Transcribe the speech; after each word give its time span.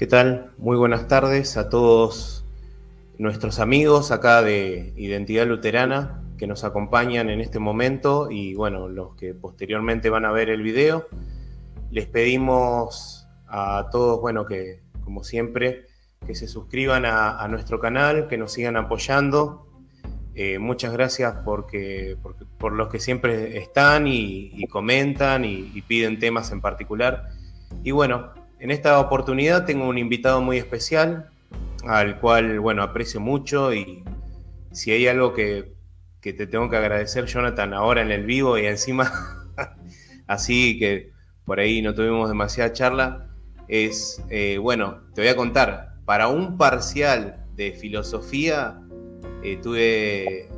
¿Qué 0.00 0.06
tal? 0.06 0.52
Muy 0.56 0.78
buenas 0.78 1.08
tardes 1.08 1.58
a 1.58 1.68
todos 1.68 2.42
nuestros 3.18 3.58
amigos 3.58 4.12
acá 4.12 4.40
de 4.40 4.94
Identidad 4.96 5.46
Luterana 5.46 6.22
que 6.38 6.46
nos 6.46 6.64
acompañan 6.64 7.28
en 7.28 7.42
este 7.42 7.58
momento 7.58 8.30
y 8.30 8.54
bueno, 8.54 8.88
los 8.88 9.14
que 9.16 9.34
posteriormente 9.34 10.08
van 10.08 10.24
a 10.24 10.32
ver 10.32 10.48
el 10.48 10.62
video. 10.62 11.06
Les 11.90 12.06
pedimos 12.06 13.28
a 13.46 13.90
todos, 13.92 14.22
bueno, 14.22 14.46
que 14.46 14.80
como 15.04 15.22
siempre, 15.22 15.88
que 16.26 16.34
se 16.34 16.48
suscriban 16.48 17.04
a, 17.04 17.46
nuestro 17.48 17.78
canal, 17.78 18.26
que 18.26 18.38
nos 18.38 18.52
sigan 18.52 18.78
apoyando. 18.78 19.66
Eh, 20.34 20.58
muchas 20.58 20.94
gracias 20.94 21.34
porque, 21.44 22.16
por 22.56 22.72
los 22.72 22.88
que 22.88 23.00
siempre 23.00 23.58
están 23.58 24.06
y, 24.06 24.66
comentan 24.68 25.44
y, 25.44 25.70
y 25.74 25.82
piden 25.82 26.18
temas 26.18 26.52
en 26.52 26.62
particular. 26.62 27.28
Y 27.84 27.90
bueno, 27.90 28.39
en 28.60 28.70
esta 28.70 29.00
oportunidad 29.00 29.64
tengo 29.64 29.88
un 29.88 29.96
invitado 29.96 30.42
muy 30.42 30.58
especial, 30.58 31.30
al 31.84 32.20
cual, 32.20 32.60
bueno, 32.60 32.82
aprecio 32.82 33.18
mucho 33.18 33.72
y 33.72 34.04
si 34.70 34.92
hay 34.92 35.08
algo 35.08 35.32
que, 35.32 35.72
te 36.20 36.46
tengo 36.46 36.68
que 36.68 36.76
agradecer, 36.76 37.24
Jonathan, 37.24 37.72
ahora 37.72 38.02
en 38.02 38.10
el 38.10 38.26
vivo 38.26 38.58
y 38.58 38.66
encima, 38.66 39.10
así 40.26 40.78
que 40.78 41.10
por 41.46 41.58
ahí 41.58 41.80
no 41.80 41.94
tuvimos 41.94 42.28
demasiada 42.28 42.72
charla, 42.74 43.30
es, 43.66 44.22
eh, 44.28 44.58
bueno, 44.58 45.00
te 45.14 45.22
voy 45.22 45.30
a 45.30 45.36
contar, 45.36 45.94
para 46.04 46.28
un 46.28 46.58
parcial 46.58 47.46
de 47.56 47.72
filosofía, 47.72 48.78
eh, 49.42 49.58
tuve, 49.62 50.50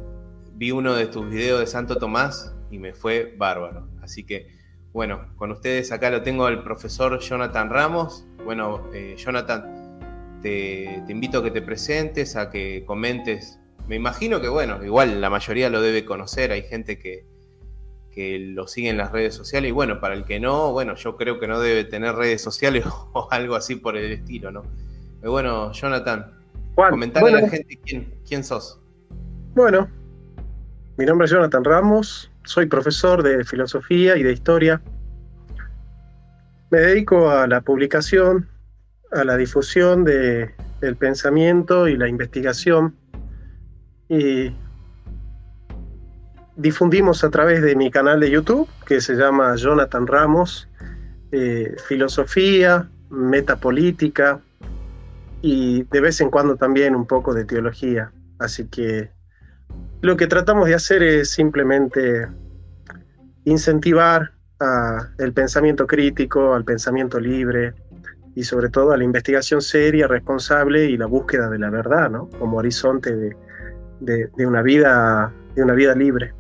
vi 0.55 0.73
uno 0.73 0.95
de 0.95 1.07
tus 1.07 1.31
videos 1.31 1.61
de 1.61 1.67
Santo 1.69 1.97
Tomás 1.99 2.53
y 2.71 2.79
me 2.79 2.95
fue 2.95 3.35
bárbaro. 3.37 3.89
Así 4.01 4.25
que 4.25 4.62
bueno, 4.93 5.27
con 5.37 5.51
ustedes 5.51 5.91
acá 5.91 6.11
lo 6.11 6.23
tengo 6.23 6.49
el 6.49 6.63
profesor 6.63 7.19
Jonathan 7.19 7.71
Ramos. 7.71 8.27
Bueno, 8.45 8.89
eh, 8.93 9.15
Jonathan, 9.17 10.39
te, 10.43 11.03
invito 11.09 11.39
a 11.39 11.45
que 11.45 11.51
te 11.51 11.63
presentes, 11.63 12.37
a 12.37 12.51
que 12.51 12.85
comentes. 12.85 13.59
Me 13.89 13.97
imagino 13.97 14.41
que, 14.41 14.49
bueno, 14.49 14.85
igual 14.85 15.21
la 15.21 15.31
mayoría 15.31 15.71
lo 15.71 15.81
debe 15.81 16.05
conocer, 16.05 16.53
hay 16.53 16.63
gente 16.63 16.99
que, 16.99 17.25
lo 18.15 18.69
sigue 18.69 18.91
en 18.91 18.99
las 18.99 19.11
redes 19.11 19.35
sociales 19.35 19.71
y 19.71 19.73
bueno, 19.73 19.99
para 19.99 20.13
el 20.13 20.25
que 20.25 20.39
no, 20.39 20.73
bueno, 20.73 20.95
yo 20.97 21.17
creo 21.17 21.41
que 21.41 21.47
no 21.47 21.59
debe 21.59 21.85
tener 21.85 22.15
redes 22.15 22.43
sociales 22.43 22.85
o 23.15 23.29
algo 23.31 23.55
así 23.55 23.77
por 23.77 23.97
el 23.97 24.13
estilo, 24.13 24.51
¿no? 24.51 24.63
Pero 25.21 25.33
bueno, 25.33 25.73
Jonathan, 25.73 26.39
comentarle 26.75 27.31
a 27.31 27.41
la 27.41 27.49
gente 27.49 27.79
quién, 27.83 28.15
quién 28.29 28.45
sos. 28.45 28.79
Bueno, 29.55 29.89
mi 30.99 31.07
nombre 31.07 31.25
es 31.25 31.31
Jonathan 31.31 31.65
Ramos, 31.65 32.32
soy 32.45 32.67
profesor 32.67 33.23
de 33.23 33.45
filosofía 33.45 34.17
y 34.17 34.23
de 34.23 34.33
historia. 34.33 34.81
Me 36.71 36.81
dedico 36.81 37.31
a 37.31 37.47
la 37.47 37.61
publicación, 37.61 38.49
a 39.13 39.25
la 39.25 39.37
difusión 39.37 40.05
del 40.05 40.97
pensamiento 40.99 41.89
y 41.89 41.97
la 41.97 42.09
investigación. 42.09 42.97
Y 44.09 44.55
difundimos 46.57 47.25
a 47.25 47.31
través 47.31 47.63
de 47.63 47.77
mi 47.77 47.91
canal 47.91 48.21
de 48.21 48.31
YouTube, 48.31 48.69
que 48.87 49.01
se 49.01 49.15
llama 49.15 49.55
Jonathan 49.57 50.07
Ramos, 50.07 50.69
eh, 51.31 51.77
filosofía, 51.87 52.89
metapolítica 53.11 54.41
y 55.43 55.83
de 55.85 56.01
vez 56.01 56.21
en 56.21 56.31
cuando 56.31 56.57
también 56.57 56.95
un 56.95 57.07
poco 57.07 57.35
de 57.35 57.45
teología. 57.45 58.13
Así 58.39 58.67
que 58.67 59.11
lo 60.03 60.17
que 60.17 60.27
tratamos 60.27 60.67
de 60.67 60.75
hacer 60.75 61.03
es 61.03 61.31
simplemente 61.31 62.27
incentivar 63.45 64.33
el 65.19 65.33
pensamiento 65.33 65.87
crítico, 65.87 66.55
al 66.55 66.65
pensamiento 66.65 67.19
libre 67.19 67.75
y 68.35 68.43
sobre 68.43 68.69
todo 68.69 68.93
a 68.93 68.97
la 68.97 69.05
investigación 69.05 69.63
seria, 69.63 70.09
responsable 70.09 70.87
y 70.87 70.97
la 70.97 71.07
búsqueda 71.07 71.49
de 71.49 71.59
la 71.59 71.71
verdad, 71.71 72.11
¿no? 72.11 72.29
Como 72.39 72.59
horizonte 72.59 73.15
de, 74.01 74.31
una, 74.39 74.63
vida, 74.63 75.33
de 75.55 75.63
una 75.63 75.75
vida 75.75 75.95
libre. 75.95 76.35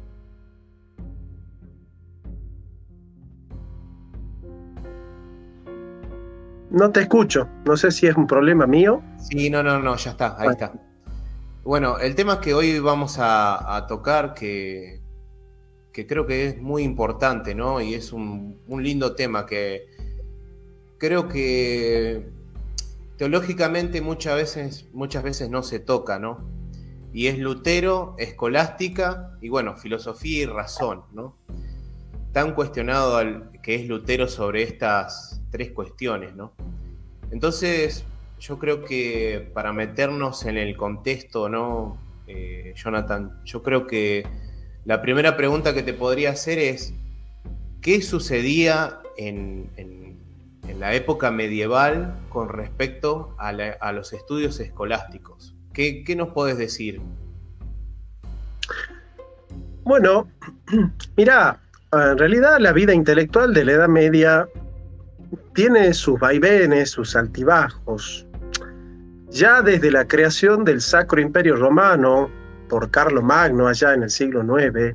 No 6.70 6.90
te 6.90 7.02
escucho, 7.02 7.48
no 7.64 7.76
sé 7.76 7.90
si 7.90 8.06
es 8.06 8.16
un 8.16 8.26
problema 8.26 8.66
mío. 8.66 9.02
Sí, 9.18 9.50
no, 9.50 9.62
no, 9.62 9.78
no, 9.78 9.96
ya 9.96 10.12
está, 10.12 10.36
ahí 10.38 10.48
está. 10.48 10.72
Bueno, 11.64 11.98
el 11.98 12.16
tema 12.16 12.40
que 12.40 12.54
hoy 12.54 12.80
vamos 12.80 13.18
a, 13.20 13.86
tocar, 13.88 14.34
que, 14.34 15.00
creo 15.92 16.26
que 16.26 16.48
es 16.48 16.60
muy 16.60 16.82
importante, 16.82 17.54
¿no? 17.54 17.80
Y 17.80 17.94
es 17.94 18.12
un, 18.12 18.58
lindo 18.68 19.14
tema 19.14 19.46
que 19.46 19.86
creo 20.98 21.28
que 21.28 22.26
teológicamente 23.16 24.00
muchas 24.00 24.34
veces, 24.34 24.86
muchas 24.92 25.22
veces 25.22 25.50
no 25.50 25.62
se 25.62 25.78
toca, 25.78 26.18
¿no? 26.18 26.44
Y 27.12 27.28
es 27.28 27.38
Lutero, 27.38 28.16
escolástica 28.18 29.38
y 29.40 29.48
bueno, 29.48 29.76
filosofía 29.76 30.42
y 30.42 30.46
razón, 30.46 31.04
¿no? 31.12 31.36
Tan 32.32 32.56
cuestionado 32.56 33.20
que 33.62 33.76
es 33.76 33.86
Lutero 33.86 34.26
sobre 34.26 34.64
estas 34.64 35.40
tres 35.50 35.70
cuestiones, 35.70 36.34
¿no? 36.34 36.54
Entonces, 37.30 38.04
yo 38.42 38.58
creo 38.58 38.84
que 38.84 39.48
para 39.54 39.72
meternos 39.72 40.44
en 40.46 40.58
el 40.58 40.76
contexto, 40.76 41.48
¿no? 41.48 41.96
Eh, 42.26 42.74
Jonathan, 42.76 43.40
yo 43.44 43.62
creo 43.62 43.86
que 43.86 44.26
la 44.84 45.00
primera 45.00 45.36
pregunta 45.36 45.74
que 45.74 45.84
te 45.84 45.94
podría 45.94 46.30
hacer 46.30 46.58
es, 46.58 46.92
¿qué 47.80 48.02
sucedía 48.02 48.98
en, 49.16 49.70
la 50.76 50.94
época 50.94 51.30
medieval 51.30 52.16
con 52.28 52.48
respecto 52.48 53.36
a, 53.38 53.52
los 53.92 54.12
estudios 54.12 54.58
escolásticos? 54.58 55.54
¿Qué, 55.72 56.02
¿Qué, 56.02 56.16
nos 56.16 56.30
puedes 56.30 56.58
decir? 56.58 57.00
Bueno, 59.84 60.28
mira, 61.16 61.60
en 61.92 62.18
realidad 62.18 62.58
la 62.58 62.72
vida 62.72 62.92
intelectual 62.92 63.54
de 63.54 63.64
la 63.64 63.72
Edad 63.72 63.88
Media 63.88 64.48
tiene 65.54 65.94
sus 65.94 66.18
vaivenes, 66.18 66.90
sus 66.90 67.14
altibajos. 67.14 68.26
Ya 69.32 69.62
desde 69.62 69.90
la 69.90 70.06
creación 70.06 70.62
del 70.62 70.82
Sacro 70.82 71.18
Imperio 71.18 71.56
Romano 71.56 72.30
por 72.68 72.90
Carlo 72.90 73.22
Magno 73.22 73.66
allá 73.66 73.94
en 73.94 74.02
el 74.02 74.10
siglo 74.10 74.42
IX, 74.58 74.94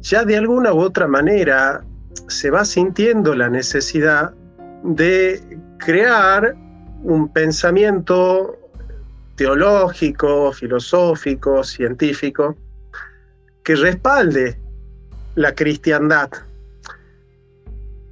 ya 0.00 0.24
de 0.24 0.36
alguna 0.36 0.74
u 0.74 0.80
otra 0.80 1.08
manera 1.08 1.82
se 2.28 2.50
va 2.50 2.64
sintiendo 2.66 3.34
la 3.34 3.48
necesidad 3.48 4.34
de 4.84 5.40
crear 5.78 6.54
un 7.04 7.32
pensamiento 7.32 8.58
teológico, 9.36 10.52
filosófico, 10.52 11.64
científico, 11.64 12.54
que 13.62 13.76
respalde 13.76 14.58
la 15.36 15.54
cristiandad. 15.54 16.28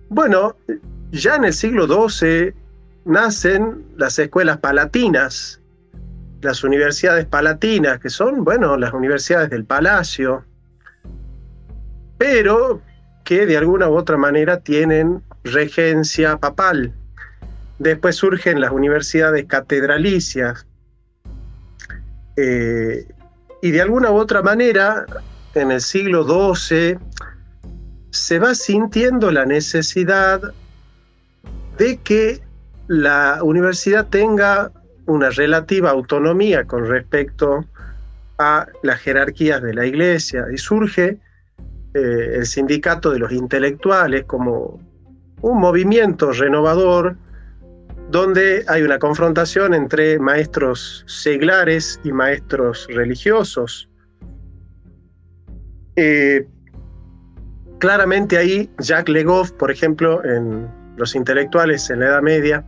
Bueno, 0.08 0.56
ya 1.10 1.36
en 1.36 1.44
el 1.44 1.52
siglo 1.52 1.86
XII 1.86 2.54
nacen 3.04 3.84
las 3.96 4.18
escuelas 4.18 4.58
palatinas, 4.58 5.60
las 6.42 6.64
universidades 6.64 7.26
palatinas, 7.26 8.00
que 8.00 8.10
son, 8.10 8.44
bueno, 8.44 8.76
las 8.76 8.92
universidades 8.92 9.50
del 9.50 9.64
palacio, 9.64 10.44
pero 12.18 12.82
que 13.24 13.46
de 13.46 13.56
alguna 13.56 13.88
u 13.88 13.96
otra 13.96 14.16
manera 14.16 14.60
tienen 14.60 15.22
regencia 15.44 16.36
papal. 16.38 16.92
Después 17.78 18.16
surgen 18.16 18.60
las 18.60 18.72
universidades 18.72 19.46
catedralicias. 19.46 20.66
Eh, 22.36 23.06
y 23.62 23.70
de 23.70 23.80
alguna 23.80 24.10
u 24.10 24.16
otra 24.16 24.42
manera, 24.42 25.06
en 25.54 25.70
el 25.70 25.80
siglo 25.80 26.24
XII, 26.24 26.98
se 28.10 28.38
va 28.38 28.54
sintiendo 28.54 29.30
la 29.30 29.46
necesidad 29.46 30.52
de 31.78 31.96
que 31.98 32.40
la 32.90 33.38
universidad 33.44 34.08
tenga 34.08 34.72
una 35.06 35.30
relativa 35.30 35.90
autonomía 35.90 36.64
con 36.64 36.88
respecto 36.88 37.64
a 38.36 38.66
las 38.82 38.98
jerarquías 38.98 39.62
de 39.62 39.74
la 39.74 39.86
iglesia 39.86 40.46
y 40.52 40.58
surge 40.58 41.20
eh, 41.94 42.32
el 42.34 42.46
sindicato 42.46 43.12
de 43.12 43.20
los 43.20 43.30
intelectuales 43.30 44.24
como 44.24 44.80
un 45.40 45.60
movimiento 45.60 46.32
renovador 46.32 47.14
donde 48.10 48.64
hay 48.66 48.82
una 48.82 48.98
confrontación 48.98 49.72
entre 49.72 50.18
maestros 50.18 51.04
seglares 51.06 52.00
y 52.02 52.10
maestros 52.10 52.88
religiosos. 52.90 53.88
Eh, 55.94 56.44
claramente 57.78 58.36
ahí 58.36 58.68
Jacques 58.80 59.14
Legoff, 59.14 59.52
por 59.52 59.70
ejemplo, 59.70 60.24
en 60.24 60.79
los 61.00 61.16
intelectuales 61.16 61.90
en 61.90 62.00
la 62.00 62.06
Edad 62.06 62.22
Media, 62.22 62.64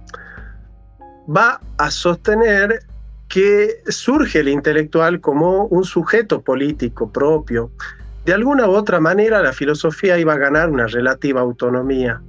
va 1.28 1.60
a 1.78 1.90
sostener 1.90 2.80
que 3.28 3.82
surge 3.88 4.40
el 4.40 4.48
intelectual 4.48 5.20
como 5.20 5.64
un 5.66 5.84
sujeto 5.84 6.42
político 6.42 7.10
propio. 7.10 7.70
De 8.26 8.34
alguna 8.34 8.68
u 8.68 8.72
otra 8.72 9.00
manera 9.00 9.42
la 9.42 9.52
filosofía 9.52 10.18
iba 10.18 10.34
a 10.34 10.38
ganar 10.38 10.70
una 10.70 10.86
relativa 10.86 11.40
autonomía. 11.40 12.20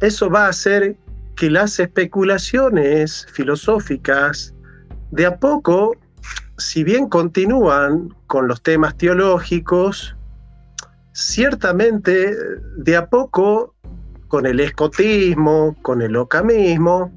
Eso 0.00 0.28
va 0.28 0.46
a 0.46 0.48
hacer 0.48 0.96
que 1.36 1.50
las 1.50 1.78
especulaciones 1.78 3.26
filosóficas 3.32 4.54
de 5.12 5.26
a 5.26 5.36
poco, 5.36 5.96
si 6.58 6.82
bien 6.82 7.08
continúan 7.08 8.14
con 8.26 8.48
los 8.48 8.62
temas 8.62 8.96
teológicos, 8.96 10.16
ciertamente 11.12 12.34
de 12.76 12.96
a 12.96 13.08
poco 13.08 13.74
con 14.32 14.46
el 14.46 14.60
escotismo, 14.60 15.76
con 15.82 16.00
el 16.00 16.16
ocamismo, 16.16 17.12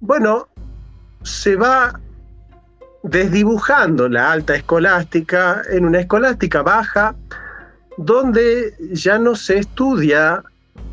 bueno, 0.00 0.48
se 1.22 1.54
va 1.54 2.00
desdibujando 3.04 4.08
la 4.08 4.32
alta 4.32 4.56
escolástica 4.56 5.62
en 5.70 5.84
una 5.84 6.00
escolástica 6.00 6.62
baja, 6.62 7.14
donde 7.96 8.74
ya 8.90 9.20
no 9.20 9.36
se 9.36 9.58
estudia 9.58 10.42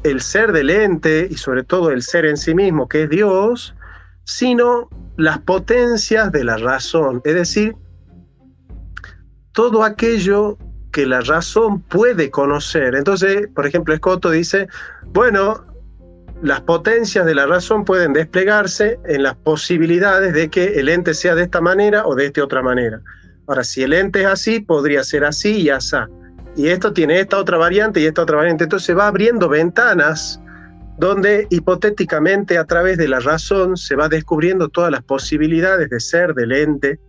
el 0.03 0.21
ser 0.21 0.51
del 0.51 0.69
ente 0.69 1.27
y 1.31 1.35
sobre 1.35 1.63
todo 1.63 1.89
el 1.89 2.03
ser 2.03 2.27
en 2.27 2.37
sí 2.37 2.53
mismo, 2.53 2.87
que 2.87 3.05
es 3.05 3.09
Dios, 3.09 3.73
sino 4.25 4.87
las 5.17 5.39
potencias 5.39 6.31
de 6.31 6.43
la 6.43 6.57
razón, 6.57 7.23
es 7.25 7.33
decir, 7.33 7.75
todo 9.51 9.83
aquello 9.83 10.59
que 10.91 11.05
la 11.05 11.21
razón 11.21 11.81
puede 11.81 12.29
conocer. 12.29 12.95
Entonces, 12.95 13.47
por 13.53 13.65
ejemplo, 13.65 13.93
Escoto 13.93 14.29
dice, 14.29 14.67
bueno, 15.05 15.65
las 16.41 16.61
potencias 16.61 17.25
de 17.25 17.35
la 17.35 17.45
razón 17.45 17.85
pueden 17.85 18.13
desplegarse 18.13 18.99
en 19.05 19.23
las 19.23 19.35
posibilidades 19.35 20.33
de 20.33 20.49
que 20.49 20.79
el 20.79 20.89
ente 20.89 21.13
sea 21.13 21.35
de 21.35 21.43
esta 21.43 21.61
manera 21.61 22.05
o 22.05 22.15
de 22.15 22.25
esta 22.25 22.43
otra 22.43 22.61
manera. 22.61 23.01
Ahora, 23.47 23.63
si 23.63 23.83
el 23.83 23.93
ente 23.93 24.21
es 24.21 24.27
así, 24.27 24.59
podría 24.59 25.03
ser 25.03 25.23
así 25.23 25.61
y 25.61 25.69
así. 25.69 25.97
Y 26.55 26.67
esto 26.67 26.93
tiene 26.93 27.19
esta 27.19 27.37
otra 27.37 27.57
variante 27.57 28.01
y 28.01 28.05
esta 28.05 28.23
otra 28.23 28.37
variante. 28.37 28.65
Entonces 28.65 28.97
va 28.97 29.07
abriendo 29.07 29.47
ventanas 29.49 30.41
donde 30.97 31.47
hipotéticamente 31.49 32.57
a 32.57 32.65
través 32.65 32.97
de 32.97 33.07
la 33.07 33.19
razón 33.19 33.77
se 33.77 33.95
va 33.95 34.09
descubriendo 34.09 34.69
todas 34.69 34.91
las 34.91 35.03
posibilidades 35.03 35.89
de 35.89 35.99
ser 35.99 36.33
del 36.33 36.51
ente 36.51 36.99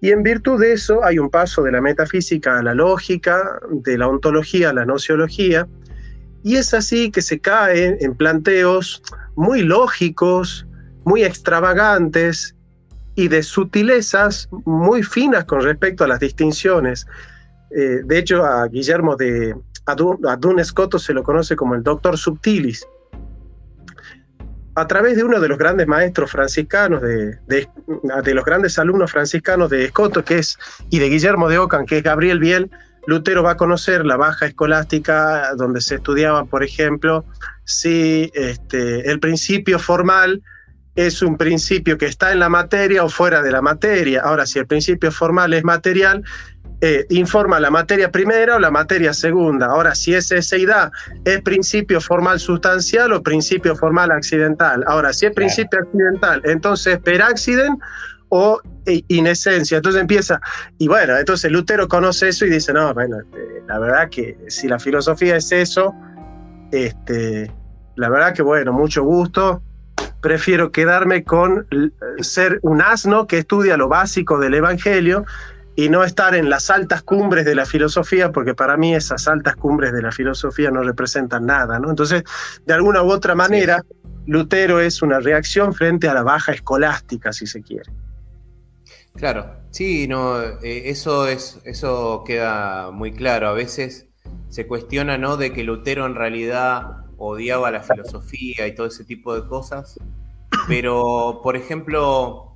y 0.00 0.10
en 0.10 0.22
virtud 0.22 0.60
de 0.60 0.72
eso 0.72 1.04
hay 1.04 1.18
un 1.18 1.28
paso 1.28 1.62
de 1.62 1.72
la 1.72 1.80
metafísica 1.80 2.58
a 2.58 2.62
la 2.62 2.74
lógica, 2.74 3.60
de 3.70 3.98
la 3.98 4.08
ontología 4.08 4.70
a 4.70 4.72
la 4.72 4.84
nociología, 4.84 5.66
y 6.44 6.56
es 6.56 6.72
así 6.72 7.10
que 7.10 7.20
se 7.20 7.40
cae 7.40 7.98
en 8.00 8.14
planteos 8.14 9.02
muy 9.34 9.62
lógicos, 9.62 10.66
muy 11.04 11.24
extravagantes 11.24 12.54
y 13.16 13.28
de 13.28 13.42
sutilezas 13.42 14.48
muy 14.64 15.02
finas 15.02 15.44
con 15.44 15.62
respecto 15.62 16.04
a 16.04 16.08
las 16.08 16.20
distinciones. 16.20 17.06
Eh, 17.70 18.02
de 18.04 18.18
hecho, 18.18 18.44
a 18.44 18.68
Guillermo 18.68 19.16
de 19.16 19.56
Adun, 19.86 20.60
Escoto 20.60 20.98
se 20.98 21.12
lo 21.12 21.24
conoce 21.24 21.56
como 21.56 21.74
el 21.74 21.82
doctor 21.82 22.16
subtilis, 22.16 22.86
a 24.78 24.86
través 24.86 25.16
de 25.16 25.24
uno 25.24 25.40
de 25.40 25.48
los 25.48 25.58
grandes 25.58 25.86
maestros 25.86 26.30
franciscanos, 26.30 27.02
de, 27.02 27.38
de, 27.46 28.34
los 28.34 28.44
grandes 28.44 28.78
alumnos 28.78 29.10
franciscanos 29.10 29.70
de 29.70 29.86
Escoto, 29.86 30.24
que 30.24 30.38
es, 30.38 30.58
y 30.90 30.98
de 30.98 31.08
Guillermo 31.08 31.48
de 31.48 31.58
Ocan, 31.58 31.86
que 31.86 31.98
es 31.98 32.02
Gabriel 32.02 32.38
Biel, 32.38 32.70
Lutero 33.06 33.42
va 33.42 33.52
a 33.52 33.56
conocer 33.56 34.04
la 34.04 34.16
baja 34.16 34.46
escolástica, 34.46 35.54
donde 35.56 35.80
se 35.80 35.94
estudiaba, 35.94 36.44
por 36.44 36.62
ejemplo, 36.62 37.24
si 37.64 38.30
este, 38.34 39.10
el 39.10 39.18
principio 39.18 39.78
formal 39.78 40.42
es 40.94 41.22
un 41.22 41.36
principio 41.36 41.96
que 41.96 42.06
está 42.06 42.32
en 42.32 42.40
la 42.40 42.48
materia 42.48 43.04
o 43.04 43.08
fuera 43.08 43.40
de 43.40 43.52
la 43.52 43.62
materia. 43.62 44.20
Ahora, 44.22 44.46
si 44.46 44.58
el 44.58 44.66
principio 44.66 45.12
formal 45.12 45.54
es 45.54 45.64
material, 45.64 46.24
eh, 46.80 47.06
informa 47.10 47.58
la 47.58 47.70
materia 47.70 48.10
primera 48.10 48.56
o 48.56 48.58
la 48.58 48.70
materia 48.70 49.12
segunda. 49.12 49.66
Ahora, 49.66 49.94
si 49.94 50.14
esa 50.14 50.40
seidad 50.40 50.92
es 51.24 51.40
principio 51.42 52.00
formal 52.00 52.38
sustancial 52.38 53.12
o 53.12 53.22
principio 53.22 53.74
formal 53.74 54.12
accidental. 54.12 54.84
Ahora, 54.86 55.12
si 55.12 55.26
es 55.26 55.32
principio 55.32 55.80
accidental, 55.80 56.40
entonces 56.44 56.98
per 57.00 57.20
accident 57.20 57.80
o 58.28 58.60
eh, 58.86 59.02
in 59.08 59.26
esencia. 59.26 59.78
Entonces 59.78 60.00
empieza, 60.00 60.40
y 60.78 60.86
bueno, 60.86 61.16
entonces 61.16 61.50
Lutero 61.50 61.88
conoce 61.88 62.28
eso 62.28 62.46
y 62.46 62.50
dice, 62.50 62.72
no, 62.72 62.94
bueno, 62.94 63.18
este, 63.20 63.62
la 63.66 63.78
verdad 63.78 64.08
que 64.08 64.38
si 64.48 64.68
la 64.68 64.78
filosofía 64.78 65.36
es 65.36 65.50
eso, 65.50 65.94
este, 66.70 67.50
la 67.96 68.08
verdad 68.08 68.34
que 68.34 68.42
bueno, 68.42 68.72
mucho 68.72 69.02
gusto. 69.02 69.62
Prefiero 70.20 70.72
quedarme 70.72 71.22
con 71.22 71.66
ser 72.20 72.58
un 72.62 72.82
asno 72.82 73.26
que 73.26 73.38
estudia 73.38 73.76
lo 73.76 73.88
básico 73.88 74.38
del 74.38 74.54
Evangelio 74.54 75.24
y 75.78 75.88
no 75.88 76.02
estar 76.02 76.34
en 76.34 76.50
las 76.50 76.70
altas 76.70 77.04
cumbres 77.04 77.44
de 77.44 77.54
la 77.54 77.64
filosofía, 77.64 78.32
porque 78.32 78.52
para 78.52 78.76
mí 78.76 78.96
esas 78.96 79.28
altas 79.28 79.54
cumbres 79.54 79.92
de 79.92 80.02
la 80.02 80.10
filosofía 80.10 80.72
no 80.72 80.82
representan 80.82 81.46
nada, 81.46 81.78
¿no? 81.78 81.88
Entonces, 81.88 82.24
de 82.66 82.74
alguna 82.74 83.04
u 83.04 83.12
otra 83.12 83.36
manera, 83.36 83.84
Lutero 84.26 84.80
es 84.80 85.02
una 85.02 85.20
reacción 85.20 85.72
frente 85.72 86.08
a 86.08 86.14
la 86.14 86.24
baja 86.24 86.50
escolástica, 86.50 87.32
si 87.32 87.46
se 87.46 87.62
quiere. 87.62 87.92
Claro, 89.14 89.52
sí, 89.70 90.08
no, 90.08 90.42
eh, 90.42 90.90
eso 90.90 91.28
es, 91.28 91.60
eso 91.62 92.24
queda 92.26 92.90
muy 92.90 93.12
claro. 93.12 93.46
A 93.46 93.52
veces 93.52 94.08
se 94.48 94.66
cuestiona, 94.66 95.16
¿no? 95.16 95.36
De 95.36 95.52
que 95.52 95.62
Lutero 95.62 96.06
en 96.06 96.16
realidad 96.16 97.04
odiaba 97.18 97.70
la 97.70 97.84
filosofía 97.84 98.66
y 98.66 98.74
todo 98.74 98.88
ese 98.88 99.04
tipo 99.04 99.32
de 99.32 99.46
cosas. 99.46 100.00
Pero, 100.66 101.38
por 101.40 101.54
ejemplo, 101.54 102.52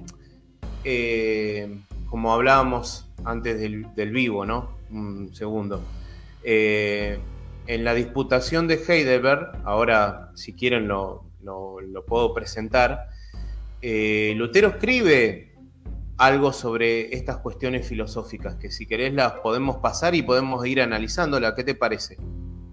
eh, 0.83 1.79
como 2.13 2.35
hablábamos 2.35 3.09
antes 3.25 3.59
del, 3.59 4.11
vivo, 4.11 4.45
¿no? 4.45 4.69
Un 4.91 5.35
segundo. 5.35 5.81
Eh, 6.45 7.19
en 7.67 7.85
la 7.85 7.95
disputación 7.95 8.69
de 8.69 8.75
Heidelberg, 8.75 9.53
ahora 9.65 10.31
si 10.35 10.53
quieren 10.53 10.89
lo, 10.89 11.25
puedo 12.07 12.35
presentar, 12.35 13.09
eh, 13.81 14.35
Lutero 14.37 14.69
escribe 14.69 15.55
algo 16.19 16.53
sobre 16.53 17.17
estas 17.17 17.39
cuestiones 17.39 17.89
filosóficas, 17.89 18.57
que 18.57 18.71
si 18.71 18.85
querés 18.85 19.15
las 19.15 19.33
podemos 19.41 19.79
pasar 19.79 20.15
y 20.15 20.21
podemos 20.21 20.67
ir 20.67 20.83
analizándola. 20.83 21.55
¿Qué 21.55 21.65
te 21.65 21.75
parece? 21.75 22.19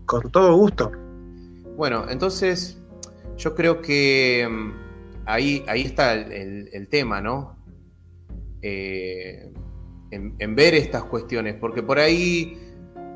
Con 0.06 0.30
todo 0.33 0.53
gusto. 0.57 0.91
Bueno, 1.77 2.07
entonces 2.09 2.77
yo 3.38 3.56
creo 3.56 3.81
que 3.81 4.45
mm, 4.51 4.71
ahí, 5.27 5.63
ahí 5.69 5.83
está 5.83 6.13
el, 6.13 6.88
tema, 6.89 7.21
¿no? 7.21 7.56
Eh, 8.61 9.51
en, 10.11 10.56
ver 10.56 10.73
estas 10.73 11.03
cuestiones, 11.03 11.56
porque 11.56 11.83
por 11.83 12.00
ahí 12.00 12.57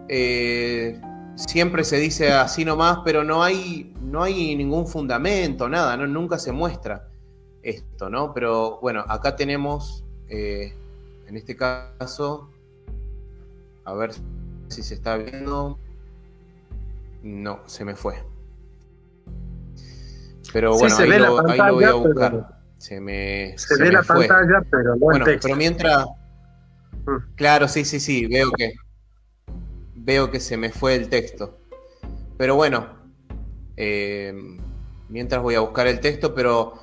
eh, 0.07 0.99
siempre 1.35 1.83
se 1.83 1.97
dice 1.97 2.31
así 2.31 2.63
nomás, 2.63 2.99
pero 3.03 3.23
no 3.23 3.43
hay, 3.43 3.93
no 4.01 4.23
hay 4.23 4.55
ningún 4.55 4.87
fundamento, 4.87 5.67
nada, 5.67 5.97
¿no? 5.97 6.05
nunca 6.05 6.37
se 6.37 6.51
muestra 6.51 7.09
esto, 7.63 8.09
¿no? 8.09 8.33
Pero 8.33 8.79
bueno, 8.81 9.03
acá 9.07 9.35
tenemos, 9.35 10.03
eh, 10.29 10.73
en 11.27 11.37
este 11.37 11.55
caso, 11.55 12.49
a 13.85 13.93
ver 13.93 14.11
si 14.67 14.83
se 14.83 14.93
está 14.93 15.17
viendo. 15.17 15.77
No, 17.23 17.61
se 17.65 17.85
me 17.85 17.95
fue. 17.95 18.15
Pero 20.51 20.77
bueno, 20.77 20.95
ahí, 20.97 21.57
lo, 21.57 21.73
voy 21.73 21.83
a 21.85 21.93
buscar. 21.93 22.62
Se 22.83 22.99
me, 22.99 23.57
se, 23.57 23.77
ve 23.81 23.91
la 23.91 24.03
pantalla, 24.03 24.61
pero 24.69 24.97
bueno, 24.97 25.25
pero 25.41 25.55
mientras, 25.55 26.05
Mm. 27.05 27.35
Claro, 27.35 27.67
sí, 27.67 27.83
sí, 27.85 27.99
sí, 27.99 28.27
veo 28.27 28.51
que 28.51 28.73
veo 29.95 30.31
que 30.31 30.39
se 30.39 30.57
me 30.57 30.69
fue 30.69 30.95
el 30.95 31.09
texto. 31.09 31.57
Pero 32.37 32.55
bueno, 32.55 32.87
eh, 33.77 34.33
mientras 35.09 35.41
voy 35.41 35.55
a 35.55 35.61
buscar 35.61 35.87
el 35.87 35.99
texto, 35.99 36.33
pero 36.33 36.79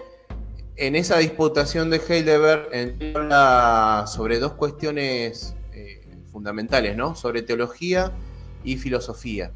en 0.77 0.97
esa 0.97 1.19
disputación 1.19 1.91
de 1.91 1.99
Heidelberg 1.99 2.69
habla 3.15 4.05
sobre 4.07 4.39
dos 4.39 4.53
cuestiones 4.53 5.55
eh, 5.75 6.01
fundamentales, 6.33 6.97
¿no? 6.97 7.15
Sobre 7.15 7.43
teología 7.43 8.13
y 8.65 8.77
filosofía. 8.77 9.53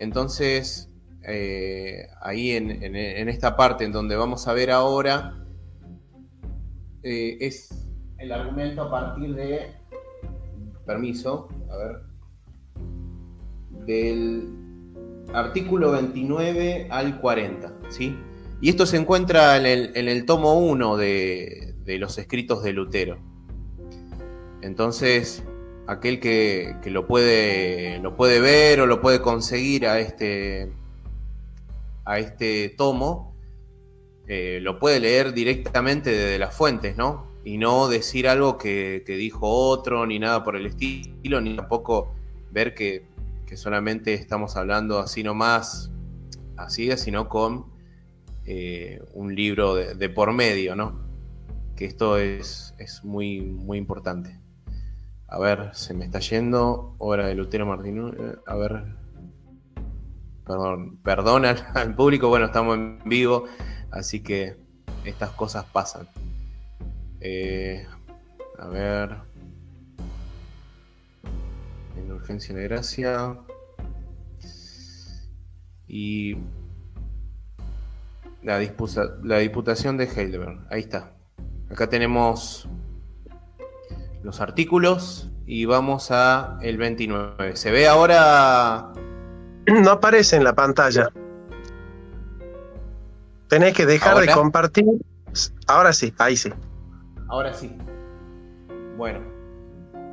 Entonces, 0.00 0.88
eh, 1.22 2.08
ahí 2.20 2.52
en, 2.52 2.70
en, 2.82 3.28
esta 3.28 3.56
parte 3.56 3.84
en 3.84 3.92
donde 3.92 4.16
vamos 4.16 4.48
a 4.48 4.52
ver 4.54 4.72
ahora, 4.72 5.41
es 7.02 7.68
el 8.18 8.32
argumento 8.32 8.82
a 8.82 8.90
partir 8.90 9.34
de, 9.34 9.72
permiso, 10.86 11.48
a 11.70 11.76
ver, 11.76 11.96
del 13.86 14.48
artículo 15.32 15.92
29 15.92 16.88
al 16.90 17.20
40, 17.20 17.72
¿sí? 17.88 18.16
Y 18.60 18.68
esto 18.68 18.86
se 18.86 18.96
encuentra 18.96 19.56
en 19.56 19.66
el, 20.08 20.24
tomo 20.24 20.54
1 20.54 20.96
de, 20.96 21.74
los 21.98 22.16
escritos 22.18 22.62
de 22.62 22.72
Lutero. 22.72 23.18
Entonces, 24.60 25.42
aquel 25.88 26.20
que, 26.20 26.76
lo, 26.86 27.08
puede, 27.08 27.98
lo 27.98 28.16
puede 28.16 28.40
ver 28.40 28.80
o 28.80 28.86
lo 28.86 29.00
puede 29.00 29.20
conseguir 29.20 29.88
a 29.88 29.98
este, 29.98 30.72
a 32.04 32.20
este 32.20 32.68
tomo, 32.68 33.31
eh, 34.26 34.58
lo 34.62 34.78
puede 34.78 35.00
leer 35.00 35.32
directamente 35.32 36.10
desde 36.10 36.38
las 36.38 36.54
fuentes, 36.54 36.96
¿no? 36.96 37.32
y 37.44 37.58
no 37.58 37.88
decir 37.88 38.28
algo 38.28 38.56
que, 38.56 39.02
dijo 39.06 39.48
otro, 39.48 40.06
ni 40.06 40.18
nada 40.18 40.44
por 40.44 40.56
el 40.56 40.66
estilo, 40.66 41.40
ni 41.40 41.56
tampoco 41.56 42.14
ver 42.50 42.74
que, 42.74 43.10
solamente 43.54 44.14
estamos 44.14 44.56
hablando 44.56 44.98
así 44.98 45.22
nomás, 45.22 45.90
así, 46.56 46.90
sino 46.96 47.28
con 47.28 47.66
eh, 48.46 49.02
un 49.12 49.34
libro 49.34 49.74
de, 49.74 50.08
por 50.08 50.32
medio, 50.32 50.74
¿no? 50.74 51.02
Que 51.76 51.84
esto 51.84 52.16
es, 52.16 52.74
es, 52.78 53.04
muy, 53.04 53.42
muy 53.42 53.76
importante. 53.76 54.40
A 55.28 55.38
ver, 55.38 55.68
se 55.74 55.92
me 55.92 56.06
está 56.06 56.20
yendo. 56.20 56.94
Hora 56.96 57.26
de 57.26 57.34
Lutero 57.34 57.66
Martín. 57.66 58.14
Eh, 58.18 58.36
a 58.46 58.56
ver. 58.56 59.01
Perdón, 60.52 60.98
perdón 60.98 61.46
al, 61.46 61.94
público. 61.94 62.28
Bueno, 62.28 62.44
estamos 62.44 62.76
en 62.76 62.98
vivo. 63.06 63.46
Así 63.90 64.20
que 64.20 64.58
estas 65.02 65.30
cosas 65.30 65.64
pasan. 65.64 66.06
Eh, 67.20 67.86
a 68.58 68.68
ver. 68.68 69.16
En 71.96 72.12
urgencia 72.12 72.54
de 72.54 72.64
gracia. 72.64 73.34
Y 75.88 76.36
la, 78.42 78.60
la 79.22 79.38
Diputación 79.38 79.96
de 79.96 80.04
Heidelberg. 80.04 80.66
Ahí 80.70 80.80
está. 80.80 81.14
Acá 81.70 81.88
tenemos 81.88 82.68
los 84.22 84.42
artículos 84.42 85.30
y 85.46 85.64
vamos 85.64 86.10
a 86.10 86.58
el 86.60 86.76
29. 86.76 87.56
¿Se 87.56 87.70
ve 87.70 87.88
ahora? 87.88 88.92
No 89.66 89.90
aparece 89.92 90.36
en 90.36 90.44
la 90.44 90.54
pantalla. 90.54 91.10
Tenés 93.48 93.74
que 93.74 93.86
dejar 93.86 94.18
de 94.18 94.32
compartir. 94.32 94.84
Ahora 95.66 95.92
sí, 95.92 96.12
ahí 96.18 96.36
sí. 96.36 96.50
Ahora 97.28 97.54
sí. 97.54 97.70
Bueno, 98.96 99.20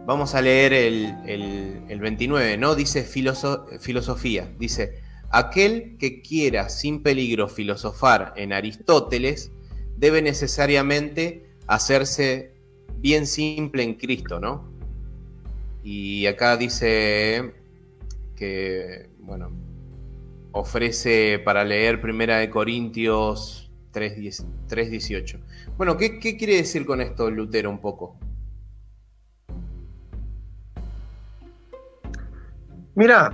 vamos 0.06 0.36
a 0.36 0.42
leer 0.42 0.74
el, 0.74 1.84
el 1.90 2.00
29, 2.00 2.58
¿no? 2.58 2.76
Dice 2.76 3.04
filosofía. 3.04 4.48
Dice, 4.58 5.02
Aquel 5.32 5.98
que 6.00 6.22
quiera 6.22 6.70
sin 6.70 7.04
peligro 7.04 7.48
filosofar 7.48 8.34
en 8.36 8.52
Aristóteles 8.52 9.52
debe 9.96 10.22
necesariamente 10.24 11.46
hacerse 11.68 12.54
bien 12.98 13.28
simple 13.28 13.84
en 13.84 13.94
Cristo, 13.94 14.40
¿no? 14.40 14.68
Y 15.84 16.26
acá 16.26 16.58
dice 16.58 17.54
que, 18.40 19.10
bueno, 19.20 19.52
ofrece 20.54 21.40
para 21.40 21.66
leer 21.66 22.00
Primera 22.00 22.38
de 22.38 22.50
Corintios 22.50 23.70
3.18. 23.94 25.40
Bueno, 25.78 25.98
¿qué, 25.98 26.20
¿qué 26.20 26.38
quiere 26.38 26.56
decir 26.56 26.86
con 26.86 27.02
esto 27.02 27.30
Lutero 27.30 27.70
un 27.70 27.82
poco? 27.82 28.18
Mira, 32.96 33.34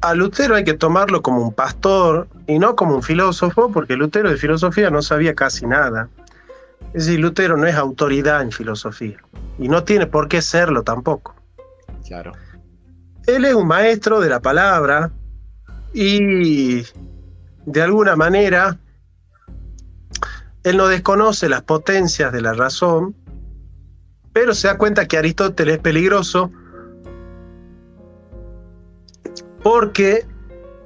a 0.00 0.14
Lutero 0.14 0.54
hay 0.54 0.64
que 0.64 0.74
tomarlo 0.74 1.20
como 1.20 1.42
un 1.42 1.52
pastor 1.52 2.28
y 2.46 2.58
no 2.60 2.76
como 2.76 2.94
un 2.94 3.02
filósofo, 3.02 3.72
porque 3.72 3.96
Lutero 3.96 4.30
de 4.30 4.36
filosofía 4.36 4.90
no 4.90 5.02
sabía 5.02 5.34
casi 5.34 5.66
nada. 5.66 6.08
Es 6.92 7.06
decir, 7.06 7.18
Lutero 7.18 7.56
no 7.56 7.66
es 7.66 7.74
autoridad 7.74 8.42
en 8.42 8.52
filosofía 8.52 9.16
y 9.58 9.66
no 9.68 9.82
tiene 9.82 10.06
por 10.06 10.28
qué 10.28 10.42
serlo 10.42 10.84
tampoco. 10.84 11.34
Claro. 12.06 12.32
Él 13.26 13.44
es 13.44 13.54
un 13.54 13.66
maestro 13.66 14.20
de 14.20 14.28
la 14.28 14.40
palabra 14.40 15.10
y 15.92 16.82
de 17.64 17.82
alguna 17.82 18.16
manera 18.16 18.78
él 20.62 20.76
no 20.76 20.88
desconoce 20.88 21.48
las 21.48 21.62
potencias 21.62 22.32
de 22.32 22.40
la 22.40 22.54
razón, 22.54 23.14
pero 24.32 24.54
se 24.54 24.68
da 24.68 24.78
cuenta 24.78 25.06
que 25.06 25.18
Aristóteles 25.18 25.76
es 25.76 25.80
peligroso 25.80 26.50
porque 29.62 30.26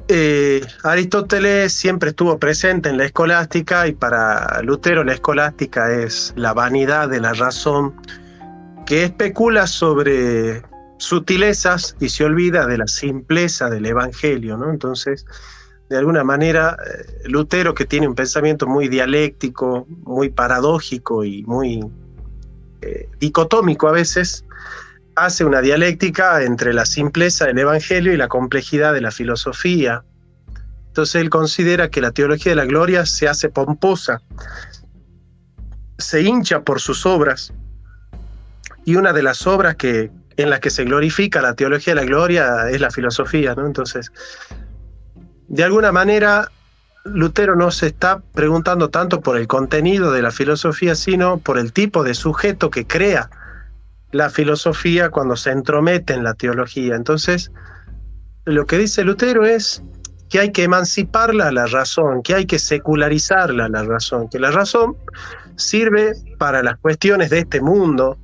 eh, 0.08 0.64
Aristóteles 0.84 1.72
siempre 1.72 2.10
estuvo 2.10 2.38
presente 2.38 2.88
en 2.88 2.96
la 2.96 3.04
escolástica 3.04 3.86
y 3.88 3.92
para 3.92 4.62
Lutero 4.62 5.04
la 5.04 5.14
escolástica 5.14 5.92
es 5.92 6.32
la 6.36 6.52
vanidad 6.54 7.08
de 7.08 7.20
la 7.20 7.32
razón 7.32 7.94
que 8.86 9.04
especula 9.04 9.66
sobre 9.66 10.62
sutilezas 10.98 11.96
y 12.00 12.08
se 12.08 12.24
olvida 12.24 12.66
de 12.66 12.78
la 12.78 12.86
simpleza 12.86 13.70
del 13.70 13.86
Evangelio, 13.86 14.56
¿no? 14.56 14.70
Entonces, 14.70 15.24
de 15.88 15.96
alguna 15.96 16.24
manera, 16.24 16.76
eh, 16.76 17.28
Lutero, 17.28 17.74
que 17.74 17.86
tiene 17.86 18.06
un 18.06 18.14
pensamiento 18.14 18.66
muy 18.66 18.88
dialéctico, 18.88 19.86
muy 19.88 20.28
paradójico 20.28 21.24
y 21.24 21.42
muy 21.44 21.80
eh, 22.82 23.08
dicotómico 23.18 23.88
a 23.88 23.92
veces, 23.92 24.44
hace 25.14 25.44
una 25.44 25.60
dialéctica 25.60 26.42
entre 26.42 26.74
la 26.74 26.84
simpleza 26.84 27.46
del 27.46 27.58
Evangelio 27.58 28.12
y 28.12 28.16
la 28.16 28.28
complejidad 28.28 28.92
de 28.92 29.00
la 29.00 29.10
filosofía. 29.10 30.04
Entonces 30.88 31.20
él 31.20 31.30
considera 31.30 31.90
que 31.90 32.00
la 32.00 32.10
teología 32.10 32.52
de 32.52 32.56
la 32.56 32.66
gloria 32.66 33.06
se 33.06 33.28
hace 33.28 33.48
pomposa, 33.48 34.20
se 35.96 36.22
hincha 36.22 36.62
por 36.62 36.80
sus 36.80 37.06
obras, 37.06 37.52
y 38.84 38.96
una 38.96 39.12
de 39.12 39.22
las 39.22 39.46
obras 39.46 39.76
que, 39.76 40.10
en 40.38 40.50
las 40.50 40.60
que 40.60 40.70
se 40.70 40.84
glorifica 40.84 41.42
la 41.42 41.54
teología 41.54 41.94
la 41.94 42.04
gloria 42.04 42.70
es 42.70 42.80
la 42.80 42.90
filosofía, 42.90 43.54
¿no? 43.54 43.66
Entonces, 43.66 44.12
de 45.48 45.64
alguna 45.64 45.90
manera, 45.90 46.48
Lutero 47.04 47.56
no 47.56 47.70
se 47.72 47.88
está 47.88 48.20
preguntando 48.34 48.88
tanto 48.88 49.20
por 49.20 49.36
el 49.36 49.48
contenido 49.48 50.12
de 50.12 50.22
la 50.22 50.30
filosofía, 50.30 50.94
sino 50.94 51.38
por 51.38 51.58
el 51.58 51.72
tipo 51.72 52.04
de 52.04 52.14
sujeto 52.14 52.70
que 52.70 52.86
crea 52.86 53.30
la 54.12 54.30
filosofía 54.30 55.10
cuando 55.10 55.36
se 55.36 55.50
entromete 55.50 56.14
en 56.14 56.22
la 56.22 56.34
teología. 56.34 56.94
Entonces, 56.94 57.50
lo 58.44 58.64
que 58.64 58.78
dice 58.78 59.02
Lutero 59.02 59.44
es 59.44 59.82
que 60.30 60.38
hay 60.38 60.52
que 60.52 60.62
emanciparla 60.62 61.48
a 61.48 61.52
la 61.52 61.66
razón, 61.66 62.22
que 62.22 62.34
hay 62.34 62.46
que 62.46 62.60
secularizarla 62.60 63.64
a 63.64 63.68
la 63.68 63.82
razón, 63.82 64.28
que 64.28 64.38
la 64.38 64.52
razón 64.52 64.96
sirve 65.56 66.12
para 66.38 66.62
las 66.62 66.78
cuestiones 66.78 67.30
de 67.30 67.40
este 67.40 67.60
mundo, 67.60 68.18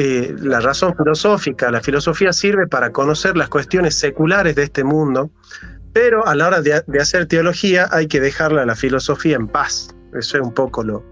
eh, 0.00 0.32
la 0.38 0.60
razón 0.60 0.94
filosófica, 0.96 1.72
la 1.72 1.80
filosofía 1.80 2.32
sirve 2.32 2.68
para 2.68 2.92
conocer 2.92 3.36
las 3.36 3.48
cuestiones 3.48 3.98
seculares 3.98 4.54
de 4.54 4.62
este 4.62 4.84
mundo, 4.84 5.32
pero 5.92 6.24
a 6.24 6.36
la 6.36 6.46
hora 6.46 6.60
de, 6.60 6.84
hacer 7.00 7.26
teología 7.26 7.88
hay 7.90 8.06
que 8.06 8.20
dejarla 8.20 8.62
a 8.62 8.66
la 8.66 8.76
filosofía 8.76 9.34
en 9.34 9.48
paz. 9.48 9.88
Eso 10.16 10.36
es 10.36 10.44
un 10.44 10.54
poco 10.54 10.84
lo, 10.84 11.04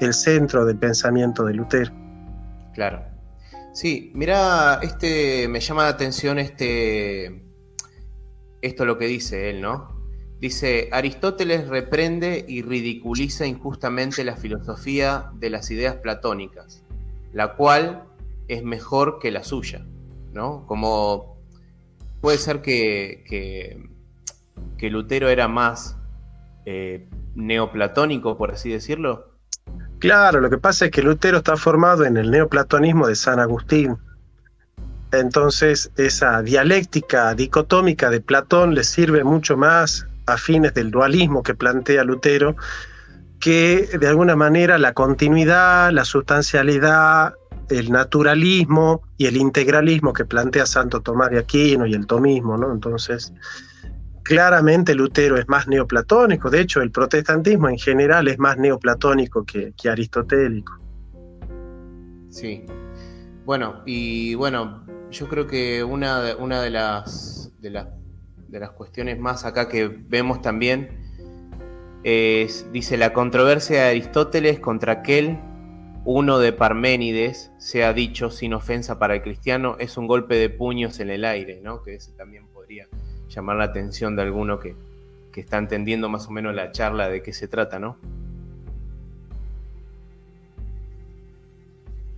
el 0.00 0.12
centro 0.12 0.64
del 0.64 0.76
pensamiento 0.76 1.44
de 1.44 1.54
Lutero. 1.54 1.92
Claro. 2.74 3.04
Sí, 3.74 4.10
mira, 4.12 4.80
este 4.82 5.46
me 5.46 5.60
llama 5.60 5.84
la 5.84 5.90
atención 5.90 6.40
este 6.40 7.44
esto 8.60 8.84
lo 8.84 8.98
que 8.98 9.06
dice 9.06 9.50
él, 9.50 9.60
¿no? 9.60 9.86
Dice, 10.40 10.88
Aristóteles 10.90 11.68
reprende 11.68 12.44
y 12.48 12.62
ridiculiza 12.62 13.46
injustamente 13.46 14.24
la 14.24 14.34
filosofía 14.34 15.30
de 15.34 15.48
las 15.50 15.70
ideas 15.70 15.94
platónicas, 15.94 16.82
la 17.32 17.54
cual 17.54 18.02
es 18.48 18.62
mejor 18.62 19.18
que 19.18 19.30
la 19.30 19.44
suya, 19.44 19.84
¿no? 20.32 20.66
Como 20.66 21.38
puede 22.20 22.38
ser 22.38 22.62
que, 22.62 23.24
que, 23.28 24.90
Lutero 24.90 25.28
era 25.28 25.46
más 25.46 25.96
eh, 26.66 27.08
neoplatónico, 27.36 28.36
por 28.36 28.50
así 28.50 28.70
decirlo. 28.70 29.36
Claro, 30.00 30.40
lo 30.40 30.50
que 30.50 30.58
pasa 30.58 30.86
es 30.86 30.90
que 30.90 31.02
Lutero 31.02 31.38
está 31.38 31.56
formado 31.56 32.04
en 32.04 32.16
el 32.16 32.32
neoplatonismo 32.32 33.06
de 33.06 33.14
San 33.14 33.38
Agustín. 33.38 33.96
Entonces, 35.12 35.92
esa 35.96 36.42
dialéctica 36.42 37.32
dicotómica 37.34 38.10
de 38.10 38.20
Platón 38.20 38.74
le 38.74 38.82
sirve 38.82 39.22
mucho 39.22 39.56
más 39.56 40.06
a 40.26 40.36
fines 40.36 40.74
del 40.74 40.90
dualismo 40.90 41.44
que 41.44 41.54
plantea 41.54 42.02
Lutero 42.02 42.56
que 43.42 43.98
de 43.98 44.06
alguna 44.06 44.36
manera 44.36 44.78
la 44.78 44.94
continuidad, 44.94 45.90
la 45.90 46.04
sustancialidad, 46.04 47.34
el 47.78 47.90
naturalismo 47.90 49.02
y 49.16 49.26
el 49.26 49.36
integralismo 49.36 50.12
que 50.12 50.24
plantea 50.24 50.66
Santo 50.66 51.00
Tomás 51.00 51.30
de 51.30 51.38
Aquino 51.38 51.86
y 51.86 51.94
el 51.94 52.06
tomismo, 52.06 52.56
¿no? 52.56 52.72
Entonces, 52.72 53.32
claramente 54.22 54.94
Lutero 54.94 55.36
es 55.36 55.48
más 55.48 55.68
neoplatónico, 55.68 56.50
de 56.50 56.60
hecho 56.60 56.80
el 56.80 56.90
protestantismo 56.90 57.68
en 57.68 57.78
general 57.78 58.28
es 58.28 58.38
más 58.38 58.56
neoplatónico 58.58 59.44
que, 59.44 59.74
aristotélico. 59.88 60.78
Sí, 62.28 62.64
bueno, 63.44 63.82
y 63.84 64.34
bueno, 64.34 64.86
yo 65.10 65.28
creo 65.28 65.46
que 65.46 65.84
una 65.84 66.22
de, 66.22 66.34
una 66.34 66.62
de, 66.62 66.70
las, 66.70 67.52
de, 67.60 67.84
de 68.48 68.60
las 68.60 68.70
cuestiones 68.70 69.18
más 69.18 69.44
acá 69.44 69.68
que 69.68 69.88
vemos 69.88 70.40
también 70.40 71.02
es, 72.04 72.70
dice, 72.72 72.96
la 72.96 73.12
controversia 73.12 73.84
de 73.84 73.90
Aristóteles 73.90 74.58
contra 74.60 74.92
aquel 74.94 75.38
uno 76.04 76.38
de 76.38 76.52
Parménides, 76.52 77.52
se 77.58 77.84
ha 77.84 77.92
dicho 77.92 78.30
sin 78.30 78.54
ofensa 78.54 78.98
para 78.98 79.14
el 79.14 79.22
cristiano, 79.22 79.76
es 79.78 79.96
un 79.96 80.06
golpe 80.06 80.34
de 80.34 80.50
puños 80.50 80.98
en 81.00 81.10
el 81.10 81.24
aire, 81.24 81.60
¿no? 81.62 81.82
Que 81.82 81.94
ese 81.94 82.12
también 82.12 82.46
podría 82.48 82.88
llamar 83.28 83.56
la 83.56 83.64
atención 83.64 84.16
de 84.16 84.22
alguno 84.22 84.58
que, 84.58 84.74
está 85.34 85.56
entendiendo 85.56 86.10
más 86.10 86.26
o 86.26 86.30
menos 86.30 86.54
la 86.54 86.72
charla 86.72 87.08
de 87.08 87.22
qué 87.22 87.32
se 87.32 87.48
trata, 87.48 87.78
¿no? 87.78 87.96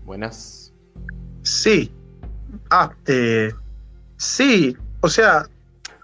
Buenas. 0.05 0.73
Sí. 1.43 1.93
Ah, 2.71 2.93
eh, 3.07 3.53
sí. 4.17 4.77
O 5.01 5.09
sea, 5.09 5.47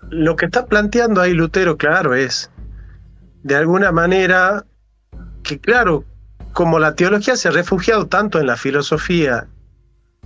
lo 0.08 0.36
que 0.36 0.46
está 0.46 0.66
planteando 0.66 1.20
ahí 1.20 1.32
Lutero, 1.32 1.76
claro, 1.76 2.14
es 2.14 2.50
de 3.42 3.56
alguna 3.56 3.90
manera, 3.90 4.64
que 5.42 5.58
claro, 5.58 6.04
como 6.52 6.78
la 6.78 6.94
teología 6.94 7.36
se 7.36 7.48
ha 7.48 7.52
refugiado 7.52 8.06
tanto 8.06 8.38
en 8.40 8.46
la 8.46 8.56
filosofía 8.56 9.46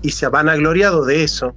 y 0.02 0.10
se 0.10 0.26
ha 0.26 0.30
vanagloriado 0.30 1.04
de 1.04 1.24
eso, 1.24 1.54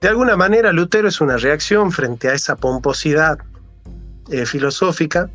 de 0.00 0.08
alguna 0.08 0.36
manera 0.36 0.72
Lutero 0.72 1.08
es 1.08 1.20
una 1.20 1.36
reacción 1.36 1.90
frente 1.90 2.28
a 2.28 2.34
esa 2.34 2.56
pomposidad 2.56 3.38
eh, 4.30 4.44
filosófica 4.44 5.30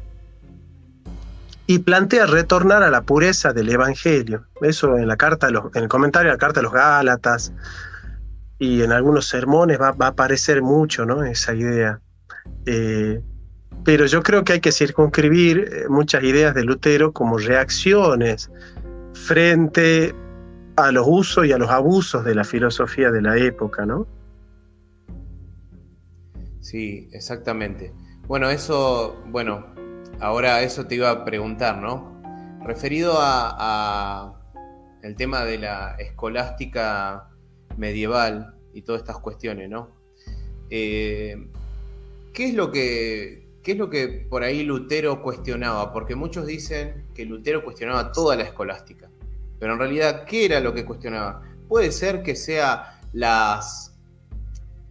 y 1.65 1.79
plantea 1.79 2.25
retornar 2.25 2.84
a 2.84 2.89
la 2.89 3.01
pureza 3.01 3.53
del 3.53 3.69
Evangelio. 3.69 4.46
Eso 4.62 4.98
en 4.98 5.08
la 5.08 5.17
carta, 5.17 5.48
en 5.48 5.84
el 5.84 5.89
comentario 5.89 6.29
de 6.29 6.36
la 6.36 6.39
carta 6.39 6.60
de 6.60 6.63
los 6.63 6.74
Gálatas 6.74 7.51
y 8.60 8.81
en 8.81 8.91
algunos 8.91 9.27
sermones 9.27 9.79
va, 9.79 9.96
a 10.00 10.08
aparecer 10.08 10.62
mucho, 10.62 11.05
¿no? 11.05 11.24
Esa 11.24 11.53
idea. 11.53 12.00
Eh, 12.65 13.22
pero 13.83 14.05
yo 14.05 14.21
creo 14.21 14.43
que 14.43 14.53
hay 14.53 14.59
que 14.59 14.71
circunscribir 14.71 15.69
eh, 15.71 15.89
muchas 15.89 16.23
ideas 16.23 16.53
de 16.53 16.63
Lutero 16.63 17.11
como 17.11 17.38
reacciones 17.38 18.51
frente 19.13 20.13
a 20.75 20.91
los 20.91 21.05
usos 21.07 21.45
y 21.45 21.51
a 21.51 21.57
los 21.57 21.69
abusos 21.69 22.23
de 22.23 22.35
la 22.35 22.43
filosofía 22.43 23.11
de 23.11 23.21
la 23.21 23.38
época, 23.38 23.85
¿no? 23.85 24.07
Sí, 26.61 27.09
exactamente. 27.13 27.91
Bueno, 28.27 28.49
eso, 28.49 29.19
bueno, 29.27 29.65
ahora 30.19 30.61
eso 30.61 30.85
te 30.85 30.95
iba 30.95 31.09
a 31.09 31.25
preguntar, 31.25 31.77
¿no? 31.77 32.21
Referido 32.63 33.15
a, 33.17 34.35
el 35.01 35.15
tema 35.15 35.45
de 35.45 35.57
la 35.57 35.95
escolástica 35.97 37.29
medieval 37.77 38.53
y 38.73 38.83
todas 38.83 39.01
estas 39.01 39.17
cuestiones, 39.17 39.69
¿no? 39.69 39.89
Eh, 40.69 41.49
¿Qué 42.33 42.49
es 42.49 42.53
lo 42.53 42.71
que 42.71 43.49
¿Qué 43.63 43.74
es 43.74 43.78
lo 43.78 43.89
que 43.89 44.25
por 44.30 44.44
ahí 44.44 44.63
Lutero 44.63 45.22
cuestionaba? 45.22 45.92
Porque 45.92 46.16
muchos 46.16 46.46
dicen 46.46 47.06
que 47.13 47.25
Lutero 47.25 47.63
cuestionaba 47.63 48.12
toda 48.12 48.36
la 48.36 48.44
escolástica. 48.44 49.10
Pero 49.60 49.74
en 49.74 49.80
realidad, 49.80 50.25
¿qué 50.25 50.46
era 50.46 50.60
lo 50.60 50.74
que 50.74 50.86
cuestionaba? 50.86 51.42
Puede 51.68 51.92
ser 51.92 52.24
que 52.24 52.36
sea 52.36 53.00
las, 53.12 53.94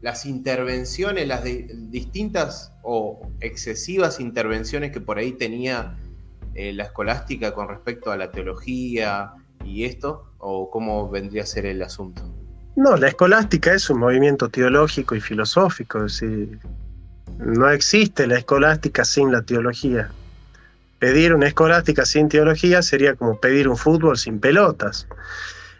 las 0.02 0.26
intervenciones, 0.26 1.26
las 1.26 1.42
distintas 1.44 2.72
o 2.82 3.20
excesivas 3.40 4.20
intervenciones 4.20 4.92
que 4.92 5.00
por 5.00 5.18
ahí 5.18 5.32
tenía 5.32 5.96
eh, 6.54 6.72
la 6.72 6.84
escolástica 6.84 7.54
con 7.54 7.68
respecto 7.68 8.10
a 8.10 8.16
la 8.16 8.30
teología 8.30 9.32
y 9.64 9.84
esto, 9.84 10.32
o 10.38 10.70
cómo 10.70 11.08
vendría 11.08 11.42
a 11.42 11.46
ser 11.46 11.66
el 11.66 11.82
asunto. 11.82 12.22
No, 12.76 12.96
la 12.96 13.08
escolástica 13.08 13.74
es 13.74 13.90
un 13.90 13.98
movimiento 13.98 14.48
teológico 14.48 15.16
y 15.16 15.20
filosófico. 15.20 16.04
Es 16.04 16.22
no 17.38 17.70
existe 17.70 18.26
la 18.26 18.38
escolástica 18.38 19.04
sin 19.04 19.32
la 19.32 19.42
teología. 19.42 20.10
Pedir 20.98 21.32
una 21.32 21.46
escolástica 21.46 22.04
sin 22.04 22.28
teología 22.28 22.82
sería 22.82 23.14
como 23.14 23.38
pedir 23.38 23.68
un 23.68 23.76
fútbol 23.76 24.18
sin 24.18 24.40
pelotas. 24.40 25.06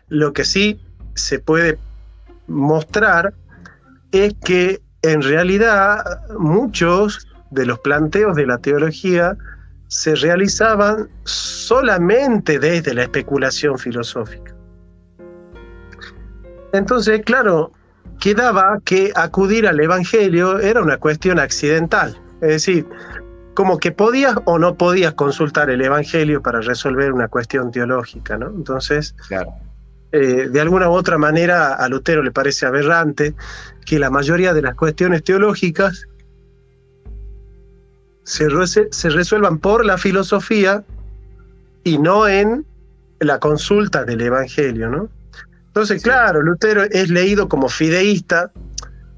Lo 0.08 0.32
que 0.32 0.44
sí 0.44 0.80
se 1.14 1.40
puede 1.40 1.78
mostrar 2.46 3.34
es 4.12 4.34
que 4.44 4.80
en 5.02 5.22
realidad 5.22 6.04
muchos 6.38 7.26
de 7.50 7.66
los 7.66 7.78
planteos 7.80 8.36
de 8.36 8.46
la 8.46 8.58
teología 8.58 9.36
se 9.88 10.14
realizaban 10.14 11.08
solamente 11.24 12.58
desde 12.58 12.94
la 12.94 13.02
especulación 13.02 13.78
filosófica. 13.78 14.54
Entonces, 16.72 17.22
claro, 17.24 17.72
quedaba 18.20 18.78
que 18.84 19.12
acudir 19.14 19.66
al 19.66 19.80
Evangelio 19.80 20.58
era 20.58 20.82
una 20.82 20.96
cuestión 20.96 21.38
accidental. 21.38 22.18
Es 22.40 22.48
decir, 22.48 22.86
como 23.54 23.78
que 23.78 23.90
podías 23.90 24.36
o 24.44 24.58
no 24.58 24.76
podías 24.76 25.14
consultar 25.14 25.70
el 25.70 25.80
Evangelio 25.80 26.42
para 26.42 26.60
resolver 26.60 27.12
una 27.12 27.28
cuestión 27.28 27.72
teológica, 27.72 28.36
¿no? 28.36 28.48
Entonces, 28.48 29.14
eh, 30.12 30.48
de 30.48 30.60
alguna 30.60 30.88
u 30.88 30.92
otra 30.92 31.18
manera 31.18 31.74
a 31.74 31.88
Lutero 31.88 32.22
le 32.22 32.30
parece 32.30 32.66
aberrante 32.66 33.34
que 33.84 33.98
la 33.98 34.10
mayoría 34.10 34.54
de 34.54 34.62
las 34.62 34.74
cuestiones 34.74 35.24
teológicas 35.24 36.06
se, 38.22 38.46
se 38.90 39.08
resuelvan 39.10 39.58
por 39.58 39.84
la 39.84 39.98
filosofía 39.98 40.84
y 41.82 41.98
no 41.98 42.28
en 42.28 42.64
la 43.20 43.40
consulta 43.40 44.04
del 44.04 44.20
Evangelio, 44.20 44.88
¿no? 44.88 45.08
Entonces, 45.78 46.02
claro, 46.02 46.42
Lutero 46.42 46.82
es 46.82 47.08
leído 47.08 47.48
como 47.48 47.68
fideísta 47.68 48.50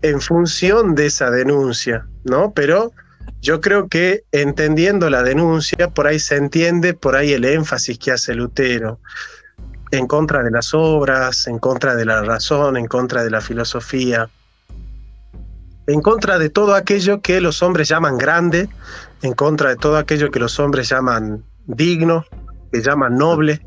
en 0.02 0.20
función 0.20 0.94
de 0.94 1.06
esa 1.06 1.30
denuncia, 1.30 2.06
¿no? 2.24 2.52
Pero 2.52 2.92
yo 3.40 3.62
creo 3.62 3.88
que 3.88 4.24
entendiendo 4.30 5.08
la 5.08 5.22
denuncia, 5.22 5.88
por 5.88 6.06
ahí 6.06 6.18
se 6.18 6.36
entiende, 6.36 6.92
por 6.92 7.16
ahí 7.16 7.32
el 7.32 7.46
énfasis 7.46 7.98
que 7.98 8.12
hace 8.12 8.34
Lutero 8.34 9.00
en 9.90 10.06
contra 10.06 10.42
de 10.42 10.50
las 10.50 10.74
obras, 10.74 11.46
en 11.46 11.58
contra 11.58 11.94
de 11.94 12.04
la 12.04 12.20
razón, 12.24 12.76
en 12.76 12.88
contra 12.88 13.24
de 13.24 13.30
la 13.30 13.40
filosofía, 13.40 14.28
en 15.86 16.02
contra 16.02 16.38
de 16.38 16.50
todo 16.50 16.74
aquello 16.74 17.22
que 17.22 17.40
los 17.40 17.62
hombres 17.62 17.88
llaman 17.88 18.18
grande, 18.18 18.68
en 19.22 19.32
contra 19.32 19.70
de 19.70 19.76
todo 19.76 19.96
aquello 19.96 20.30
que 20.30 20.40
los 20.40 20.60
hombres 20.60 20.90
llaman 20.90 21.42
digno, 21.64 22.26
que 22.70 22.82
llaman 22.82 23.16
noble, 23.16 23.62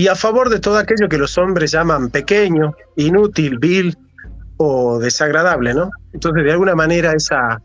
y 0.00 0.08
a 0.08 0.14
favor 0.14 0.48
de 0.48 0.60
todo 0.60 0.78
aquello 0.78 1.10
que 1.10 1.18
los 1.18 1.36
hombres 1.36 1.72
llaman 1.72 2.08
pequeño, 2.08 2.74
inútil, 2.96 3.58
vil 3.58 3.98
o 4.56 4.98
desagradable, 4.98 5.74
¿no? 5.74 5.90
Entonces, 6.14 6.42
de 6.42 6.52
alguna 6.52 6.74
manera, 6.74 7.12
esa 7.12 7.60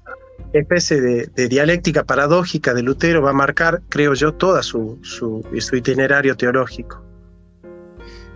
especie 0.52 1.00
de, 1.00 1.48
dialéctica 1.48 2.04
paradójica 2.04 2.74
de 2.74 2.84
Lutero 2.84 3.22
va 3.22 3.30
a 3.30 3.34
marcar, 3.34 3.84
creo 3.88 4.16
yo, 4.16 4.34
todo 4.34 4.62
su, 4.64 5.00
su, 5.02 5.46
itinerario 5.72 6.36
teológico. 6.36 7.02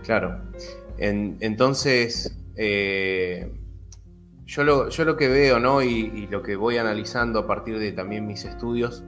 Claro. 0.02 0.40
entonces, 0.96 2.34
eh, 2.56 3.52
yo, 4.46 4.64
lo, 4.64 4.88
yo 4.88 5.04
lo 5.04 5.18
que 5.18 5.28
veo, 5.28 5.60
¿no? 5.60 5.82
Y, 5.82 5.88
y 5.90 6.26
lo 6.28 6.42
que 6.42 6.56
voy 6.56 6.78
analizando 6.78 7.40
a 7.40 7.46
partir 7.46 7.78
de 7.78 7.92
también 7.92 8.26
mis 8.26 8.46
estudios, 8.46 9.04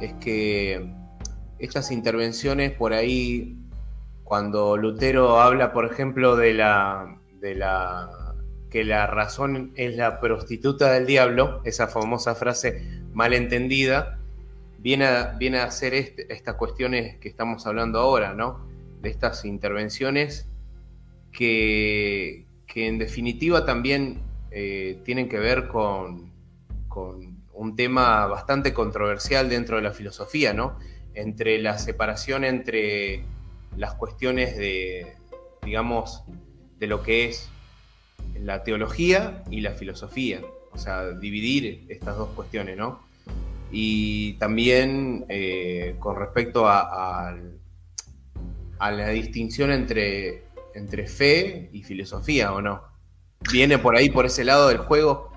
es 0.00 0.12
que 0.20 0.94
estas 1.58 1.90
intervenciones 1.90 2.70
por 2.70 2.92
ahí 2.92 3.58
cuando 4.24 4.76
Lutero 4.76 5.40
habla, 5.40 5.72
por 5.72 5.84
ejemplo, 5.84 6.36
de 6.36 6.54
la, 6.54 7.18
de 7.40 7.54
la 7.54 8.10
que 8.70 8.84
la 8.84 9.06
razón 9.06 9.72
es 9.76 9.96
la 9.96 10.18
prostituta 10.20 10.92
del 10.92 11.06
diablo, 11.06 11.60
esa 11.64 11.88
famosa 11.88 12.34
frase 12.34 12.82
malentendida, 13.12 14.18
viene 14.78 15.04
a, 15.04 15.36
viene 15.38 15.58
a 15.58 15.64
hacer 15.64 15.92
estas 15.92 16.54
cuestiones 16.54 17.18
que 17.18 17.28
estamos 17.28 17.66
hablando 17.66 17.98
ahora, 17.98 18.32
¿no? 18.32 18.66
De 19.02 19.10
estas 19.10 19.44
intervenciones 19.44 20.48
que, 21.32 22.46
que 22.66 22.88
en 22.88 22.98
definitiva 22.98 23.66
también 23.66 24.20
eh, 24.50 24.98
tienen 25.04 25.28
que 25.28 25.38
ver 25.38 25.68
con, 25.68 26.32
con 26.88 27.42
un 27.52 27.76
tema 27.76 28.26
bastante 28.26 28.72
controversial 28.72 29.48
dentro 29.48 29.76
de 29.76 29.82
la 29.82 29.92
filosofía, 29.92 30.52
¿no? 30.52 30.78
Entre 31.14 31.58
la 31.58 31.78
separación 31.78 32.44
entre 32.44 33.24
las 33.76 33.94
cuestiones 33.94 34.56
de, 34.56 35.14
digamos, 35.62 36.22
de 36.78 36.86
lo 36.86 37.02
que 37.02 37.28
es 37.28 37.48
la 38.34 38.64
teología 38.64 39.42
y 39.50 39.60
la 39.60 39.72
filosofía, 39.72 40.40
o 40.72 40.78
sea, 40.78 41.10
dividir 41.10 41.86
estas 41.88 42.16
dos 42.16 42.30
cuestiones, 42.30 42.76
¿no? 42.76 43.00
Y 43.70 44.34
también 44.34 45.24
eh, 45.28 45.96
con 45.98 46.16
respecto 46.16 46.68
a, 46.68 47.34
a, 48.78 48.90
la 48.90 49.08
distinción 49.08 49.70
entre, 49.70 50.42
entre 50.74 51.06
fe 51.06 51.70
y 51.72 51.82
filosofía, 51.82 52.52
¿o 52.52 52.60
no? 52.60 52.82
¿Viene 53.50 53.78
por 53.78 53.96
ahí, 53.96 54.10
por 54.10 54.26
ese 54.26 54.44
lado 54.44 54.68
del 54.68 54.78
juego? 54.78 55.31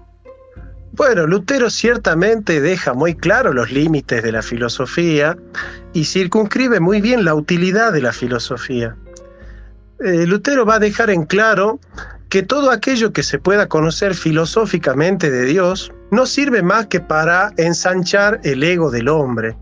Bueno, 0.97 1.27
Lutero 1.27 1.69
ciertamente 1.69 2.61
deja 2.61 2.93
muy 2.93 3.15
claro 3.15 3.51
los 3.51 3.69
límites 3.69 4.23
de 4.23 4.31
la 4.31 4.41
filosofía 4.41 5.37
y 5.91 6.05
circunscribe 6.05 6.79
muy 6.79 7.01
bien 7.01 7.25
la 7.25 7.35
utilidad 7.35 7.91
de 7.91 8.01
la 8.01 8.13
filosofía. 8.13 8.95
Eh, 9.99 10.25
Lutero 10.25 10.65
va 10.65 10.75
a 10.75 10.79
dejar 10.79 11.09
en 11.09 11.25
claro 11.25 11.81
que 12.29 12.43
todo 12.43 12.71
aquello 12.71 13.11
que 13.11 13.23
se 13.23 13.39
pueda 13.39 13.67
conocer 13.67 14.15
filosóficamente 14.15 15.29
de 15.29 15.43
Dios 15.43 15.91
no 16.11 16.25
sirve 16.25 16.63
más 16.63 16.87
que 16.87 17.01
para 17.01 17.51
ensanchar 17.57 18.39
el 18.45 18.63
ego 18.63 18.89
del 18.89 19.09
hombre, 19.09 19.57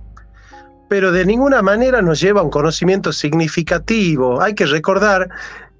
pero 0.87 1.11
de 1.11 1.25
ninguna 1.25 1.63
manera 1.63 2.03
nos 2.03 2.21
lleva 2.21 2.41
a 2.41 2.43
un 2.43 2.51
conocimiento 2.51 3.11
significativo. 3.11 4.39
Hay 4.39 4.53
que 4.53 4.67
recordar 4.67 5.29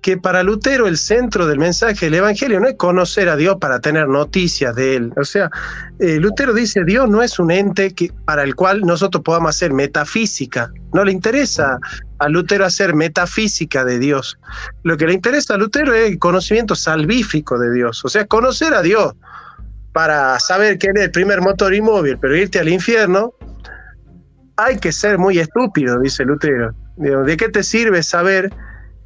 que 0.03 0.17
para 0.17 0.43
Lutero 0.43 0.85
el 0.87 0.97
centro 0.97 1.47
del 1.47 1.57
mensaje 1.57 2.07
del 2.07 2.15
Evangelio 2.15 2.59
no 2.59 2.67
es 2.67 2.75
conocer 2.75 3.29
a 3.29 3.37
Dios 3.37 3.55
para 3.59 3.79
tener 3.79 4.09
noticias 4.09 4.75
de 4.75 4.97
Él. 4.97 5.13
O 5.15 5.23
sea, 5.23 5.49
eh, 5.97 6.19
Lutero 6.19 6.53
dice, 6.53 6.83
Dios 6.83 7.09
no 7.09 7.23
es 7.23 7.39
un 7.39 7.49
ente 7.49 7.95
que, 7.95 8.11
para 8.25 8.43
el 8.43 8.53
cual 8.53 8.81
nosotros 8.81 9.23
podamos 9.23 9.55
hacer 9.55 9.71
metafísica. 9.71 10.69
No 10.93 11.05
le 11.05 11.13
interesa 11.13 11.79
a 12.19 12.27
Lutero 12.27 12.65
hacer 12.65 12.93
metafísica 12.93 13.85
de 13.85 13.97
Dios. 13.97 14.37
Lo 14.83 14.97
que 14.97 15.07
le 15.07 15.13
interesa 15.13 15.55
a 15.55 15.57
Lutero 15.57 15.93
es 15.93 16.11
el 16.11 16.19
conocimiento 16.19 16.75
salvífico 16.75 17.57
de 17.57 17.71
Dios. 17.73 18.03
O 18.03 18.09
sea, 18.09 18.25
conocer 18.25 18.73
a 18.73 18.81
Dios 18.81 19.13
para 19.93 20.37
saber 20.41 20.77
que 20.79 20.87
Él 20.87 20.97
es 20.97 21.03
el 21.03 21.11
primer 21.11 21.39
motor 21.39 21.73
inmóvil, 21.73 22.17
pero 22.19 22.35
irte 22.35 22.59
al 22.59 22.67
infierno 22.67 23.33
hay 24.57 24.77
que 24.77 24.91
ser 24.91 25.17
muy 25.17 25.39
estúpido, 25.39 25.97
dice 26.01 26.25
Lutero. 26.25 26.75
¿De 26.97 27.37
qué 27.37 27.47
te 27.47 27.63
sirve 27.63 28.03
saber 28.03 28.51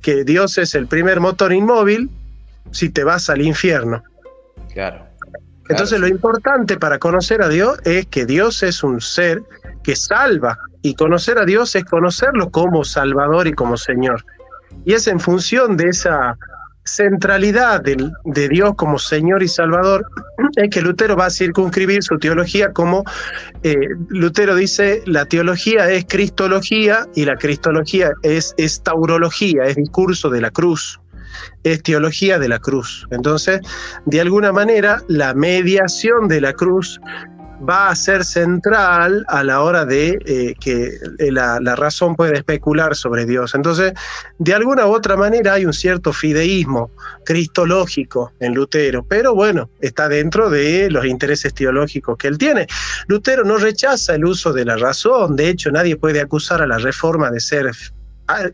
que 0.02 0.24
Dios 0.24 0.58
es 0.58 0.76
el 0.76 0.88
primer 0.88 1.20
motor 1.20 1.54
inmóvil 1.54 2.10
si 2.72 2.90
te 2.90 3.04
vas 3.04 3.30
al 3.30 3.42
infierno? 3.42 4.04
Claro. 4.74 5.06
Entonces 5.70 6.00
lo 6.00 6.08
importante 6.08 6.78
para 6.78 6.98
conocer 6.98 7.42
a 7.42 7.50
Dios 7.50 7.78
es 7.84 8.06
que 8.08 8.26
Dios 8.26 8.64
es 8.64 8.84
un 8.84 9.02
ser 9.02 9.44
que 9.84 9.96
salva 9.96 10.58
y 10.82 10.96
conocer 10.96 11.38
a 11.38 11.46
Dios 11.46 11.76
es 11.76 11.84
conocerlo 11.84 12.50
como 12.50 12.86
Salvador 12.86 13.48
y 13.48 13.54
como 13.54 13.76
Señor. 13.76 14.24
Y 14.86 14.94
es 14.94 15.08
en 15.08 15.20
función 15.20 15.76
de 15.76 15.90
esa 15.90 16.38
centralidad 16.88 17.82
de, 17.82 18.50
Dios 18.50 18.74
como 18.76 18.98
Señor 18.98 19.44
y 19.44 19.48
Salvador, 19.48 20.06
es 20.56 20.70
que 20.70 20.82
Lutero 20.82 21.16
va 21.16 21.26
a 21.26 21.30
circunscribir 21.30 22.04
su 22.04 22.18
teología 22.18 22.72
como, 22.72 23.04
eh, 23.64 23.76
Lutero 24.10 24.56
dice, 24.56 25.04
la 25.06 25.26
teología 25.26 25.90
es 25.90 26.06
cristología 26.06 27.08
y 27.16 27.26
la 27.26 27.36
cristología 27.36 28.12
es, 28.24 28.54
es 28.58 28.82
taurología, 28.82 29.64
es 29.64 29.76
discurso 29.76 30.30
de 30.30 30.42
la 30.42 30.52
cruz, 30.52 31.00
es 31.64 31.84
teología 31.84 32.40
de 32.40 32.48
la 32.48 32.60
cruz. 32.60 33.06
Entonces, 33.12 33.60
de 34.06 34.22
alguna 34.22 34.52
manera, 34.52 35.02
la 35.08 35.34
mediación 35.34 36.28
de 36.28 36.42
la 36.42 36.54
cruz 36.54 37.00
va 37.68 37.90
a 37.90 37.96
ser 37.96 38.24
central 38.24 39.26
a 39.28 39.44
la 39.44 39.62
hora 39.62 39.86
de 39.86 40.20
eh, 40.26 40.56
que 40.60 40.98
eh, 41.20 41.32
la, 41.32 41.60
razón 41.76 42.16
puede 42.16 42.36
especular 42.36 42.96
sobre 42.96 43.26
Dios. 43.26 43.56
Entonces, 43.56 43.94
de 44.38 44.54
alguna 44.54 44.86
u 44.88 44.94
otra 44.94 45.16
manera 45.16 45.54
hay 45.54 45.66
un 45.66 45.74
cierto 45.74 46.14
fideísmo 46.14 46.92
cristológico 47.26 48.32
en 48.40 48.54
Lutero, 48.54 49.04
pero 49.04 49.36
bueno, 49.36 49.70
está 49.82 50.08
dentro 50.10 50.50
de 50.50 50.90
los 50.90 51.06
intereses 51.06 51.54
teológicos 51.54 52.18
que 52.18 52.28
él 52.28 52.38
tiene. 52.38 52.68
Lutero 53.08 53.44
no 53.44 53.58
rechaza 53.58 54.16
el 54.16 54.26
uso 54.26 54.54
de 54.54 54.66
la 54.66 54.78
razón, 54.78 55.36
de 55.36 55.50
hecho 55.50 55.72
nadie 55.72 55.96
puede 55.96 56.22
acusar 56.22 56.62
a 56.62 56.68
la 56.68 56.78
reforma 56.78 57.32
de 57.32 57.40
ser 57.40 57.72
ah, 58.28 58.46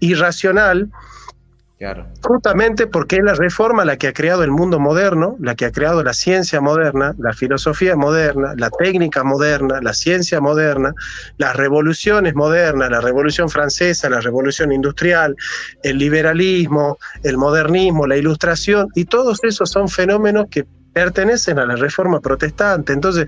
irracional, 1.91 2.13
Justamente 2.23 2.87
porque 2.87 3.17
es 3.17 3.23
la 3.23 3.33
reforma 3.33 3.85
la 3.85 3.97
que 3.97 4.07
ha 4.07 4.13
creado 4.13 4.43
el 4.43 4.51
mundo 4.51 4.79
moderno, 4.79 5.35
la 5.39 5.55
que 5.55 5.65
ha 5.65 5.71
creado 5.71 6.03
la 6.03 6.13
ciencia 6.13 6.61
moderna, 6.61 7.13
la 7.17 7.33
filosofía 7.33 7.95
moderna, 7.95 8.53
la 8.57 8.69
técnica 8.69 9.23
moderna, 9.23 9.79
la 9.81 9.93
ciencia 9.93 10.39
moderna, 10.39 10.93
las 11.37 11.55
revoluciones 11.55 12.35
modernas, 12.35 12.89
la 12.89 13.01
revolución 13.01 13.49
francesa, 13.49 14.09
la 14.09 14.21
revolución 14.21 14.71
industrial, 14.71 15.35
el 15.83 15.97
liberalismo, 15.97 16.97
el 17.23 17.37
modernismo, 17.37 18.07
la 18.07 18.17
ilustración, 18.17 18.87
y 18.95 19.05
todos 19.05 19.43
esos 19.43 19.69
son 19.69 19.89
fenómenos 19.89 20.47
que 20.49 20.65
pertenecen 20.93 21.59
a 21.59 21.65
la 21.65 21.75
reforma 21.75 22.19
protestante. 22.19 22.93
Entonces, 22.93 23.25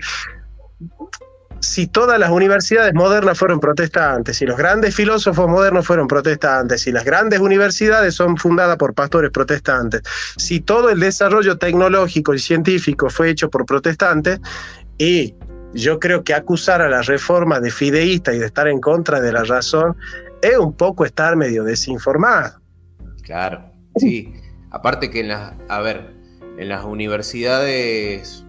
si 1.60 1.86
todas 1.86 2.18
las 2.18 2.30
universidades 2.30 2.94
modernas 2.94 3.38
fueron 3.38 3.60
protestantes, 3.60 4.36
si 4.36 4.46
los 4.46 4.56
grandes 4.56 4.94
filósofos 4.94 5.48
modernos 5.48 5.86
fueron 5.86 6.06
protestantes, 6.06 6.82
si 6.82 6.92
las 6.92 7.04
grandes 7.04 7.40
universidades 7.40 8.14
son 8.14 8.36
fundadas 8.36 8.76
por 8.76 8.94
pastores 8.94 9.30
protestantes, 9.30 10.02
si 10.36 10.60
todo 10.60 10.90
el 10.90 11.00
desarrollo 11.00 11.58
tecnológico 11.58 12.34
y 12.34 12.38
científico 12.38 13.10
fue 13.10 13.30
hecho 13.30 13.50
por 13.50 13.66
protestantes, 13.66 14.40
y 14.98 15.34
yo 15.74 15.98
creo 15.98 16.24
que 16.24 16.34
acusar 16.34 16.80
a 16.80 16.88
la 16.88 17.02
reforma 17.02 17.60
de 17.60 17.70
fideísta 17.70 18.32
y 18.32 18.38
de 18.38 18.46
estar 18.46 18.68
en 18.68 18.80
contra 18.80 19.20
de 19.20 19.32
la 19.32 19.44
razón 19.44 19.96
es 20.42 20.56
un 20.56 20.72
poco 20.72 21.04
estar 21.04 21.36
medio 21.36 21.64
desinformado. 21.64 22.60
Claro, 23.22 23.70
sí. 23.96 24.32
Aparte 24.70 25.10
que 25.10 25.20
en 25.20 25.28
las, 25.28 25.52
a 25.68 25.80
ver, 25.80 26.14
en 26.58 26.68
las 26.68 26.84
universidades 26.84 28.45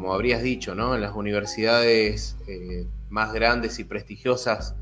como 0.00 0.14
habrías 0.14 0.42
dicho, 0.42 0.74
¿no? 0.74 0.94
En 0.94 1.02
las 1.02 1.14
universidades 1.14 2.34
eh, 2.46 2.86
más 3.10 3.34
grandes 3.34 3.78
y 3.80 3.84
prestigiosas 3.84 4.74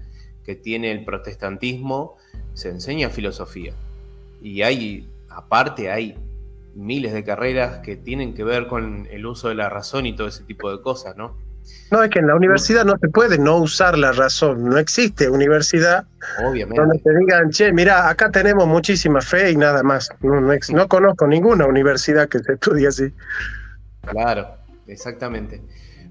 que 0.44 0.54
tiene 0.54 0.92
el 0.92 1.04
protestantismo, 1.04 2.16
se 2.54 2.68
enseña 2.68 3.11
filosofía. 3.11 3.72
Y 4.40 4.62
hay, 4.62 5.09
aparte, 5.28 5.90
hay 5.90 6.16
miles 6.76 7.12
de 7.12 7.24
carreras 7.24 7.78
que 7.78 7.96
tienen 7.96 8.33
que 8.33 8.44
ver 8.44 8.68
con 8.68 9.09
el 9.11 9.26
uso 9.26 9.48
de 9.48 9.57
la 9.57 9.68
razón 9.68 10.07
y 10.07 10.14
todo 10.14 10.28
ese 10.28 10.44
tipo 10.44 10.70
de 10.70 10.81
cosas, 10.83 11.16
¿no? 11.16 11.37
No, 11.90 12.00
es 12.00 12.11
que 12.11 12.20
en 12.20 12.28
la 12.28 12.37
universidad 12.37 12.85
no 12.85 12.96
se 13.00 13.09
puede 13.09 13.38
no 13.38 13.57
usar 13.57 13.98
la 13.98 14.12
razón. 14.12 14.66
No 14.66 14.78
existe 14.78 15.28
universidad 15.28 16.07
Obviamente. 16.46 16.81
donde 16.81 17.00
te 17.00 17.18
digan, 17.18 17.50
che, 17.50 17.72
mira, 17.72 18.09
acá 18.09 18.31
tenemos 18.31 18.68
muchísima 18.68 19.20
fe 19.20 19.50
y 19.50 19.57
nada 19.57 19.83
más. 19.83 20.11
No, 20.20 20.40
no, 20.40 20.52
no 20.74 20.88
conozco 20.88 21.26
ninguna 21.26 21.66
universidad 21.66 22.28
que 22.28 22.38
se 22.38 22.52
estudie 22.52 22.87
así. 22.87 23.12
Claro, 24.07 24.58
exactamente. 24.88 25.62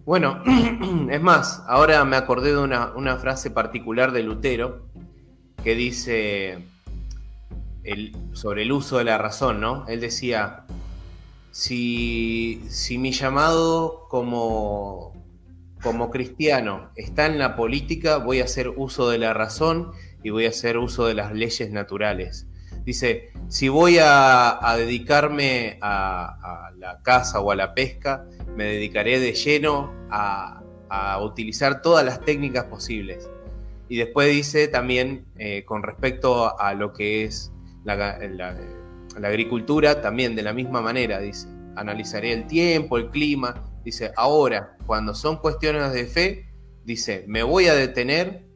Bueno, 0.05 0.41
es 1.11 1.21
más, 1.21 1.63
ahora 1.67 2.05
me 2.05 2.15
acordé 2.15 2.51
de 2.51 2.59
una, 2.59 3.17
frase 3.17 3.51
particular 3.51 4.11
de 4.11 4.23
Lutero 4.23 4.87
que 5.63 5.75
dice 5.75 6.59
sobre 8.33 8.63
el 8.63 8.71
uso 8.71 8.97
de 8.99 9.03
la 9.03 9.17
razón, 9.17 9.59
¿no? 9.59 9.85
Él 9.87 9.99
decía, 9.99 10.65
si, 11.51 12.63
si 12.69 12.97
mi 12.97 13.11
llamado 13.11 14.07
como, 14.09 15.13
como 15.81 16.09
cristiano 16.09 16.89
está 16.95 17.25
en 17.25 17.39
la 17.39 17.55
política, 17.55 18.17
voy 18.17 18.41
a 18.41 18.45
hacer 18.45 18.69
uso 18.69 19.09
de 19.09 19.17
la 19.17 19.33
razón 19.33 19.91
y 20.23 20.29
voy 20.29 20.45
a 20.45 20.49
hacer 20.49 20.77
uso 20.77 21.05
de 21.05 21.15
las 21.15 21.33
leyes 21.33 21.71
naturales. 21.71 22.47
Dice, 22.87 23.33
si 23.49 23.67
voy 23.67 23.97
a, 23.99 24.61
dedicarme 24.77 25.77
a, 25.81 26.71
la 26.77 27.01
caza 27.03 27.41
o 27.41 27.51
a 27.51 27.55
la 27.57 27.73
pesca, 27.73 28.25
me 28.55 28.63
dedicaré 28.63 29.19
de 29.19 29.33
lleno 29.33 29.93
a, 30.09 30.63
utilizar 31.21 31.81
todas 31.81 32.05
las 32.05 32.21
técnicas 32.21 32.63
posibles. 32.63 33.29
Y 33.89 33.97
después 33.97 34.31
dice 34.31 34.69
también, 34.69 35.25
eh, 35.37 35.65
con 35.65 35.83
respecto 35.83 36.57
a 36.57 36.73
lo 36.75 36.93
que 36.93 37.25
es 37.25 37.51
la, 37.83 38.17
agricultura, 39.21 40.01
también 40.01 40.33
de 40.33 40.43
la 40.43 40.53
misma 40.53 40.81
manera, 40.81 41.19
dice, 41.19 41.49
analizaré 41.75 42.31
el 42.31 42.47
tiempo, 42.47 42.97
el 42.97 43.09
clima, 43.09 43.65
dice, 43.83 44.13
ahora, 44.15 44.77
cuando 44.85 45.13
son 45.13 45.39
cuestiones 45.39 45.91
de 45.91 46.05
fe, 46.05 46.53
dice, 46.85 47.25
me 47.27 47.43
voy 47.43 47.67
a 47.67 47.75
detener 47.75 48.46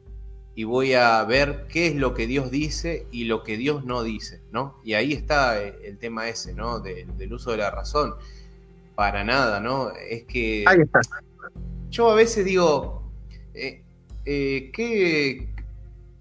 y 0.53 0.63
voy 0.65 0.93
a 0.93 1.23
ver 1.23 1.65
qué 1.69 1.87
es 1.87 1.95
lo 1.95 2.13
que 2.13 2.27
Dios 2.27 2.51
dice 2.51 3.07
y 3.11 3.25
lo 3.25 3.43
que 3.43 3.57
Dios 3.57 3.85
no 3.85 4.03
dice, 4.03 4.41
¿no? 4.51 4.79
Y 4.83 4.93
ahí 4.93 5.13
está 5.13 5.61
eh, 5.61 5.75
el 5.83 5.97
tema 5.97 6.27
ese, 6.27 6.53
¿no? 6.53 6.79
del 6.79 7.33
uso 7.33 7.51
de 7.51 7.57
la 7.57 7.71
razón. 7.71 8.15
Para 8.95 9.23
nada, 9.23 9.59
¿no? 9.59 9.91
Es 9.91 10.23
que... 10.23 10.65
Ahí 10.67 10.81
está. 10.81 10.99
Yo 11.89 12.11
a 12.11 12.15
veces 12.15 12.45
digo, 12.45 13.09
eh, 13.53 13.83
eh, 14.25 14.71
¿qué, 14.73 15.47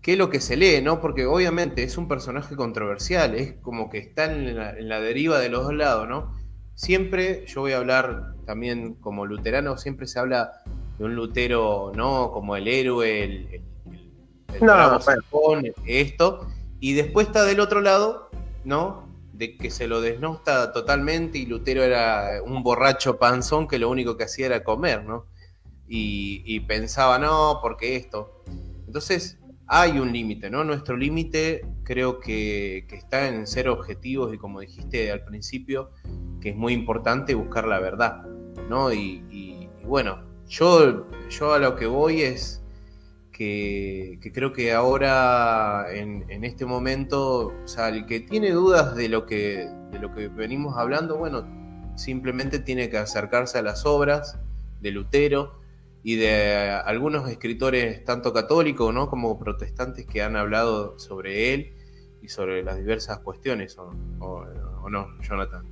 es 0.05 0.19
lo 0.19 0.31
que 0.31 0.41
se 0.41 0.57
lee, 0.57 0.81
¿no? 0.83 1.01
Porque 1.01 1.27
obviamente 1.27 1.83
es 1.83 1.99
un 1.99 2.09
personaje 2.09 2.57
controversial, 2.57 3.35
es 3.35 3.55
como 3.55 3.91
que 3.91 3.99
está 3.99 4.33
en 4.33 4.57
la, 4.57 5.01
deriva 5.01 5.39
de 5.39 5.49
los 5.49 5.65
dos 5.65 5.75
lados, 5.75 6.09
¿no? 6.09 6.37
Siempre, 6.75 7.45
yo 7.47 7.61
voy 7.61 7.73
a 7.73 7.79
hablar 7.79 8.35
también 8.47 8.95
como 8.95 9.27
luterano, 9.27 9.77
siempre 9.77 10.07
se 10.07 10.19
habla 10.19 10.63
de 10.99 11.05
un 11.05 11.15
Lutero, 11.15 11.93
¿no? 11.95 12.31
Como 12.33 12.57
el 12.57 12.67
héroe, 12.67 13.23
el 13.23 13.63
no, 14.61 14.99
esto, 15.87 16.47
y 16.81 16.95
después 16.95 17.27
está 17.27 17.45
del 17.45 17.61
otro 17.61 17.81
lado, 17.81 18.31
¿no? 18.65 19.05
De 19.33 19.57
que 19.57 19.71
se 19.71 19.87
lo 19.87 20.01
desnosta 20.01 20.73
totalmente 20.73 21.39
y 21.39 21.47
Lutero 21.47 21.83
era 21.83 22.43
un 22.45 22.63
borracho 22.63 23.19
panzón 23.19 23.69
que 23.69 23.79
lo 23.79 23.89
único 23.91 24.17
que 24.17 24.25
hacía 24.25 24.47
era 24.47 24.65
comer, 24.65 25.05
¿no? 25.05 25.27
Y, 25.93 26.61
pensaba, 26.61 27.19
no, 27.19 27.59
porque 27.61 27.97
esto. 27.97 28.45
Entonces, 28.87 29.39
hay 29.67 29.99
un 29.99 30.13
límite, 30.13 30.49
¿no? 30.49 30.63
Nuestro 30.63 30.97
límite 30.97 31.67
creo 31.83 32.21
que, 32.21 32.87
está 32.93 33.27
en 33.27 33.49
ser 33.49 33.69
objetivos 33.69 34.33
y 34.33 34.39
como 34.39 34.61
dijiste 34.61 35.11
al 35.11 35.25
principio, 35.25 35.91
que 36.41 36.51
es 36.51 36.57
muy 36.57 36.75
importante 36.75 37.35
buscar 37.35 37.67
la 37.67 37.81
verdad, 37.81 38.23
¿no? 38.69 38.93
Y, 38.93 39.25
y 39.31 39.69
bueno, 39.85 40.23
yo, 40.47 41.07
yo 41.29 41.53
a 41.53 41.59
lo 41.59 41.75
que 41.75 41.87
voy 41.87 42.23
es 42.23 42.60
que, 43.41 44.33
creo 44.35 44.53
que 44.53 44.75
ahora, 44.75 45.87
en, 45.91 46.45
este 46.45 46.67
momento, 46.67 47.55
o 47.65 47.67
sea, 47.69 47.89
el 47.89 48.05
que 48.05 48.21
tiene 48.21 48.51
dudas 48.51 48.95
de 48.95 49.09
lo 49.09 49.25
que, 49.25 49.67
de 49.91 49.99
lo 49.99 50.15
que 50.15 50.29
venimos 50.29 50.77
hablando, 50.77 51.17
bueno, 51.17 51.47
simplemente 51.97 52.59
tiene 52.59 52.91
que 52.91 52.99
acercarse 52.99 53.57
a 53.57 53.63
las 53.63 53.87
obras 53.87 54.37
de 54.83 54.91
Lutero 54.91 55.59
y 56.03 56.17
de 56.17 56.69
algunos 56.85 57.31
escritores, 57.31 58.05
tanto 58.05 58.35
católicos 58.35 58.93
¿no? 58.93 59.09
como 59.09 59.39
protestantes, 59.39 60.05
que 60.05 60.21
han 60.23 60.37
hablado 60.37 60.99
sobre 60.99 61.55
él 61.55 61.73
y 62.21 62.29
sobre 62.29 62.63
las 62.63 62.77
diversas 62.77 63.21
cuestiones, 63.21 63.79
o, 63.79 63.95
o 64.21 64.91
no, 64.91 65.09
Jonathan. 65.23 65.65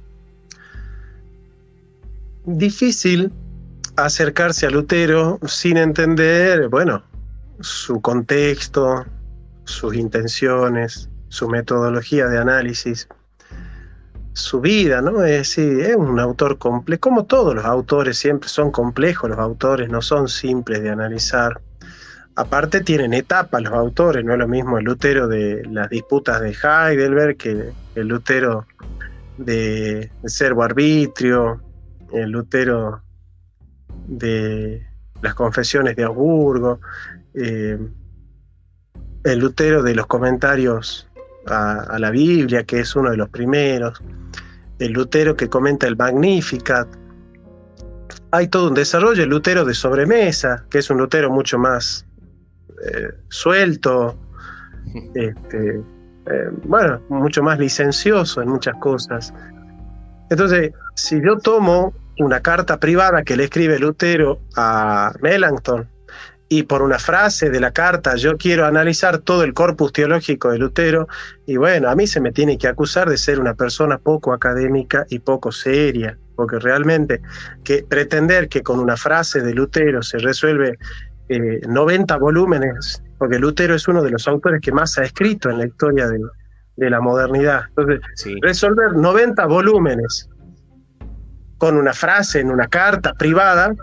Difícil 2.46 3.30
acercarse 3.96 4.64
a 4.64 4.70
Lutero 4.70 5.38
sin 5.46 5.76
entender, 5.76 6.68
bueno, 6.68 7.02
su 7.60 8.00
contexto, 8.00 9.04
sus 9.64 9.94
intenciones, 9.94 11.10
su 11.28 11.48
metodología 11.48 12.26
de 12.26 12.38
análisis, 12.38 13.08
su 14.32 14.60
vida, 14.60 15.02
¿no? 15.02 15.24
Es 15.24 15.38
decir, 15.38 15.80
es 15.80 15.96
un 15.96 16.18
autor 16.20 16.58
complejo, 16.58 17.00
como 17.00 17.24
todos 17.24 17.54
los 17.54 17.64
autores 17.64 18.16
siempre 18.16 18.48
son 18.48 18.70
complejos, 18.70 19.28
los 19.28 19.38
autores 19.38 19.88
no 19.90 20.00
son 20.00 20.28
simples 20.28 20.82
de 20.82 20.90
analizar. 20.90 21.60
aparte 22.36 22.82
tienen 22.82 23.14
etapas 23.14 23.62
los 23.62 23.72
autores, 23.72 24.24
no 24.24 24.32
es 24.32 24.38
lo 24.38 24.46
mismo 24.46 24.78
el 24.78 24.84
Lutero 24.84 25.26
de 25.26 25.64
las 25.72 25.90
disputas 25.90 26.40
de 26.40 26.50
Heidelberg 26.50 27.36
que 27.36 27.72
el 27.96 28.08
Lutero 28.08 28.64
de, 29.38 30.10
servo 30.24 30.62
arbitrio, 30.62 31.60
el 32.12 32.30
Lutero 32.30 33.02
de 34.06 34.86
las 35.20 35.34
confesiones 35.34 35.96
de 35.96 36.04
Augsburgo, 36.04 36.80
eh, 37.34 37.78
el 39.24 39.38
Lutero 39.38 39.82
de 39.82 39.94
los 39.94 40.06
comentarios 40.06 41.08
a, 41.46 41.98
la 41.98 42.10
Biblia, 42.10 42.64
que 42.64 42.80
es 42.80 42.94
uno 42.94 43.10
de 43.10 43.16
los 43.16 43.28
primeros, 43.28 44.00
el 44.78 44.92
Lutero 44.92 45.36
que 45.36 45.48
comenta 45.48 45.86
el 45.86 45.96
Magnificat. 45.96 46.88
Hay 48.30 48.48
todo 48.48 48.68
un 48.68 48.74
desarrollo, 48.74 49.22
el 49.22 49.30
Lutero 49.30 49.64
de 49.64 49.74
sobremesa, 49.74 50.64
que 50.70 50.78
es 50.78 50.90
un 50.90 50.98
Lutero 50.98 51.30
mucho 51.30 51.58
más 51.58 52.06
eh, 52.84 53.08
suelto, 53.28 54.18
este, 55.14 55.76
eh, 56.30 56.50
bueno, 56.64 57.00
mucho 57.08 57.42
más 57.42 57.58
licencioso 57.58 58.42
en 58.42 58.48
muchas 58.48 58.76
cosas. 58.76 59.32
Entonces, 60.30 60.72
si 60.94 61.22
yo 61.22 61.38
tomo 61.38 61.94
una 62.18 62.40
carta 62.40 62.78
privada 62.78 63.22
que 63.22 63.36
le 63.36 63.44
escribe 63.44 63.78
Lutero 63.78 64.40
a 64.56 65.12
Melanchthon 65.22 65.88
y 66.48 66.62
por 66.62 66.82
una 66.82 66.98
frase 66.98 67.50
de 67.50 67.60
la 67.60 67.72
carta 67.72 68.16
yo 68.16 68.36
quiero 68.36 68.64
analizar 68.64 69.18
todo 69.18 69.42
el 69.44 69.52
corpus 69.54 69.92
teológico 69.92 70.50
de 70.50 70.58
Lutero, 70.58 71.08
y 71.46 71.56
bueno, 71.56 71.90
a 71.90 71.94
mí 71.94 72.06
se 72.06 72.20
me 72.20 72.32
tiene 72.32 72.56
que 72.56 72.68
acusar 72.68 73.08
de 73.08 73.18
ser 73.18 73.40
una 73.40 73.54
persona 73.54 73.98
poco 73.98 74.32
académica 74.32 75.06
y 75.10 75.18
poco 75.18 75.52
seria, 75.52 76.16
porque 76.36 76.58
realmente 76.58 77.20
que 77.64 77.84
pretender 77.88 78.48
que 78.48 78.62
con 78.62 78.78
una 78.80 78.96
frase 78.96 79.40
de 79.40 79.54
Lutero 79.54 80.02
se 80.02 80.18
resuelve 80.18 80.78
90 81.28 82.14
eh, 82.14 82.18
volúmenes 82.18 83.02
porque 83.18 83.38
Lutero 83.38 83.74
es 83.74 83.86
uno 83.88 84.02
de 84.02 84.10
los 84.10 84.26
autores 84.28 84.60
que 84.62 84.72
más 84.72 84.96
ha 84.96 85.02
escrito 85.02 85.50
en 85.50 85.58
la 85.58 85.66
historia 85.66 86.08
de, 86.08 86.90
la 86.90 87.00
modernidad. 87.00 87.64
Entonces, 87.70 88.00
resolver 88.40 88.92
90 88.92 89.44
volúmenes 89.46 90.28
con 91.58 91.76
una 91.76 91.92
frase 91.92 92.38
en 92.38 92.52
una 92.52 92.68
carta 92.68 93.14
privada, 93.14 93.74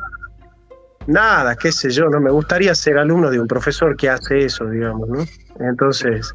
nada, 1.08 1.56
qué 1.56 1.72
sé 1.72 1.90
yo, 1.90 2.10
no 2.10 2.20
me 2.20 2.32
gustaría 2.32 2.74
ser 2.76 2.98
alumno 2.98 3.30
de 3.30 3.40
un 3.40 3.48
profesor 3.48 3.96
que 3.96 4.10
hace 4.10 4.46
eso, 4.46 4.66
digamos, 4.66 5.08
¿no? 5.10 5.26
Entonces, 5.60 6.34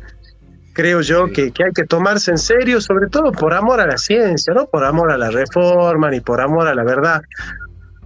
creo 0.72 1.00
yo 1.00 1.26
que, 1.26 1.52
que, 1.52 1.64
hay 1.64 1.72
que 1.72 1.84
tomarse 1.84 2.30
en 2.30 2.38
serio, 2.38 2.80
sobre 2.80 3.08
todo 3.08 3.32
por 3.32 3.54
amor 3.54 3.80
a 3.80 3.86
la 3.86 3.98
ciencia, 3.98 4.54
no 4.54 4.66
por 4.66 4.84
amor 4.84 5.12
a 5.12 5.18
la 5.18 5.30
reforma 5.30 6.10
ni 6.10 6.20
por 6.20 6.40
amor 6.40 6.68
a 6.68 6.74
la 6.74 6.84
verdad, 6.84 7.22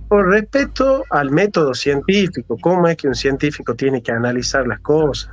por 0.09 0.29
respeto 0.29 1.05
al 1.11 1.31
método 1.31 1.75
científico, 1.75 2.57
cómo 2.61 2.89
es 2.89 2.97
que 2.97 3.09
un 3.09 3.15
científico 3.15 3.75
tiene 3.75 4.03
que 4.03 4.13
analizar 4.13 4.67
las 4.67 4.81
cosas, 4.81 5.31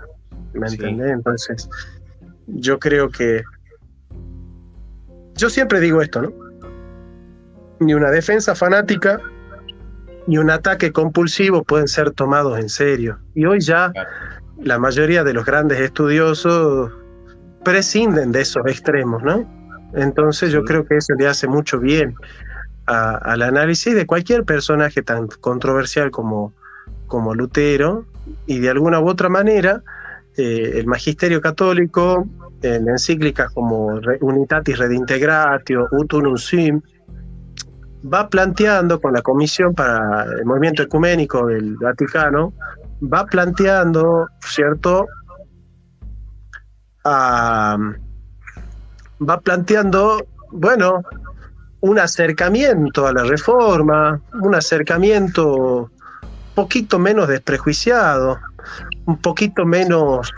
¿me 0.54 0.68
entendés? 0.68 1.12
Entonces, 1.12 1.70
yo 2.48 2.80
creo 2.80 3.10
que... 3.10 3.44
Yo 5.36 5.50
siempre 5.50 5.80
digo 5.80 6.02
esto, 6.02 6.22
¿no? 6.22 6.34
Ni 7.80 7.94
una 7.94 8.12
defensa 8.12 8.54
fanática 8.54 9.20
ni 10.28 10.38
un 10.38 10.50
ataque 10.50 10.92
compulsivo 10.92 11.64
pueden 11.64 11.88
ser 11.88 12.12
tomados 12.12 12.60
en 12.60 12.70
serio. 12.70 13.20
Y 13.34 13.46
hoy 13.46 13.60
ya 13.60 13.92
la 14.64 14.78
mayoría 14.78 15.24
de 15.24 15.34
los 15.34 15.46
grandes 15.46 15.80
estudiosos 15.80 16.92
prescinden 17.64 18.32
de 18.32 18.42
esos 18.42 18.66
extremos, 18.66 19.24
¿no? 19.24 19.50
Entonces 19.94 20.52
yo 20.52 20.64
creo 20.64 20.86
que 20.86 20.98
eso 20.98 21.14
le 21.16 21.28
hace 21.28 21.48
mucho 21.48 21.80
bien 21.80 22.16
al 22.86 23.42
análisis 23.42 23.94
de 23.94 24.06
cualquier 24.06 24.44
personaje 24.44 25.02
tan 25.02 25.28
controversial 25.28 26.12
como, 26.12 26.54
como 27.08 27.34
Lutero 27.36 28.06
y 28.48 28.60
de 28.60 28.70
alguna 28.70 29.00
u 29.00 29.08
otra 29.08 29.30
manera 29.30 29.82
eh, 30.38 30.74
el 30.76 30.88
magisterio 30.88 31.42
católico 31.42 32.28
en 32.62 32.88
encíclicas 32.90 33.52
como 33.54 34.00
Unitatis 34.22 34.78
Redintegratio, 34.78 35.88
Utunum 35.92 36.38
Sim, 36.38 36.82
va 38.04 38.30
planteando 38.30 39.00
con 39.00 39.14
la 39.14 39.22
Comisión 39.22 39.74
para 39.74 40.24
el 40.24 40.46
Movimiento 40.46 40.84
Ecuménico 40.84 41.48
del 41.48 41.76
Vaticano, 41.78 42.54
va 43.02 43.26
planteando, 43.26 44.28
¿cierto? 44.40 45.08
va 47.04 47.80
planteando, 49.44 50.26
bueno, 50.52 51.02
un 51.82 51.98
acercamiento 52.00 53.08
a 53.08 53.14
la 53.14 53.24
reforma, 53.24 54.22
un 54.42 54.56
acercamiento 54.56 55.90
un 56.22 56.56
poquito 56.56 57.00
menos 57.00 57.28
desprejuiciado, 57.28 58.38
un 59.06 59.18
poquito 59.18 59.66
menos 59.66 60.32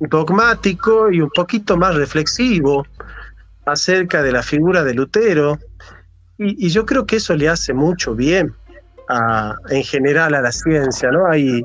dogmático 0.00 1.10
y 1.12 1.20
un 1.20 1.30
poquito 1.30 1.76
más 1.76 1.94
reflexivo 1.94 2.84
acerca 3.66 4.22
de 4.22 4.32
la 4.32 4.42
figura 4.42 4.82
de 4.82 4.94
Lutero. 4.94 5.58
Y, 6.42 6.70
yo 6.70 6.86
creo 6.86 7.04
que 7.04 7.16
eso 7.16 7.36
le 7.36 7.48
hace 7.48 7.74
mucho 7.74 8.14
bien 8.14 8.54
en 9.68 9.82
general 9.82 10.34
a 10.34 10.40
la 10.40 10.52
ciencia, 10.52 11.10
¿no? 11.10 11.26
Hay, 11.26 11.62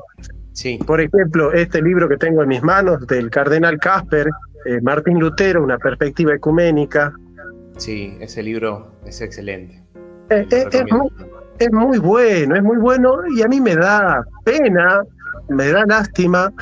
sí. 0.52 0.78
por 0.84 1.00
ejemplo, 1.00 1.52
este 1.52 1.80
libro 1.80 2.08
que 2.08 2.16
tengo 2.16 2.42
en 2.42 2.48
mis 2.48 2.62
manos 2.62 3.06
del 3.06 3.30
cardenal 3.30 3.78
Casper, 3.78 4.28
eh, 4.66 4.80
Martín 4.82 5.18
Lutero, 5.18 5.62
una 5.62 5.78
perspectiva 5.78 6.34
ecuménica, 6.34 7.12
Sí, 7.76 8.16
ese 8.20 8.42
libro 8.42 8.92
es 9.04 9.20
excelente. 9.20 9.82
Eh, 10.30 10.46
eh, 10.50 10.66
es, 11.58 11.72
muy, 11.72 11.98
bueno, 11.98 12.56
es 12.56 12.62
muy 12.62 12.78
bueno 12.78 13.18
y 13.34 13.42
a 13.42 13.48
mí 13.48 13.60
me 13.60 13.76
da 13.76 14.24
pena, 14.44 15.02
me 15.48 15.70
da 15.70 15.84
lástima 15.86 16.52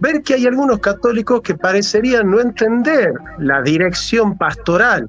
ver 0.00 0.22
que 0.22 0.34
hay 0.34 0.46
algunos 0.46 0.78
católicos 0.78 1.42
que 1.42 1.54
parecerían 1.54 2.30
no 2.30 2.40
entender 2.40 3.12
la 3.38 3.62
dirección 3.62 4.36
pastoral 4.38 5.08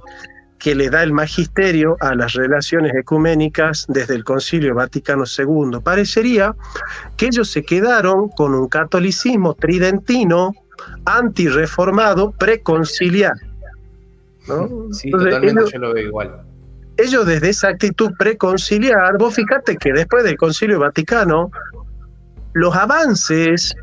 que 0.63 0.73
le 0.76 0.89
da 0.89 1.04
el 1.04 1.12
magisterio 1.12 1.97
a 1.99 2.15
las 2.15 2.34
relaciones 2.34 2.95
ecuménicas 2.95 3.86
desde 3.89 4.15
el 4.15 4.23
Concilio 4.23 4.73
Vaticano 4.73 5.26
II. 5.26 5.80
Parecería 5.84 6.56
que 7.17 7.26
ellos 7.26 7.52
se 7.52 7.63
quedaron 7.63 8.30
con 8.30 8.56
un 8.56 8.69
catolicismo 8.69 9.56
tridentino, 9.56 10.56
antireformado, 11.06 12.32
preconciliar 12.32 13.34
Sí, 14.91 15.10
totalmente 15.10 15.63
yo 15.71 15.80
lo 15.80 15.93
veo 15.93 16.08
igual. 16.08 16.41
Ellos 16.97 17.26
desde 17.26 17.49
esa 17.49 17.69
actitud 17.69 18.12
preconciliar, 18.17 19.17
vos 19.17 19.36
fíjate 19.36 19.78
que 19.78 19.91
después 19.91 20.23
del 20.23 20.38
Concilio 20.38 20.80
Vaticano, 20.80 21.52
los 22.54 22.76
avances 22.76 23.76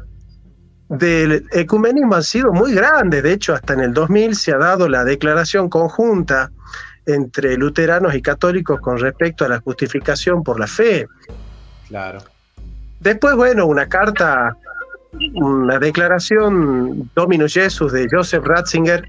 del 0.90 1.46
ecumenismo 1.52 2.16
han 2.16 2.24
sido 2.24 2.52
muy 2.52 2.74
grandes. 2.74 3.22
De 3.22 3.32
hecho, 3.32 3.54
hasta 3.54 3.74
en 3.74 3.80
el 3.80 3.94
2000 3.94 4.34
se 4.34 4.52
ha 4.52 4.58
dado 4.58 4.88
la 4.88 5.04
declaración 5.04 5.68
conjunta 5.68 6.50
entre 7.06 7.56
luteranos 7.56 8.14
y 8.14 8.20
católicos 8.20 8.80
con 8.80 8.98
respecto 8.98 9.44
a 9.44 9.48
la 9.48 9.60
justificación 9.60 10.42
por 10.42 10.58
la 10.58 10.66
fe. 10.66 11.06
Claro. 11.88 12.18
Después, 12.98 13.36
bueno, 13.36 13.66
una 13.66 13.88
carta, 13.88 14.56
una 15.34 15.78
declaración 15.78 17.08
Dominus 17.14 17.54
Jesus 17.54 17.92
de 17.92 18.08
Joseph 18.10 18.44
Ratzinger, 18.44 19.08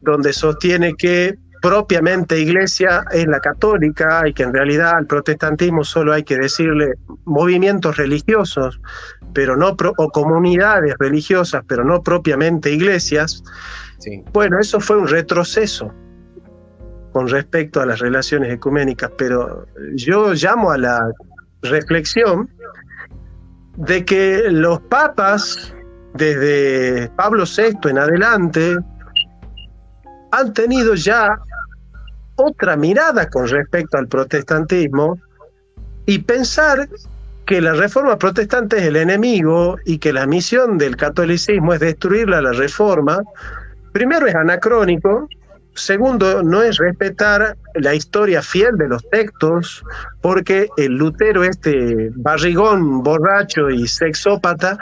donde 0.00 0.32
sostiene 0.32 0.94
que 0.94 1.38
propiamente 1.60 2.38
iglesia 2.38 3.04
es 3.10 3.26
la 3.26 3.40
católica 3.40 4.22
y 4.26 4.32
que 4.32 4.42
en 4.42 4.52
realidad 4.52 4.94
al 4.96 5.06
protestantismo 5.06 5.84
solo 5.84 6.12
hay 6.12 6.22
que 6.22 6.36
decirle 6.36 6.94
movimientos 7.24 7.96
religiosos, 7.96 8.80
pero 9.32 9.56
no 9.56 9.76
o 9.98 10.10
comunidades 10.10 10.94
religiosas, 10.98 11.62
pero 11.66 11.84
no 11.84 12.02
propiamente 12.02 12.70
iglesias. 12.72 13.42
Bueno, 14.32 14.58
eso 14.58 14.80
fue 14.80 14.96
un 14.96 15.08
retroceso 15.08 15.92
con 17.12 17.28
respecto 17.28 17.80
a 17.80 17.86
las 17.86 17.98
relaciones 18.00 18.52
ecuménicas, 18.52 19.10
pero 19.16 19.66
yo 19.94 20.34
llamo 20.34 20.70
a 20.70 20.78
la 20.78 21.10
reflexión 21.62 22.50
de 23.76 24.04
que 24.04 24.50
los 24.50 24.80
papas, 24.80 25.74
desde 26.14 27.08
Pablo 27.16 27.44
VI 27.44 27.90
en 27.90 27.98
adelante, 27.98 28.76
han 30.30 30.52
tenido 30.52 30.94
ya 30.94 31.38
otra 32.36 32.76
mirada 32.76 33.28
con 33.28 33.48
respecto 33.48 33.96
al 33.96 34.08
protestantismo 34.08 35.18
y 36.04 36.18
pensar 36.20 36.88
que 37.46 37.60
la 37.60 37.74
reforma 37.74 38.18
protestante 38.18 38.78
es 38.78 38.84
el 38.84 38.96
enemigo 38.96 39.78
y 39.84 39.98
que 39.98 40.12
la 40.12 40.26
misión 40.26 40.78
del 40.78 40.96
catolicismo 40.96 41.74
es 41.74 41.80
destruirla 41.80 42.42
la 42.42 42.52
reforma, 42.52 43.20
primero 43.92 44.26
es 44.26 44.34
anacrónico, 44.34 45.28
segundo 45.74 46.42
no 46.42 46.62
es 46.62 46.78
respetar 46.78 47.56
la 47.74 47.94
historia 47.94 48.42
fiel 48.42 48.76
de 48.76 48.88
los 48.88 49.08
textos, 49.10 49.84
porque 50.22 50.68
el 50.76 50.96
Lutero, 50.96 51.44
este 51.44 52.10
barrigón 52.16 53.02
borracho 53.02 53.70
y 53.70 53.86
sexópata, 53.86 54.76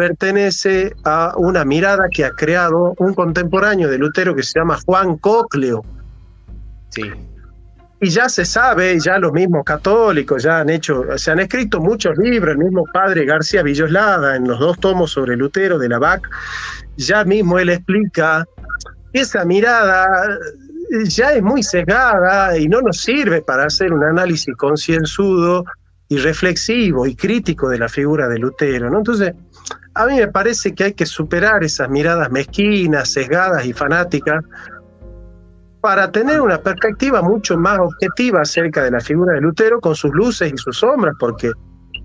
pertenece 0.00 0.94
a 1.04 1.34
una 1.36 1.62
mirada 1.66 2.08
que 2.10 2.24
ha 2.24 2.30
creado 2.30 2.94
un 2.96 3.12
contemporáneo 3.12 3.86
de 3.86 3.98
Lutero 3.98 4.34
que 4.34 4.42
se 4.42 4.58
llama 4.58 4.78
Juan 4.86 5.18
Cocleo. 5.18 5.84
Sí. 6.88 7.02
y 8.00 8.08
ya 8.08 8.30
se 8.30 8.46
sabe, 8.46 8.98
ya 8.98 9.18
los 9.18 9.30
mismos 9.32 9.62
católicos 9.62 10.42
ya 10.42 10.60
han 10.60 10.70
hecho, 10.70 11.04
se 11.16 11.30
han 11.30 11.40
escrito 11.40 11.80
muchos 11.80 12.16
libros, 12.16 12.52
el 12.52 12.64
mismo 12.64 12.84
padre 12.90 13.26
García 13.26 13.62
Villoslada 13.62 14.36
en 14.36 14.48
los 14.48 14.58
dos 14.58 14.80
tomos 14.80 15.10
sobre 15.12 15.36
Lutero 15.36 15.78
de 15.78 15.90
la 15.90 15.98
BAC, 15.98 16.28
ya 16.96 17.22
mismo 17.24 17.58
él 17.58 17.68
explica 17.68 18.46
esa 19.12 19.44
mirada 19.44 20.08
ya 21.04 21.34
es 21.34 21.42
muy 21.42 21.62
cegada 21.62 22.56
y 22.56 22.68
no 22.68 22.80
nos 22.80 23.02
sirve 23.02 23.42
para 23.42 23.66
hacer 23.66 23.92
un 23.92 24.02
análisis 24.02 24.56
concienzudo 24.56 25.64
y 26.08 26.16
reflexivo 26.18 27.06
y 27.06 27.14
crítico 27.14 27.68
de 27.68 27.78
la 27.78 27.88
figura 27.88 28.28
de 28.28 28.38
Lutero, 28.38 28.90
¿no? 28.90 28.98
Entonces, 28.98 29.32
a 29.94 30.06
mí 30.06 30.16
me 30.16 30.28
parece 30.28 30.74
que 30.74 30.84
hay 30.84 30.92
que 30.94 31.06
superar 31.06 31.64
esas 31.64 31.88
miradas 31.90 32.30
mezquinas, 32.30 33.12
sesgadas 33.12 33.64
y 33.64 33.72
fanáticas 33.72 34.44
para 35.80 36.10
tener 36.12 36.40
una 36.40 36.58
perspectiva 36.58 37.22
mucho 37.22 37.56
más 37.56 37.78
objetiva 37.78 38.42
acerca 38.42 38.84
de 38.84 38.90
la 38.90 39.00
figura 39.00 39.34
de 39.34 39.40
Lutero 39.40 39.80
con 39.80 39.94
sus 39.94 40.12
luces 40.12 40.52
y 40.52 40.56
sus 40.58 40.78
sombras, 40.78 41.14
porque 41.18 41.52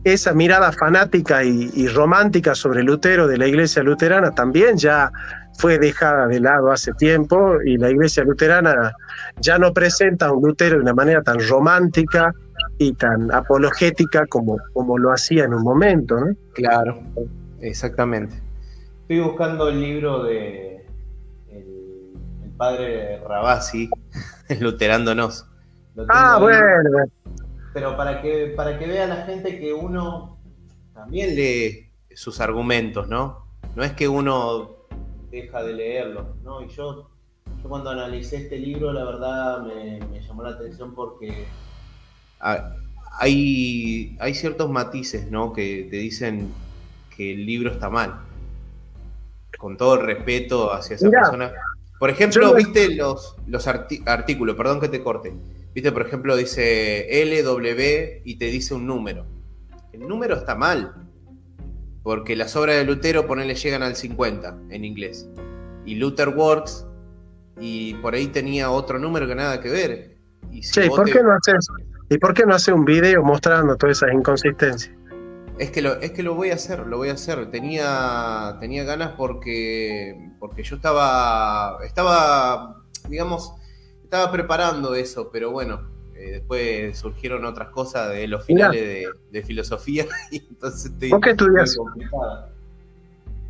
esa 0.04 0.34
mirada 0.34 0.72
fanática 0.72 1.44
y, 1.44 1.88
romántica 1.88 2.56
sobre 2.56 2.84
Lutero 2.84 3.28
de 3.28 3.38
la 3.38 3.48
iglesia 3.48 3.84
luterana 3.84 4.32
también 4.32 4.78
ya 4.78 5.12
fue 5.58 5.80
dejada 5.80 6.28
de 6.28 6.40
lado 6.40 6.72
hace 6.72 6.94
tiempo 6.94 7.56
y 7.66 7.78
la 7.78 7.90
iglesia 7.90 8.24
luterana 8.24 8.94
ya 9.42 9.58
no 9.58 9.74
presenta 9.74 10.28
a 10.28 10.32
un 10.32 10.48
Lutero 10.48 10.78
de 10.78 10.84
una 10.84 10.94
manera 10.94 11.22
tan 11.22 11.40
romántica 11.48 12.32
y 12.78 12.94
tan 12.94 13.32
apologética 13.32 14.26
como, 14.28 14.58
como 14.74 14.98
lo 14.98 15.12
hacía 15.12 15.46
en 15.46 15.54
un 15.54 15.64
momento. 15.64 16.20
¿no? 16.20 16.28
Claro, 16.54 17.00
exactamente. 17.62 18.36
Estoy 19.02 19.20
buscando 19.20 19.70
el 19.70 19.80
libro 19.80 20.24
de 20.24 20.84
el, 21.52 22.52
padre 22.58 23.20
Rabasi, 23.20 23.90
Luterándonos. 24.60 25.46
Ah, 26.10 26.40
bueno. 26.42 27.06
Pero 27.74 27.96
para 27.96 28.22
que, 28.22 28.54
para 28.56 28.80
que 28.80 28.88
vea 28.88 29.06
la 29.06 29.26
gente 29.26 29.60
que 29.60 29.74
uno 29.74 30.40
también 30.94 31.36
lee 31.36 31.92
sus 32.16 32.40
argumentos, 32.40 33.08
¿no? 33.08 33.46
No 33.76 33.84
es 33.84 33.92
que 33.92 34.08
uno 34.08 34.88
deja 35.30 35.62
de 35.62 35.74
leerlo, 35.74 36.38
¿no? 36.44 36.62
Y 36.64 36.70
yo, 36.70 37.08
yo 37.62 37.70
cuando 37.70 37.92
analicé 37.92 38.38
este 38.38 38.58
libro, 38.58 38.92
la 38.92 39.04
verdad 39.04 39.62
me, 39.62 40.00
llamó 40.22 40.44
la 40.44 40.50
atención 40.50 40.96
porque 40.96 41.46
hay, 42.40 44.18
hay 44.20 44.34
ciertos 44.34 44.70
matices, 44.70 45.30
¿no? 45.30 45.54
Que 45.54 45.88
te 45.92 45.98
dicen 45.98 46.52
que 47.16 47.34
el 47.34 47.46
libro 47.46 47.72
está 47.72 47.90
mal. 47.90 48.22
Con 49.58 49.78
todo 49.78 49.96
el 49.96 50.06
respeto 50.06 50.74
hacia 50.74 50.96
esa 50.96 51.10
persona. 51.10 51.52
Por 52.00 52.10
ejemplo, 52.10 52.54
viste 52.54 52.94
los, 52.96 53.36
los 53.48 53.68
artículos, 53.68 54.56
perdón 54.56 54.82
que 54.82 54.90
te 54.90 55.02
corte. 55.02 55.34
Viste, 55.74 55.92
por 55.92 56.06
ejemplo, 56.06 56.36
dice 56.36 57.08
LW 57.10 58.22
y 58.24 58.36
te 58.38 58.46
dice 58.46 58.74
un 58.74 58.86
número. 58.86 59.26
El 59.94 60.08
número 60.08 60.36
está 60.36 60.56
mal. 60.56 60.94
Porque 62.04 62.36
las 62.36 62.56
obras 62.56 62.76
de 62.76 62.86
Lutero, 62.86 63.26
ponele, 63.26 63.56
llegan 63.56 63.82
al 63.82 63.96
50 63.96 64.58
en 64.70 64.86
inglés. 64.86 65.28
Y 65.86 65.96
Luther 65.96 66.30
Works, 66.30 66.86
y 67.60 67.96
por 67.96 68.14
ahí 68.14 68.28
tenía 68.28 68.70
otro 68.70 69.00
número 69.00 69.28
que 69.28 69.36
nada 69.36 69.60
que 69.60 69.70
ver. 69.70 70.16
Y 70.52 70.64
sí, 70.64 70.82
¿por 70.90 71.10
qué 71.10 71.24
no 71.24 71.32
haces, 71.32 71.68
¿y 72.10 72.18
por 72.18 72.34
qué 72.34 72.46
no 72.46 72.56
hace 72.56 72.72
un 72.72 72.86
video 72.86 73.24
mostrando 73.24 73.76
todas 73.76 73.98
esas 73.98 74.14
inconsistencias? 74.14 74.96
Es 75.58 75.72
que, 75.72 75.82
lo, 75.82 75.94
es 76.02 76.12
que 76.12 76.22
lo 76.22 76.36
voy 76.36 76.52
a 76.52 76.56
hacer, 76.56 76.86
lo 76.86 76.98
voy 76.98 77.10
a 77.10 77.14
hacer. 77.14 77.50
Tenía, 77.50 78.58
tenía 78.60 78.84
ganas 78.84 79.14
porque, 79.18 80.32
porque 80.40 80.64
yo 80.64 80.76
estaba, 80.76 81.78
estaba, 81.86 82.84
digamos, 83.08 83.54
estaba 84.04 84.32
preparando 84.32 84.96
eso, 84.96 85.30
pero 85.32 85.52
bueno, 85.52 85.90
eh, 86.16 86.32
después 86.32 86.98
surgieron 86.98 87.46
otras 87.46 87.70
cosas 87.70 88.10
de 88.12 88.28
los 88.28 88.46
finales 88.46 89.08
de, 89.32 89.44
filosofía 89.44 90.06
y 90.32 90.38
entonces 90.38 90.92
estoy 90.92 91.10
¿Vos 91.10 91.22
qué 91.22 91.32
estudias? 91.32 91.78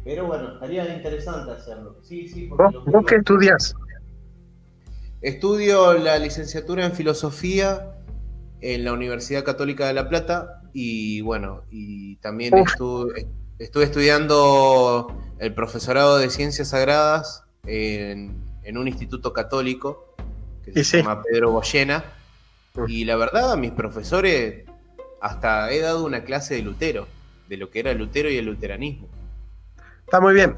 Pero 0.04 0.28
bueno, 0.28 0.54
estaría 0.54 0.96
interesante 0.96 1.52
hacerlo. 1.52 1.96
Sí, 2.04 2.28
sí, 2.28 2.48
¿Vos, 2.48 3.06
qué 3.08 3.16
estudias? 3.16 3.76
Estudio 5.22 5.94
la 5.96 6.20
licenciatura 6.20 6.86
en 6.86 6.92
filosofía 6.92 7.96
en 8.62 8.84
la 8.84 8.94
Universidad 8.94 9.44
Católica 9.44 9.88
de 9.88 9.94
La 9.94 10.08
Plata 10.08 10.62
y 10.78 11.22
bueno, 11.22 11.64
y 11.72 12.18
también 12.18 12.54
estuve, 12.58 13.30
estudiando 13.58 15.08
el 15.40 15.54
profesorado 15.54 16.18
de 16.18 16.30
Ciencias 16.30 16.68
Sagradas 16.68 17.44
en, 17.66 18.44
un 18.76 18.86
instituto 18.86 19.32
católico 19.32 20.14
que 20.66 20.84
se 20.84 20.98
llama 20.98 21.24
Pedro 21.24 21.52
Boyena 21.52 22.04
y 22.88 23.06
la 23.06 23.16
verdad, 23.16 23.54
a 23.54 23.56
mis 23.56 23.72
profesores, 23.72 24.66
hasta 25.22 25.72
he 25.72 25.80
dado 25.80 26.04
una 26.04 26.26
clase 26.26 26.56
de 26.56 26.64
Lutero, 26.64 27.08
de 27.48 27.56
lo 27.56 27.70
que 27.70 27.80
era 27.80 27.94
Lutero 27.94 28.30
y 28.30 28.36
el 28.36 28.44
luteranismo. 28.44 29.08
Está 30.04 30.20
muy 30.20 30.34
bien. 30.34 30.58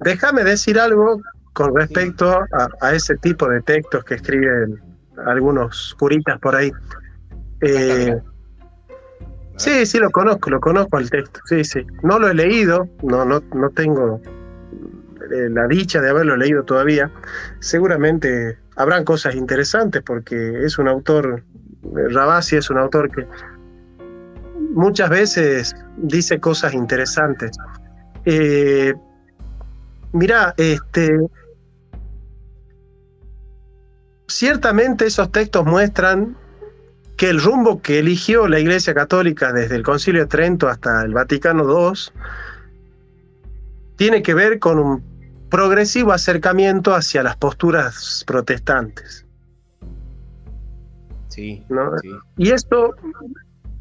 Déjame 0.00 0.42
decir 0.42 0.80
algo 0.80 1.22
con 1.52 1.72
respecto 1.72 2.36
a, 2.80 2.94
ese 2.94 3.16
tipo 3.18 3.48
de 3.48 3.62
textos 3.62 4.02
que 4.02 4.14
escriben 4.16 4.82
algunos 5.24 5.94
curitas 5.96 6.40
por 6.40 6.56
ahí. 6.56 6.72
Eh, 7.60 8.20
sí, 9.56 9.86
sí, 9.86 9.98
lo 9.98 10.10
conozco, 10.10 10.50
lo 10.50 10.60
conozco 10.60 10.96
al 10.96 11.10
texto. 11.10 11.40
Sí, 11.46 11.64
sí. 11.64 11.86
No 12.02 12.18
lo 12.18 12.28
he 12.28 12.34
leído, 12.34 12.88
no, 13.02 13.24
no, 13.24 13.42
no 13.54 13.70
tengo 13.70 14.20
eh, 15.30 15.48
la 15.50 15.66
dicha 15.66 16.00
de 16.00 16.10
haberlo 16.10 16.36
leído 16.36 16.64
todavía. 16.64 17.10
Seguramente 17.60 18.58
habrán 18.76 19.04
cosas 19.04 19.34
interesantes 19.34 20.02
porque 20.02 20.64
es 20.64 20.78
un 20.78 20.88
autor, 20.88 21.42
Rabasi 21.82 22.56
es 22.56 22.70
un 22.70 22.78
autor 22.78 23.10
que 23.10 23.26
muchas 24.70 25.10
veces 25.10 25.74
dice 25.96 26.38
cosas 26.38 26.74
interesantes. 26.74 27.56
Eh, 28.24 28.94
mira, 30.12 30.54
este, 30.56 31.18
ciertamente 34.28 35.06
esos 35.06 35.32
textos 35.32 35.64
muestran 35.64 36.36
que 37.16 37.30
el 37.30 37.40
rumbo 37.40 37.80
que 37.80 37.98
eligió 37.98 38.46
la 38.46 38.60
Iglesia 38.60 38.94
Católica 38.94 39.52
desde 39.52 39.76
el 39.76 39.82
Concilio 39.82 40.22
de 40.22 40.26
Trento 40.26 40.68
hasta 40.68 41.02
el 41.02 41.14
Vaticano 41.14 41.64
II 41.64 41.98
tiene 43.96 44.22
que 44.22 44.34
ver 44.34 44.58
con 44.58 44.78
un 44.78 45.02
progresivo 45.50 46.12
acercamiento 46.12 46.94
hacia 46.94 47.22
las 47.22 47.36
posturas 47.36 48.24
protestantes. 48.26 49.24
Sí, 51.28 51.62
Y 52.36 52.50
esto 52.50 52.94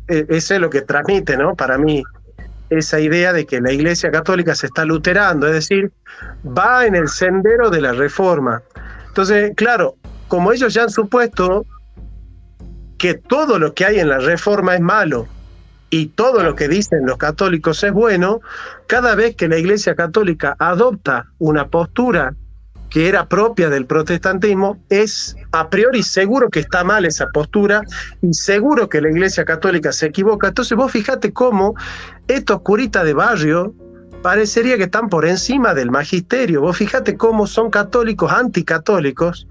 eh, 0.08 0.26
es 0.30 0.50
lo 0.52 0.70
que 0.70 0.82
transmite, 0.82 1.38
¿no? 1.38 1.56
Para 1.56 1.78
mí, 1.78 2.04
esa 2.70 3.00
idea 3.00 3.34
de 3.34 3.46
que 3.46 3.62
la 3.62 3.72
Iglesia 3.72 4.12
Católica 4.12 4.56
se 4.56 4.68
está 4.68 4.86
luterando, 4.86 5.48
es 5.48 5.54
decir, 5.54 5.92
va 6.46 6.86
en 6.86 6.96
el 6.96 7.08
sendero 7.08 7.70
de 7.70 7.82
la 7.82 7.94
reforma. 7.94 8.62
Entonces, 9.08 9.54
claro, 9.56 9.96
como 10.28 10.52
ellos 10.52 10.74
ya 10.74 10.84
han 10.84 10.90
supuesto 10.90 11.66
que 13.06 13.14
todo 13.14 13.60
lo 13.60 13.76
que 13.76 13.86
hay 13.86 14.00
en 14.00 14.10
la 14.10 14.18
reforma 14.18 14.74
es 14.74 14.82
malo 14.82 15.28
y 15.92 16.08
todo 16.08 16.42
lo 16.42 16.56
que 16.56 16.68
dicen 16.68 17.06
los 17.06 17.18
católicos 17.18 17.84
es 17.84 17.94
bueno, 17.94 18.42
cada 18.88 19.14
vez 19.14 19.36
que 19.36 19.48
la 19.48 19.60
Iglesia 19.60 19.94
Católica 19.94 20.56
adopta 20.58 21.28
una 21.38 21.68
postura 21.68 22.34
que 22.90 23.08
era 23.08 23.28
propia 23.28 23.70
del 23.70 23.86
protestantismo, 23.86 24.84
es 24.90 25.36
a 25.52 25.70
priori 25.70 26.02
seguro 26.02 26.50
que 26.50 26.62
está 26.62 26.84
mal 26.84 27.06
esa 27.06 27.28
postura 27.28 27.84
y 28.24 28.34
seguro 28.34 28.90
que 28.90 29.02
la 29.02 29.12
Iglesia 29.12 29.46
Católica 29.46 29.92
se 29.92 30.08
equivoca. 30.08 30.48
Entonces 30.48 30.76
vos 30.76 30.92
fíjate 30.92 31.32
cómo 31.32 31.76
estos 32.28 32.62
curitas 32.62 33.06
de 33.06 33.14
barrio 33.14 33.76
parecería 34.24 34.78
que 34.78 34.86
están 34.86 35.10
por 35.10 35.28
encima 35.28 35.76
del 35.76 35.92
magisterio. 35.92 36.62
Vos 36.62 36.76
fíjate 36.76 37.18
cómo 37.18 37.46
son 37.46 37.70
católicos 37.70 38.32
anticatólicos, 38.32 39.48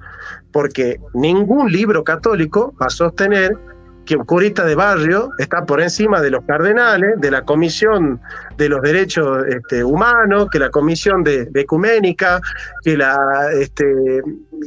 porque 0.53 1.01
ningún 1.15 1.71
libro 1.71 2.05
católico 2.05 2.75
va 2.81 2.87
a 2.87 2.91
sostener 2.91 3.57
que 4.05 4.17
un 4.17 4.25
curita 4.25 4.65
de 4.65 4.75
barrio 4.75 5.31
está 5.39 5.65
por 5.65 5.81
encima 5.81 6.21
de 6.21 6.31
los 6.31 6.45
cardenales, 6.45 7.21
de 7.21 7.31
la 7.31 7.43
Comisión 7.43 8.21
de 8.57 8.69
los 8.69 8.83
Derechos 8.83 9.47
este, 9.49 9.83
Humanos, 9.83 10.49
que 10.51 10.59
la 10.59 10.71
Comisión 10.71 11.23
de, 11.23 11.51
Ecuménica, 11.55 12.41
que 12.83 12.97
la, 12.97 13.49
este, 13.59 14.23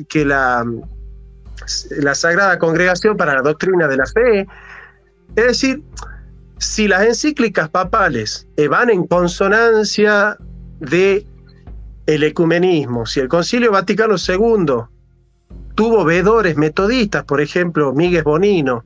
que 0.09 0.25
la, 0.25 0.65
Sagrada 2.13 2.57
Congregación 2.57 3.17
para 3.17 3.35
la 3.35 3.41
Doctrina 3.41 3.87
de 3.87 3.97
la 3.97 4.05
Fe. 4.05 4.47
Es 5.35 5.47
decir, 5.47 5.83
si 6.57 6.87
las 6.87 7.03
encíclicas 7.03 7.69
papales 7.69 8.47
van 8.69 8.89
en 8.89 9.05
consonancia 9.05 10.37
de 10.79 11.25
el 12.07 12.23
ecumenismo, 12.23 13.05
si 13.05 13.19
el 13.19 13.27
Concilio 13.27 13.71
Vaticano 13.71 14.15
II 14.15 14.87
tuvo 15.77 16.03
veedores 16.03 16.57
metodistas, 16.57 17.23
por 17.23 17.39
ejemplo, 17.39 17.93
Miguel 17.93 18.23
Bonino, 18.23 18.83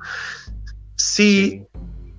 si, 0.98 1.66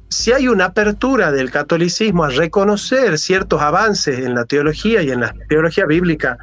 si 0.08 0.32
hay 0.32 0.48
una 0.48 0.64
apertura 0.64 1.30
del 1.30 1.50
catolicismo 1.50 2.24
a 2.24 2.30
reconocer 2.30 3.18
ciertos 3.18 3.60
avances 3.60 4.20
en 4.20 4.34
la 4.34 4.46
teología 4.46 5.02
y 5.02 5.10
en 5.10 5.20
la 5.20 5.34
teología 5.50 5.84
bíblica 5.84 6.38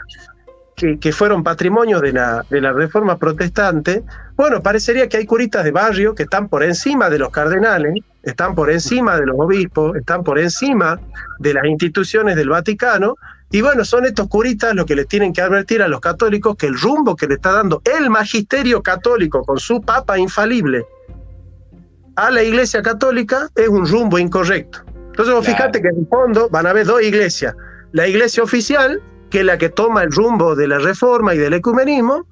que, 0.75 1.11
fueron 1.11 1.43
patrimonio 1.43 1.99
de 1.99 2.13
la, 2.13 2.45
de 2.51 2.61
la 2.61 2.71
reforma 2.71 3.17
protestante, 3.17 4.03
bueno, 4.35 4.61
parecería 4.61 5.09
que 5.09 5.17
hay 5.17 5.25
curitas 5.25 5.63
de 5.63 5.71
barrio 5.71 6.13
que 6.13 6.23
están 6.23 6.49
por 6.49 6.63
encima 6.63 7.09
de 7.09 7.17
los 7.17 7.31
cardenales, 7.31 7.95
están 8.21 8.53
por 8.53 8.69
encima 8.69 9.17
de 9.19 9.25
los 9.25 9.37
obispos, 9.39 9.97
están 9.97 10.23
por 10.23 10.37
encima 10.37 10.99
de 11.39 11.55
las 11.55 11.65
instituciones 11.65 12.35
del 12.35 12.49
Vaticano, 12.49 13.15
y 13.51 13.61
bueno, 13.61 13.83
son 13.83 14.05
estos 14.05 14.27
curitas 14.27 14.75
los 14.75 14.85
que 14.85 14.95
les 14.95 15.07
tienen 15.07 15.33
que 15.33 15.41
advertir 15.41 15.81
a 15.81 15.87
los 15.87 16.01
católicos 16.01 16.55
que 16.55 16.67
el 16.67 16.79
rumbo 16.79 17.15
que 17.15 17.27
le 17.27 17.35
está 17.35 17.53
dando 17.53 17.81
el 17.97 18.09
magisterio 18.09 18.83
católico 18.83 19.43
con 19.43 19.57
su 19.57 19.81
papa 19.81 20.19
infalible 20.19 20.85
a 22.19 22.29
la 22.29 22.43
iglesia 22.43 22.81
católica 22.81 23.49
es 23.55 23.69
un 23.69 23.87
rumbo 23.87 24.19
incorrecto. 24.19 24.79
Entonces 25.11 25.33
vos 25.33 25.45
fíjate 25.45 25.81
que 25.81 25.87
en 25.87 25.99
el 25.99 26.07
fondo 26.07 26.49
van 26.49 26.65
a 26.65 26.71
haber 26.71 26.85
dos 26.85 27.01
iglesias. 27.01 27.55
La 27.93 28.07
iglesia 28.07 28.43
oficial, 28.43 29.01
que 29.29 29.39
es 29.39 29.45
la 29.45 29.57
que 29.57 29.69
toma 29.69 30.03
el 30.03 30.11
rumbo 30.11 30.53
de 30.55 30.67
la 30.67 30.79
reforma 30.79 31.33
y 31.33 31.37
del 31.37 31.53
ecumenismo, 31.53 32.27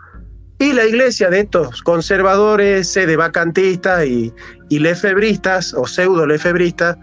y 0.59 0.74
la 0.74 0.86
iglesia 0.86 1.30
de 1.30 1.41
estos 1.41 1.84
conservadores, 1.84 2.91
sede 2.91 3.15
vacantistas 3.15 4.05
y, 4.05 4.34
y 4.70 4.80
lefebristas 4.80 5.74
o 5.74 5.86
pseudo 5.86 6.26
lefebristas 6.26 6.97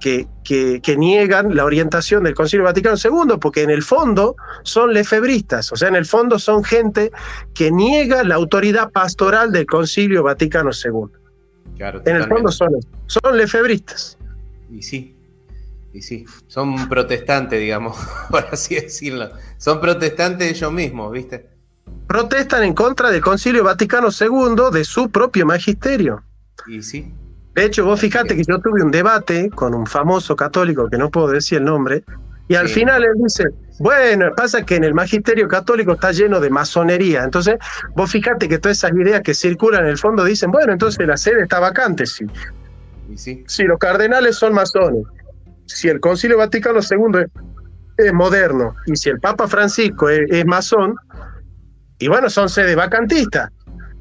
que, 0.00 0.26
que, 0.44 0.96
niegan 0.96 1.54
la 1.54 1.64
orientación 1.64 2.24
del 2.24 2.34
Concilio 2.34 2.64
Vaticano 2.64 2.96
II, 2.96 3.36
porque 3.40 3.62
en 3.62 3.70
el 3.70 3.82
fondo 3.82 4.36
son 4.62 4.92
lefebristas, 4.92 5.72
o 5.72 5.76
sea, 5.76 5.88
en 5.88 5.96
el 5.96 6.06
fondo 6.06 6.38
son 6.38 6.62
gente 6.64 7.10
que 7.54 7.70
niega 7.70 8.22
la 8.22 8.34
autoridad 8.34 8.90
pastoral 8.90 9.52
del 9.52 9.66
Concilio 9.66 10.22
Vaticano 10.22 10.70
II. 10.70 11.10
en 12.04 12.16
el 12.16 12.28
fondo 12.28 12.50
son, 12.52 12.70
son 13.06 13.36
lefebristas. 13.36 14.18
Y 14.70 14.82
sí, 14.82 15.16
y 15.92 16.02
sí, 16.02 16.26
son 16.46 16.88
protestantes, 16.88 17.58
digamos, 17.58 17.96
por 18.30 18.46
así 18.52 18.74
decirlo. 18.74 19.30
Son 19.56 19.80
protestantes 19.80 20.50
ellos 20.50 20.72
mismos, 20.72 21.10
¿viste? 21.10 21.48
Protestan 22.06 22.64
en 22.64 22.74
contra 22.74 23.10
del 23.10 23.22
Concilio 23.22 23.64
Vaticano 23.64 24.08
II, 24.08 24.72
de 24.72 24.84
su 24.84 25.10
propio 25.10 25.46
magisterio. 25.46 26.22
Y 26.66 26.82
sí. 26.82 27.12
De 27.56 27.64
hecho, 27.64 27.86
vos 27.86 27.98
fijate 27.98 28.36
que 28.36 28.44
yo 28.44 28.58
tuve 28.58 28.82
un 28.82 28.90
debate 28.90 29.48
con 29.48 29.74
un 29.74 29.86
famoso 29.86 30.36
católico, 30.36 30.90
que 30.90 30.98
no 30.98 31.10
puedo 31.10 31.28
decir 31.28 31.56
el 31.56 31.64
nombre, 31.64 32.04
y 32.48 32.54
al 32.54 32.68
final 32.68 33.02
él 33.02 33.14
dice, 33.16 33.44
bueno, 33.78 34.30
pasa 34.36 34.62
que 34.62 34.76
en 34.76 34.84
el 34.84 34.92
magisterio 34.92 35.48
católico 35.48 35.92
está 35.92 36.12
lleno 36.12 36.38
de 36.38 36.50
masonería. 36.50 37.24
Entonces, 37.24 37.56
vos 37.94 38.10
fijate 38.10 38.46
que 38.46 38.58
todas 38.58 38.76
esas 38.76 38.92
ideas 38.92 39.22
que 39.22 39.32
circulan 39.32 39.84
en 39.84 39.92
el 39.92 39.98
fondo 39.98 40.22
dicen, 40.22 40.50
bueno, 40.50 40.70
entonces 40.70 41.04
la 41.06 41.16
sede 41.16 41.44
está 41.44 41.58
vacante, 41.58 42.04
sí. 42.04 42.26
Y 43.10 43.16
sí. 43.16 43.44
Si 43.48 43.64
los 43.64 43.78
cardenales 43.78 44.36
son 44.36 44.52
masones, 44.52 45.04
si 45.64 45.88
el 45.88 45.98
Concilio 45.98 46.36
Vaticano 46.36 46.80
II 46.80 47.24
es, 47.96 48.12
moderno 48.12 48.74
y 48.84 48.96
si 48.96 49.08
el 49.08 49.18
Papa 49.18 49.48
Francisco 49.48 50.10
es, 50.10 50.30
es 50.30 50.44
masón, 50.44 50.94
y 51.98 52.08
bueno, 52.08 52.28
son 52.28 52.50
sede 52.50 52.74
vacantistas. 52.74 53.50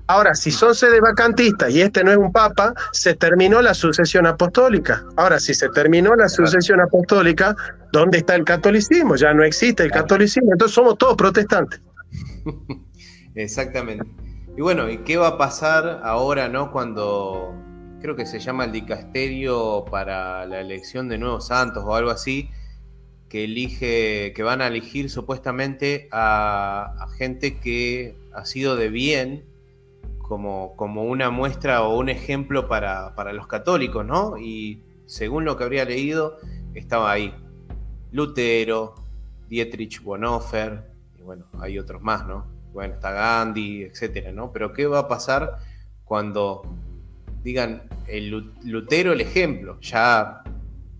Ahora, 0.07 0.35
si 0.35 0.51
son 0.51 0.75
sede 0.75 1.01
vacantista 1.01 1.67
y 1.69 1.81
este 1.81 2.03
no 2.03 2.11
es 2.11 2.17
un 2.17 2.31
papa, 2.31 2.73
se 2.91 3.15
terminó 3.15 3.61
la 3.61 3.73
sucesión 3.73 4.27
apostólica. 4.27 5.03
Ahora, 5.15 5.39
si 5.39 5.55
se 5.55 5.67
terminó 5.69 6.15
la 6.15 6.29
sucesión 6.29 6.79
apostólica, 6.79 7.55
¿dónde 7.91 8.19
está 8.19 8.35
el 8.35 8.45
catolicismo? 8.45 9.15
Ya 9.15 9.33
no 9.33 9.43
existe 9.43 9.83
el 9.83 9.91
catolicismo, 9.91 10.51
entonces 10.51 10.75
somos 10.75 10.99
todos 10.99 11.15
protestantes. 11.15 11.81
Exactamente. 13.35 14.05
Y 14.55 14.61
bueno, 14.61 14.89
¿y 14.89 14.99
qué 14.99 15.17
va 15.17 15.29
a 15.29 15.37
pasar 15.39 16.01
ahora, 16.03 16.49
no? 16.49 16.71
Cuando 16.71 17.55
creo 17.99 18.15
que 18.15 18.27
se 18.27 18.39
llama 18.39 18.65
el 18.65 18.71
dicasterio 18.71 19.85
para 19.89 20.45
la 20.45 20.61
elección 20.61 21.09
de 21.09 21.17
nuevos 21.17 21.47
santos 21.47 21.83
o 21.83 21.95
algo 21.95 22.11
así, 22.11 22.51
que 23.27 23.45
elige, 23.45 24.33
que 24.35 24.43
van 24.43 24.61
a 24.61 24.67
elegir 24.67 25.09
supuestamente 25.09 26.07
a, 26.11 26.93
a 26.99 27.07
gente 27.17 27.59
que 27.59 28.15
ha 28.33 28.45
sido 28.45 28.75
de 28.75 28.89
bien 28.89 29.54
como, 30.28 30.76
como 30.76 31.03
una 31.03 31.30
muestra 31.30 31.84
o 31.84 31.97
un 31.97 32.09
ejemplo 32.09 32.67
para, 32.67 33.13
los 33.34 33.47
católicos, 33.47 34.05
¿no? 34.05 34.38
Y 34.38 34.82
según 35.05 35.45
lo 35.45 35.55
que 35.55 35.63
habría 35.63 35.86
leído, 35.86 36.38
estaba 36.73 37.11
ahí 37.11 37.34
Lutero, 38.11 38.95
Dietrich 39.47 40.01
Bonhoeffer, 40.01 40.82
y 41.19 41.21
bueno, 41.21 41.45
hay 41.59 41.78
otros 41.78 42.01
más, 42.01 42.26
¿no? 42.26 42.47
Bueno, 42.73 42.95
está 42.95 43.11
Gandhi, 43.11 43.84
etcétera, 43.84 44.32
¿no? 44.32 44.51
Pero 44.51 44.73
¿qué 44.73 44.88
va 44.88 44.99
a 44.99 45.07
pasar 45.07 45.59
cuando 46.03 46.63
digan 47.43 47.84
el 48.07 48.51
Lutero 48.63 49.13
el 49.13 49.21
ejemplo? 49.21 49.80
Ya, 49.80 50.43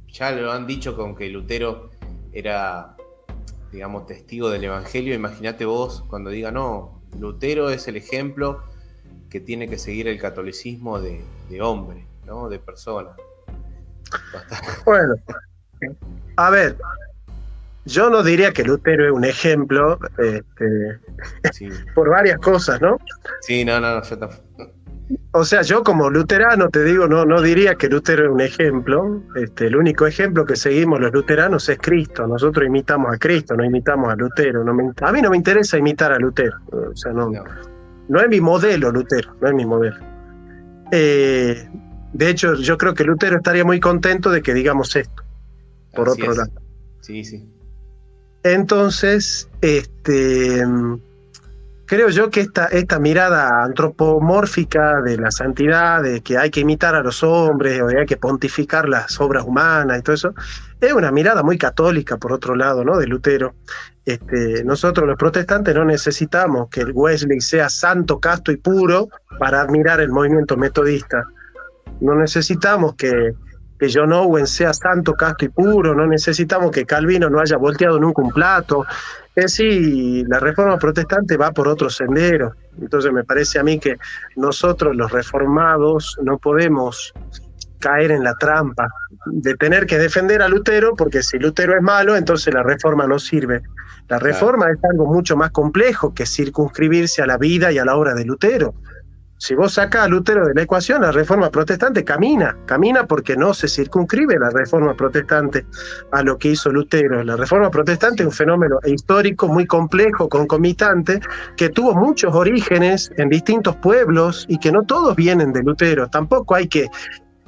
ya 0.08 0.32
lo 0.32 0.52
han 0.52 0.68
dicho 0.68 0.96
con 0.96 1.16
que 1.16 1.30
Lutero 1.30 1.90
era, 2.32 2.96
digamos, 3.72 4.06
testigo 4.06 4.52
del 4.52 4.66
Evangelio. 4.66 5.16
Imagínate 5.16 5.66
vos 5.66 6.04
cuando 6.08 6.30
digan, 6.30 6.54
no, 6.54 7.02
Lutero 7.20 7.72
es 7.72 7.88
el 7.88 7.98
ejemplo 7.98 8.62
que 9.30 9.40
tiene 9.40 9.68
que 9.68 9.78
seguir 9.78 10.08
el 10.08 10.20
catolicismo 10.20 11.00
de, 11.00 11.24
hombre, 11.62 12.06
¿no? 12.26 12.50
De 12.50 12.60
persona. 12.60 13.12
Bueno, 14.86 15.16
a 16.38 16.50
ver, 16.50 16.78
yo 17.86 18.10
no 18.10 18.24
diría 18.24 18.52
que 18.52 18.64
Lutero 18.64 19.06
es 19.06 19.12
un 19.12 19.26
ejemplo 19.26 20.00
este, 20.18 21.00
por 21.96 22.10
varias 22.10 22.40
cosas, 22.40 22.82
¿no? 22.82 22.98
Sí, 23.42 23.66
no, 23.66 23.80
no, 23.80 24.02
yo 24.04 24.18
tampoco. 24.18 24.44
O 25.34 25.46
sea, 25.46 25.62
yo 25.62 25.84
como 25.84 26.10
luterano 26.10 26.70
te 26.70 26.84
digo, 26.84 27.08
no, 27.08 27.26
no 27.26 27.40
diría 27.42 27.76
que 27.76 27.88
Lutero 27.90 28.26
es 28.26 28.32
un 28.32 28.42
ejemplo. 28.42 29.22
Este, 29.36 29.68
el 29.68 29.76
único 29.76 30.08
ejemplo 30.08 30.46
que 30.46 30.56
seguimos 30.56 31.00
los 31.00 31.12
luteranos 31.12 31.70
es 31.70 31.78
Cristo. 31.78 32.26
Nosotros 32.26 32.66
imitamos 32.66 33.14
a 33.14 33.18
Cristo, 33.18 33.56
no 33.56 33.64
imitamos 33.64 34.12
a 34.12 34.16
Lutero. 34.16 34.64
No 34.64 34.72
a 34.72 35.12
mí 35.12 35.22
no 35.22 35.30
me 35.30 35.38
interesa 35.38 35.78
imitar 35.78 36.12
a 36.12 36.18
Lutero. 36.18 36.58
O 36.72 36.96
sea, 36.96 37.12
no. 37.12 37.30
No 37.30 37.44
es 38.20 38.30
mi 38.30 38.42
modelo, 38.42 38.92
Lutero, 38.92 39.36
no 39.42 39.48
es 39.48 39.54
mi 39.54 39.66
modelo. 39.66 39.98
Eh, 40.92 41.68
de 42.14 42.30
hecho, 42.30 42.56
yo 42.56 42.78
creo 42.78 42.94
que 42.94 43.04
Lutero 43.04 43.38
estaría 43.38 43.66
muy 43.66 43.80
contento 43.80 44.30
de 44.30 44.42
que 44.42 44.54
digamos 44.54 44.96
esto, 44.96 45.24
por 45.94 46.10
otro 46.10 46.34
lado. 46.34 46.52
Sí, 47.02 47.24
sí. 47.24 47.44
Entonces, 48.44 49.50
este, 49.62 50.64
creo 51.86 52.10
yo 52.10 52.30
que 52.30 52.42
esta, 52.42 52.66
esta 52.68 53.00
mirada 53.00 53.64
antropomórfica 53.64 55.02
de 55.02 55.18
la 55.18 55.32
santidad, 55.32 56.04
de 56.04 56.22
que 56.22 56.38
hay 56.38 56.52
que 56.52 56.60
imitar 56.60 56.96
a 56.96 57.02
los 57.02 57.24
hombres, 57.24 57.82
o 57.82 57.88
de 57.88 58.00
hay 58.00 58.06
que 58.06 58.18
pontificar 58.18 58.88
las 58.88 59.20
obras 59.20 59.44
humanas 59.46 60.00
y 60.00 60.02
todo 60.04 60.16
eso, 60.16 60.34
es 60.80 60.94
una 60.94 61.12
mirada 61.12 61.44
muy 61.44 61.58
católica, 61.58 62.18
por 62.18 62.34
otro 62.34 62.56
lado, 62.56 62.84
¿no? 62.84 62.98
De 62.98 63.08
Lutero. 63.08 63.56
Este, 64.06 64.64
nosotros 64.64 65.08
los 65.08 65.18
protestantes 65.18 65.74
no 65.74 65.84
necesitamos 65.84 66.70
que 66.70 66.82
el 66.82 66.92
Wesley 66.94 67.42
sea 67.42 67.70
santo, 67.70 68.20
casto 68.20 68.52
y 68.52 68.58
puro 68.58 69.10
para 69.40 69.62
admirar 69.62 70.00
el 70.00 70.10
movimiento 70.10 70.56
metodista. 70.58 71.24
No 72.02 72.14
necesitamos 72.14 72.94
que, 72.96 73.34
que 73.80 73.90
John 73.92 74.14
Owen 74.14 74.46
sea 74.46 74.74
santo, 74.74 75.14
casto 75.14 75.46
y 75.46 75.50
puro, 75.50 75.96
no 75.96 76.06
necesitamos 76.06 76.70
que 76.70 76.86
Calvino 76.86 77.30
no 77.30 77.40
haya 77.40 77.58
volteado 77.58 78.00
nunca 78.00 78.22
un 78.22 78.32
plato. 78.32 78.86
Es 79.36 79.58
decir, 79.58 80.26
la 80.30 80.40
reforma 80.40 80.78
protestante 80.78 81.36
va 81.36 81.52
por 81.52 81.68
otro 81.68 81.90
sendero. 81.90 82.54
Entonces 82.80 83.12
me 83.12 83.24
parece 83.24 83.58
a 83.58 83.64
mí 83.64 83.80
que 83.80 83.98
nosotros 84.36 84.96
los 84.96 85.12
reformados 85.12 86.18
no 86.22 86.38
podemos 86.38 87.12
caer 87.80 88.12
en 88.12 88.24
la 88.24 88.36
trampa 88.36 88.88
de 89.26 89.56
tener 89.56 89.86
que 89.86 89.98
defender 89.98 90.42
a 90.42 90.48
Lutero, 90.48 90.96
porque 90.96 91.22
si 91.22 91.38
Lutero 91.38 91.76
es 91.76 91.82
malo, 91.82 92.16
entonces 92.16 92.54
la 92.54 92.64
reforma 92.64 93.08
no 93.08 93.20
sirve. 93.20 93.62
La 94.08 94.20
reforma 94.20 94.70
es 94.72 94.78
algo 94.84 95.08
mucho 95.08 95.36
más 95.36 95.52
complejo 95.52 96.14
que 96.14 96.26
circunscribirse 96.26 97.22
a 97.22 97.28
la 97.28 97.38
vida 97.38 97.72
y 97.72 97.80
a 97.80 97.86
la 97.86 97.96
obra 97.96 98.14
de 98.14 98.26
Lutero. 98.26 98.76
Si 99.38 99.54
vos 99.54 99.74
sacás 99.74 100.06
a 100.06 100.08
Lutero 100.08 100.46
de 100.46 100.54
la 100.54 100.62
ecuación, 100.62 101.02
la 101.02 101.12
reforma 101.12 101.50
protestante 101.50 102.06
camina, 102.06 102.58
camina 102.66 103.06
porque 103.06 103.36
no 103.36 103.54
se 103.54 103.68
circunscribe 103.68 104.40
la 104.40 104.50
reforma 104.50 104.96
protestante 104.96 105.66
a 106.12 106.24
lo 106.24 106.38
que 106.38 106.50
hizo 106.52 106.72
Lutero. 106.72 107.22
La 107.22 107.36
reforma 107.36 107.70
protestante 107.70 108.24
es 108.24 108.28
un 108.28 108.32
fenómeno 108.32 108.80
histórico 108.86 109.50
muy 109.50 109.66
complejo, 109.66 110.30
concomitante, 110.30 111.20
que 111.58 111.68
tuvo 111.68 111.94
muchos 111.94 112.34
orígenes 112.34 113.12
en 113.18 113.28
distintos 113.30 113.76
pueblos 113.76 114.46
y 114.48 114.58
que 114.58 114.72
no 114.72 114.84
todos 114.84 115.16
vienen 115.18 115.52
de 115.52 115.64
Lutero. 115.64 116.08
Tampoco 116.08 116.56
hay 116.56 116.70
que 116.70 116.88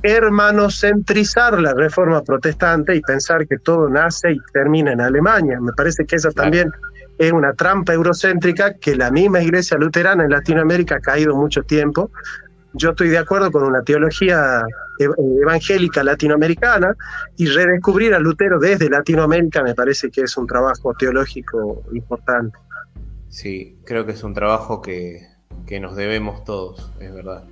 hermanocentrizar 0.03 1.59
la 1.59 1.73
reforma 1.73 2.21
protestante 2.23 2.95
y 2.95 3.01
pensar 3.01 3.47
que 3.47 3.57
todo 3.57 3.89
nace 3.89 4.31
y 4.31 4.39
termina 4.53 4.91
en 4.91 5.01
Alemania. 5.01 5.59
Me 5.59 5.73
parece 5.73 6.05
que 6.05 6.17
esa 6.17 6.31
también 6.31 6.71
es 7.17 7.31
una 7.31 7.53
trampa 7.53 7.93
eurocéntrica 7.93 8.75
que 8.75 8.95
la 8.95 9.09
misma 9.09 9.41
iglesia 9.41 9.77
luterana 9.77 10.23
en 10.23 10.31
Latinoamérica 10.31 10.95
ha 10.95 10.99
caído 10.99 11.35
mucho 11.35 11.63
tiempo. 11.63 12.11
Yo 12.73 12.91
estoy 12.91 13.09
de 13.09 13.17
acuerdo 13.17 13.51
con 13.51 13.63
una 13.63 13.81
teología 13.81 14.63
evangélica 14.99 16.03
latinoamericana 16.03 16.95
y 17.35 17.47
redescubrir 17.47 18.13
a 18.13 18.19
Lutero 18.19 18.59
desde 18.59 18.89
Latinoamérica 18.89 19.63
me 19.63 19.75
parece 19.75 20.09
que 20.09 20.21
es 20.21 20.37
un 20.37 20.47
trabajo 20.47 20.93
teológico 20.93 21.83
importante. 21.91 22.57
Sí, 23.29 23.77
creo 23.85 24.05
que 24.05 24.13
es 24.13 24.23
un 24.23 24.33
trabajo 24.33 24.81
que, 24.81 25.21
nos 25.81 25.95
debemos 25.95 26.43
todos, 26.43 26.91
es 26.99 27.13
verdad. 27.13 27.43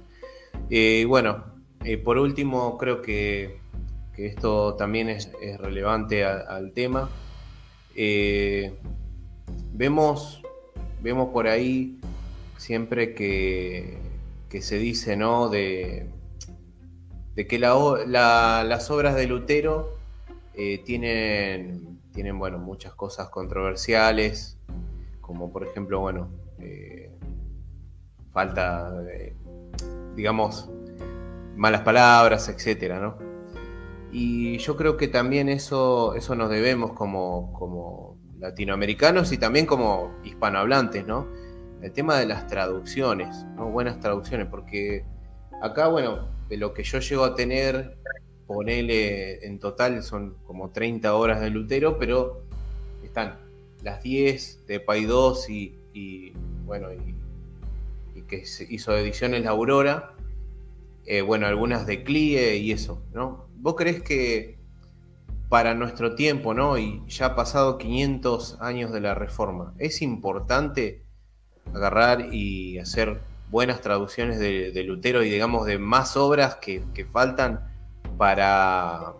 Y 0.70 1.02
eh, 1.02 1.06
bueno, 1.06 1.55
eh, 1.86 2.00
por 2.00 2.18
último, 2.18 2.80
creo 2.80 3.04
que, 3.04 3.60
esto 4.18 4.74
también 4.74 5.10
es, 5.10 5.30
relevante 5.60 6.26
al 6.26 6.72
tema. 6.72 7.10
Eh, 7.96 8.74
vemos 9.74 10.42
vemos 11.02 11.30
por 11.30 11.48
ahí 11.48 12.00
siempre 12.58 13.14
que, 13.14 14.00
se 14.62 14.80
dice, 14.80 15.16
¿no? 15.16 15.50
De, 15.50 16.08
de 17.36 17.46
que 17.46 17.60
las 17.60 18.90
obras 18.90 19.16
de 19.16 19.28
Lutero 19.28 19.90
eh, 20.56 20.82
tienen, 20.84 22.00
tienen, 22.14 22.40
bueno, 22.40 22.58
muchas 22.58 22.96
cosas 22.96 23.30
controversiales, 23.30 24.58
como 25.22 25.52
por 25.52 25.68
ejemplo, 25.68 26.00
bueno, 26.00 26.30
falta, 28.32 28.92
digamos, 30.16 30.70
malas 31.56 31.82
palabras, 31.82 32.50
etcétera, 32.50 33.00
¿no? 33.00 33.18
Y 34.12 34.58
yo 34.60 34.78
creo 34.78 34.98
que 34.98 35.08
también 35.08 35.50
eso, 35.50 36.16
eso 36.16 36.36
nos 36.36 36.50
debemos 36.50 36.94
como, 36.94 37.52
como 37.54 38.18
latinoamericanos 38.40 39.32
y 39.32 39.38
también 39.38 39.66
como 39.66 40.12
hispanohablantes, 40.24 41.06
¿no? 41.06 41.28
El 41.82 41.92
tema 41.92 42.18
de 42.18 42.26
las 42.26 42.48
traducciones, 42.48 43.46
¿no? 43.56 43.70
Buenas 43.70 44.00
traducciones, 44.00 44.48
porque 44.48 45.04
acá, 45.62 45.88
bueno, 45.88 46.28
de 46.50 46.58
lo 46.58 46.74
que 46.74 46.84
yo 46.84 47.00
llego 47.00 47.24
a 47.26 47.36
tener, 47.36 47.98
ponele 48.48 49.46
en 49.46 49.60
total 49.60 50.04
son 50.04 50.36
como 50.46 50.70
30 50.70 51.14
horas 51.16 51.42
de 51.42 51.50
Lutero, 51.50 51.98
pero 51.98 52.44
están 53.04 53.36
las 53.84 54.02
10 54.04 54.66
de 54.68 54.80
Paidós 54.80 55.50
y, 55.50 56.34
bueno, 56.66 56.88
y, 56.94 57.16
que 58.28 58.44
hizo 58.70 58.98
ediciones 58.98 59.44
La 59.44 59.52
Aurora, 59.52 60.15
eh, 61.06 61.22
bueno, 61.22 61.46
algunas 61.48 61.86
de 61.86 62.04
Clie 62.04 62.58
y 62.58 62.72
eso, 62.72 63.04
¿no? 63.14 63.48
¿Vos 63.58 63.76
crees 63.76 64.02
que 64.02 64.58
para 65.50 65.76
nuestro 65.76 66.16
tiempo, 66.16 66.54
¿no? 66.54 66.78
Y 66.78 67.04
ya 67.08 67.28
ha 67.28 67.36
pasado 67.36 67.78
500 67.78 68.58
años 68.60 68.92
de 68.92 69.02
la 69.02 69.14
Reforma, 69.14 69.74
¿es 69.78 70.02
importante 70.02 71.06
agarrar 71.74 72.34
y 72.34 72.80
hacer 72.80 73.22
buenas 73.52 73.82
traducciones 73.82 74.40
de, 74.40 74.84
Lutero 74.84 75.24
y 75.24 75.30
digamos 75.30 75.66
de 75.66 75.78
más 75.78 76.18
obras 76.18 76.56
que, 76.56 76.84
faltan 77.12 77.62
para, 78.18 79.14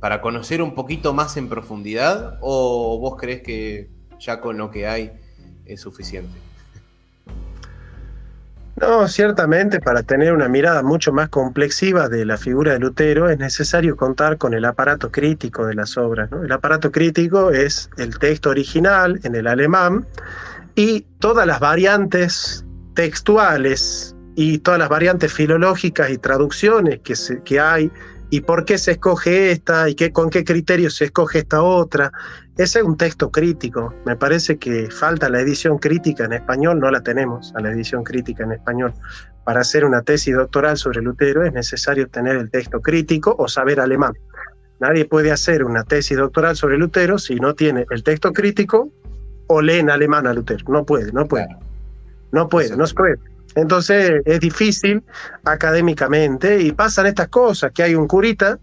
para 0.00 0.20
conocer 0.20 0.62
un 0.62 0.74
poquito 0.74 1.12
más 1.12 1.36
en 1.36 1.48
profundidad? 1.48 2.38
¿O 2.40 2.98
vos 2.98 3.16
crees 3.16 3.42
que 3.42 3.90
ya 4.18 4.40
con 4.40 4.56
lo 4.56 4.70
que 4.70 4.86
hay 4.86 5.12
es 5.66 5.80
suficiente? 5.80 6.36
No, 8.78 9.08
ciertamente 9.08 9.80
para 9.80 10.02
tener 10.02 10.34
una 10.34 10.48
mirada 10.48 10.82
mucho 10.82 11.10
más 11.10 11.30
complexiva 11.30 12.10
de 12.10 12.26
la 12.26 12.36
figura 12.36 12.72
de 12.72 12.78
Lutero 12.78 13.30
es 13.30 13.38
necesario 13.38 13.96
contar 13.96 14.36
con 14.36 14.52
el 14.52 14.66
aparato 14.66 15.10
crítico 15.10 15.64
de 15.66 15.74
las 15.74 15.96
obras. 15.96 16.28
El 16.30 16.52
aparato 16.52 16.92
crítico 16.92 17.50
es 17.50 17.88
el 17.96 18.18
texto 18.18 18.50
original 18.50 19.18
en 19.22 19.34
el 19.34 19.46
alemán 19.46 20.06
y 20.74 21.06
todas 21.20 21.46
las 21.46 21.58
variantes 21.58 22.66
textuales 22.92 24.14
y 24.34 24.58
todas 24.58 24.78
las 24.78 24.90
variantes 24.90 25.32
filológicas 25.32 26.10
y 26.10 26.18
traducciones 26.18 27.00
que, 27.00 27.14
que 27.44 27.58
hay 27.58 27.90
y 28.30 28.40
por 28.40 28.64
qué 28.64 28.78
se 28.78 28.92
escoge 28.92 29.52
esta 29.52 29.88
y 29.88 29.94
qué, 29.94 30.12
con 30.12 30.30
qué 30.30 30.44
criterio 30.44 30.90
se 30.90 31.06
escoge 31.06 31.40
esta 31.40 31.62
otra. 31.62 32.12
Ese 32.56 32.80
es 32.80 32.84
un 32.84 32.96
texto 32.96 33.30
crítico. 33.30 33.94
Me 34.04 34.16
parece 34.16 34.58
que 34.58 34.90
falta 34.90 35.28
la 35.28 35.40
edición 35.40 35.78
crítica 35.78 36.24
en 36.24 36.32
español, 36.32 36.80
no 36.80 36.90
la 36.90 37.02
tenemos 37.02 37.54
a 37.54 37.60
la 37.60 37.70
edición 37.70 38.02
crítica 38.02 38.44
en 38.44 38.52
español. 38.52 38.94
Para 39.44 39.60
hacer 39.60 39.84
una 39.84 40.02
tesis 40.02 40.34
doctoral 40.34 40.76
sobre 40.76 41.02
Lutero 41.02 41.44
es 41.44 41.52
necesario 41.52 42.08
tener 42.08 42.36
el 42.36 42.50
texto 42.50 42.80
crítico 42.80 43.36
o 43.38 43.46
saber 43.46 43.78
alemán. 43.78 44.14
Nadie 44.80 45.04
puede 45.04 45.30
hacer 45.30 45.64
una 45.64 45.84
tesis 45.84 46.18
doctoral 46.18 46.56
sobre 46.56 46.78
Lutero 46.78 47.18
si 47.18 47.36
no 47.36 47.54
tiene 47.54 47.86
el 47.90 48.02
texto 48.02 48.32
crítico 48.32 48.90
o 49.46 49.62
lee 49.62 49.78
en 49.78 49.90
alemán 49.90 50.26
a 50.26 50.34
Lutero. 50.34 50.64
No 50.68 50.84
puede, 50.84 51.12
no 51.12 51.26
puede. 51.26 51.46
No 52.32 52.48
puede, 52.48 52.76
no 52.76 52.86
se 52.86 52.94
puede. 52.94 53.18
Entonces 53.56 54.22
es 54.24 54.40
difícil 54.40 55.02
académicamente 55.44 56.60
y 56.60 56.72
pasan 56.72 57.06
estas 57.06 57.28
cosas, 57.28 57.72
que 57.72 57.82
hay 57.82 57.94
un 57.94 58.06
curita 58.06 58.58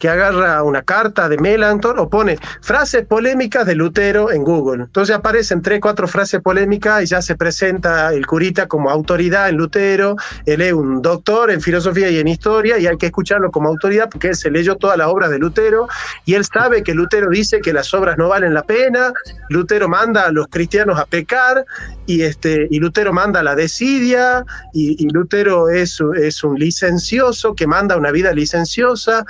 que 0.00 0.08
agarra 0.08 0.62
una 0.62 0.82
carta 0.82 1.28
de 1.28 1.36
Melanchthon 1.36 1.98
o 1.98 2.08
pone 2.08 2.38
frases 2.62 3.06
polémicas 3.06 3.66
de 3.66 3.74
Lutero 3.74 4.32
en 4.32 4.42
Google. 4.42 4.84
Entonces 4.84 5.14
aparecen 5.14 5.60
tres, 5.60 5.78
cuatro 5.78 6.08
frases 6.08 6.40
polémicas 6.40 7.02
y 7.02 7.06
ya 7.06 7.20
se 7.20 7.36
presenta 7.36 8.12
el 8.14 8.26
curita 8.26 8.66
como 8.66 8.88
autoridad 8.88 9.50
en 9.50 9.58
Lutero. 9.58 10.16
Él 10.46 10.62
es 10.62 10.72
un 10.72 11.02
doctor 11.02 11.50
en 11.50 11.60
filosofía 11.60 12.08
y 12.08 12.18
en 12.18 12.28
historia 12.28 12.78
y 12.78 12.86
hay 12.86 12.96
que 12.96 13.06
escucharlo 13.06 13.50
como 13.50 13.68
autoridad 13.68 14.08
porque 14.10 14.28
él 14.28 14.36
se 14.36 14.50
leyó 14.50 14.76
todas 14.76 14.96
las 14.96 15.06
obras 15.08 15.30
de 15.30 15.38
Lutero 15.38 15.86
y 16.24 16.32
él 16.32 16.46
sabe 16.46 16.82
que 16.82 16.94
Lutero 16.94 17.28
dice 17.28 17.60
que 17.60 17.74
las 17.74 17.92
obras 17.92 18.16
no 18.16 18.28
valen 18.28 18.54
la 18.54 18.62
pena. 18.62 19.12
Lutero 19.50 19.86
manda 19.86 20.24
a 20.24 20.32
los 20.32 20.48
cristianos 20.48 20.98
a 20.98 21.04
pecar 21.04 21.66
y, 22.06 22.22
este, 22.22 22.68
y 22.70 22.80
Lutero 22.80 23.12
manda 23.12 23.42
la 23.42 23.54
desidia 23.54 24.46
y, 24.72 25.04
y 25.04 25.10
Lutero 25.10 25.68
es, 25.68 26.02
es 26.16 26.42
un 26.42 26.58
licencioso 26.58 27.54
que 27.54 27.66
manda 27.66 27.98
una 27.98 28.10
vida 28.10 28.32
licenciosa. 28.32 29.26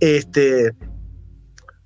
Este, 0.00 0.72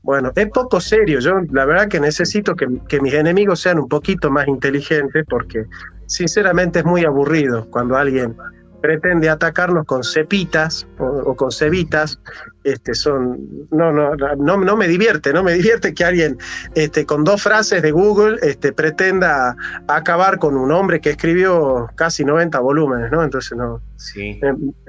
bueno, 0.03 0.33
es 0.35 0.49
poco 0.49 0.81
serio. 0.81 1.21
Yo 1.21 1.41
la 1.51 1.65
verdad 1.67 1.89
que 1.89 2.01
necesito 2.01 2.55
que, 2.55 3.01
mis 3.01 3.15
enemigos 3.15 3.61
sean 3.61 3.79
un 3.79 3.89
poquito 3.89 4.31
más 4.31 4.49
inteligentes 4.49 5.25
porque 5.29 5.67
sinceramente 6.07 6.81
es 6.81 6.85
muy 6.85 7.05
aburrido 7.05 7.69
cuando 7.71 7.97
alguien 7.97 8.37
pretende 8.81 9.29
atacarnos 9.29 9.85
con 9.85 10.03
cepitas 10.03 10.87
o, 10.99 11.37
con 11.37 11.53
cebitas, 11.53 12.19
este, 12.65 12.95
son, 12.95 13.67
no, 13.71 13.93
no, 13.93 14.15
no, 14.17 14.57
no, 14.57 14.77
me 14.77 14.89
divierte, 14.89 15.33
no 15.33 15.43
me 15.43 15.53
divierte 15.53 15.93
que 15.93 16.03
alguien 16.03 16.39
este, 16.75 17.05
con 17.05 17.25
dos 17.25 17.43
frases 17.43 17.83
de 17.83 17.91
Google 17.91 18.39
este, 18.43 18.73
pretenda 18.73 19.55
acabar 19.87 20.39
con 20.39 20.57
un 20.57 20.73
hombre 20.73 21.01
que 21.01 21.11
escribió 21.11 21.89
casi 21.95 22.25
90 22.25 22.59
volúmenes, 22.61 23.11
¿no? 23.13 23.23
Entonces 23.23 23.57
no. 23.57 23.83
Sí. 23.97 24.41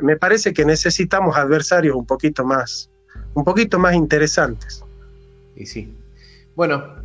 me 0.01 0.15
parece 0.15 0.53
que 0.53 0.63
necesitamos 0.63 1.35
adversarios 1.35 1.95
un 1.95 2.05
poquito 2.05 2.45
más, 2.45 2.90
un 3.33 3.43
poquito 3.43 3.79
más 3.79 3.95
interesantes. 3.95 4.83
Y 5.55 5.65
sí. 5.65 5.95
Bueno, 6.55 6.95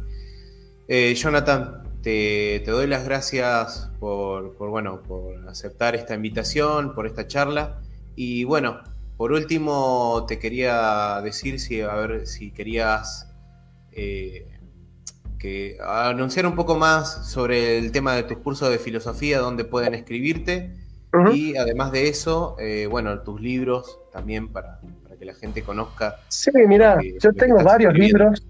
eh, 0.89 1.15
Jonathan, 1.15 1.83
te, 2.03 2.63
doy 2.67 2.87
las 2.87 3.05
gracias 3.05 3.91
por, 3.99 4.57
bueno, 4.57 5.03
por 5.03 5.49
aceptar 5.49 5.95
esta 5.95 6.15
invitación, 6.15 6.95
por 6.95 7.07
esta 7.07 7.27
charla. 7.27 7.81
Y 8.15 8.45
bueno, 8.45 8.81
por 9.17 9.33
último, 9.33 10.25
te 10.29 10.39
quería 10.39 11.21
decir 11.23 11.59
si, 11.59 11.81
a 11.81 11.95
ver, 11.95 12.27
si 12.27 12.51
querías 12.51 13.29
eh, 13.93 14.47
que 15.39 15.79
anunciar 15.85 16.47
un 16.47 16.55
poco 16.55 16.77
más 16.77 17.29
sobre 17.31 17.79
el 17.79 17.93
tema 17.93 18.15
de 18.15 18.23
tus 18.23 18.39
cursos 18.39 18.71
de 18.71 18.79
filosofía, 18.79 19.39
donde 19.39 19.65
pueden 19.65 19.95
escribirte. 19.95 20.77
Y 21.33 21.57
además 21.57 21.93
de 21.93 22.09
eso, 22.09 22.57
eh, 22.59 22.87
bueno, 22.91 23.21
tus 23.21 23.41
libros 23.41 23.99
también 24.13 24.49
para, 24.49 24.81
la 25.27 25.35
gente 25.35 25.63
conozca. 25.63 26.17
Sí, 26.29 26.51
mira, 26.67 26.99
yo 27.21 27.33
tengo 27.33 27.63
varios 27.63 27.95
libros, 27.95 28.43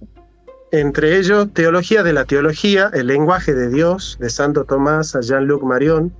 entre 0.72 1.16
ellos 1.16 1.52
Teología 1.54 2.02
de 2.02 2.12
la 2.12 2.24
Teología, 2.24 2.90
El 2.92 3.06
lenguaje 3.06 3.54
de 3.54 3.70
Dios, 3.70 4.18
de 4.20 4.28
Santo 4.30 4.64
Tomás 4.64 5.16
a 5.16 5.20
Jean-Luc 5.20 5.62
Marion, 5.62 6.12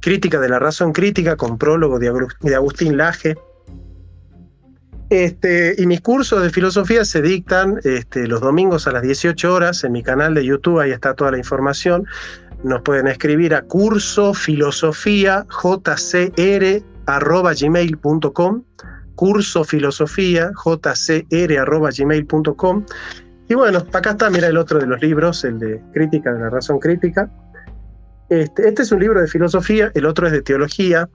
Crítica 0.00 0.38
de 0.40 0.48
la 0.48 0.58
Razón 0.58 0.92
Crítica, 0.92 1.36
con 1.36 1.58
prólogo 1.58 1.98
de 1.98 2.54
Agustín 2.54 2.96
Laje. 2.96 3.36
Este, 5.10 5.74
y 5.76 5.86
mis 5.86 6.00
cursos 6.00 6.40
de 6.40 6.50
filosofía 6.50 7.04
se 7.04 7.20
dictan 7.20 7.80
este, 7.82 8.28
los 8.28 8.40
domingos 8.40 8.86
a 8.86 8.92
las 8.92 9.02
18 9.02 9.52
horas 9.52 9.82
en 9.82 9.90
mi 9.90 10.04
canal 10.04 10.34
de 10.34 10.44
YouTube, 10.44 10.78
ahí 10.78 10.92
está 10.92 11.14
toda 11.14 11.32
la 11.32 11.38
información. 11.38 12.06
Nos 12.62 12.82
pueden 12.82 13.08
escribir 13.08 13.54
a 13.54 13.62
curso 13.62 14.32
filosofía 14.34 15.44
gmail.com 17.06 18.62
curso 19.20 19.62
filosofía 19.64 20.50
jcr.gmail.com 20.64 21.26
y 23.48 23.54
bueno, 23.54 23.84
acá 23.92 24.12
está, 24.12 24.30
mira 24.30 24.46
el 24.46 24.56
otro 24.56 24.78
de 24.78 24.86
los 24.86 24.98
libros, 25.02 25.44
el 25.44 25.58
de 25.58 25.78
Crítica 25.92 26.32
de 26.32 26.40
la 26.40 26.48
Razón 26.48 26.78
Crítica. 26.78 27.30
Este, 28.30 28.66
este 28.66 28.80
es 28.80 28.92
un 28.92 29.00
libro 29.00 29.20
de 29.20 29.26
filosofía, 29.28 29.92
el 29.94 30.06
otro 30.06 30.26
es 30.26 30.32
de 30.32 30.40
teología. 30.40 31.10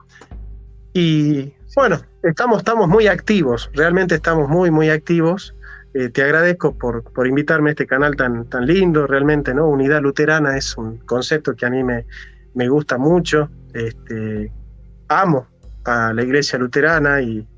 Y 0.92 1.52
bueno, 1.74 2.00
estamos, 2.22 2.58
estamos 2.58 2.88
muy 2.88 3.08
activos, 3.08 3.70
realmente 3.74 4.14
estamos 4.14 4.48
muy, 4.48 4.70
muy 4.70 4.88
activos. 4.90 5.56
Eh, 5.92 6.08
te 6.10 6.22
agradezco 6.22 6.78
por, 6.78 7.02
por, 7.12 7.26
invitarme 7.26 7.70
a 7.70 7.72
este 7.72 7.88
canal 7.88 8.14
tan, 8.14 8.48
tan 8.48 8.66
lindo, 8.66 9.08
realmente, 9.08 9.52
¿no? 9.52 9.66
Unidad 9.66 10.00
luterana 10.00 10.56
es 10.56 10.76
un 10.76 10.98
concepto 10.98 11.56
que 11.56 11.66
a 11.66 11.70
mí 11.70 11.82
me, 11.82 12.06
me 12.54 12.68
gusta 12.68 12.98
mucho. 12.98 13.50
Este, 13.74 14.52
amo 15.08 15.48
a 15.84 16.12
la 16.12 16.22
iglesia 16.22 16.56
luterana 16.56 17.20
y, 17.20 17.48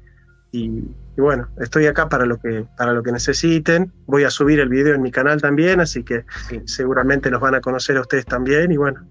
y, 0.51 0.82
bueno, 1.16 1.49
estoy 1.61 1.86
acá 1.86 2.09
para 2.09 2.24
lo, 2.24 2.38
que, 2.38 2.64
para 2.76 2.92
lo 2.92 3.03
que 3.03 3.12
necesiten. 3.12 3.92
Voy 4.07 4.24
a 4.24 4.30
subir 4.30 4.61
el 4.61 4.68
video 4.68 4.94
en 4.94 5.03
mi 5.03 5.11
canal 5.11 5.40
también, 5.40 5.80
así 5.80 6.03
que 6.03 6.24
seguramente 6.64 7.30
los 7.30 7.40
van 7.40 7.55
a 7.55 7.61
conocer 7.61 7.96
a 7.96 8.01
ustedes 8.01 8.24
también. 8.24 8.72
Y 8.72 8.76
bueno, 8.76 9.07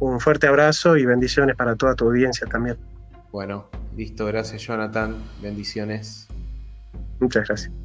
un 0.00 0.20
fuerte 0.20 0.46
abrazo 0.46 0.96
y 0.96 1.06
bendiciones 1.06 1.56
para 1.56 1.76
toda 1.76 1.94
tu 1.94 2.06
audiencia 2.06 2.46
también. 2.46 2.76
Bueno, 3.32 3.68
listo, 3.96 4.26
gracias 4.26 4.62
Jonathan, 4.62 5.16
bendiciones. 5.42 6.28
Muchas 7.18 7.48
gracias. 7.48 7.83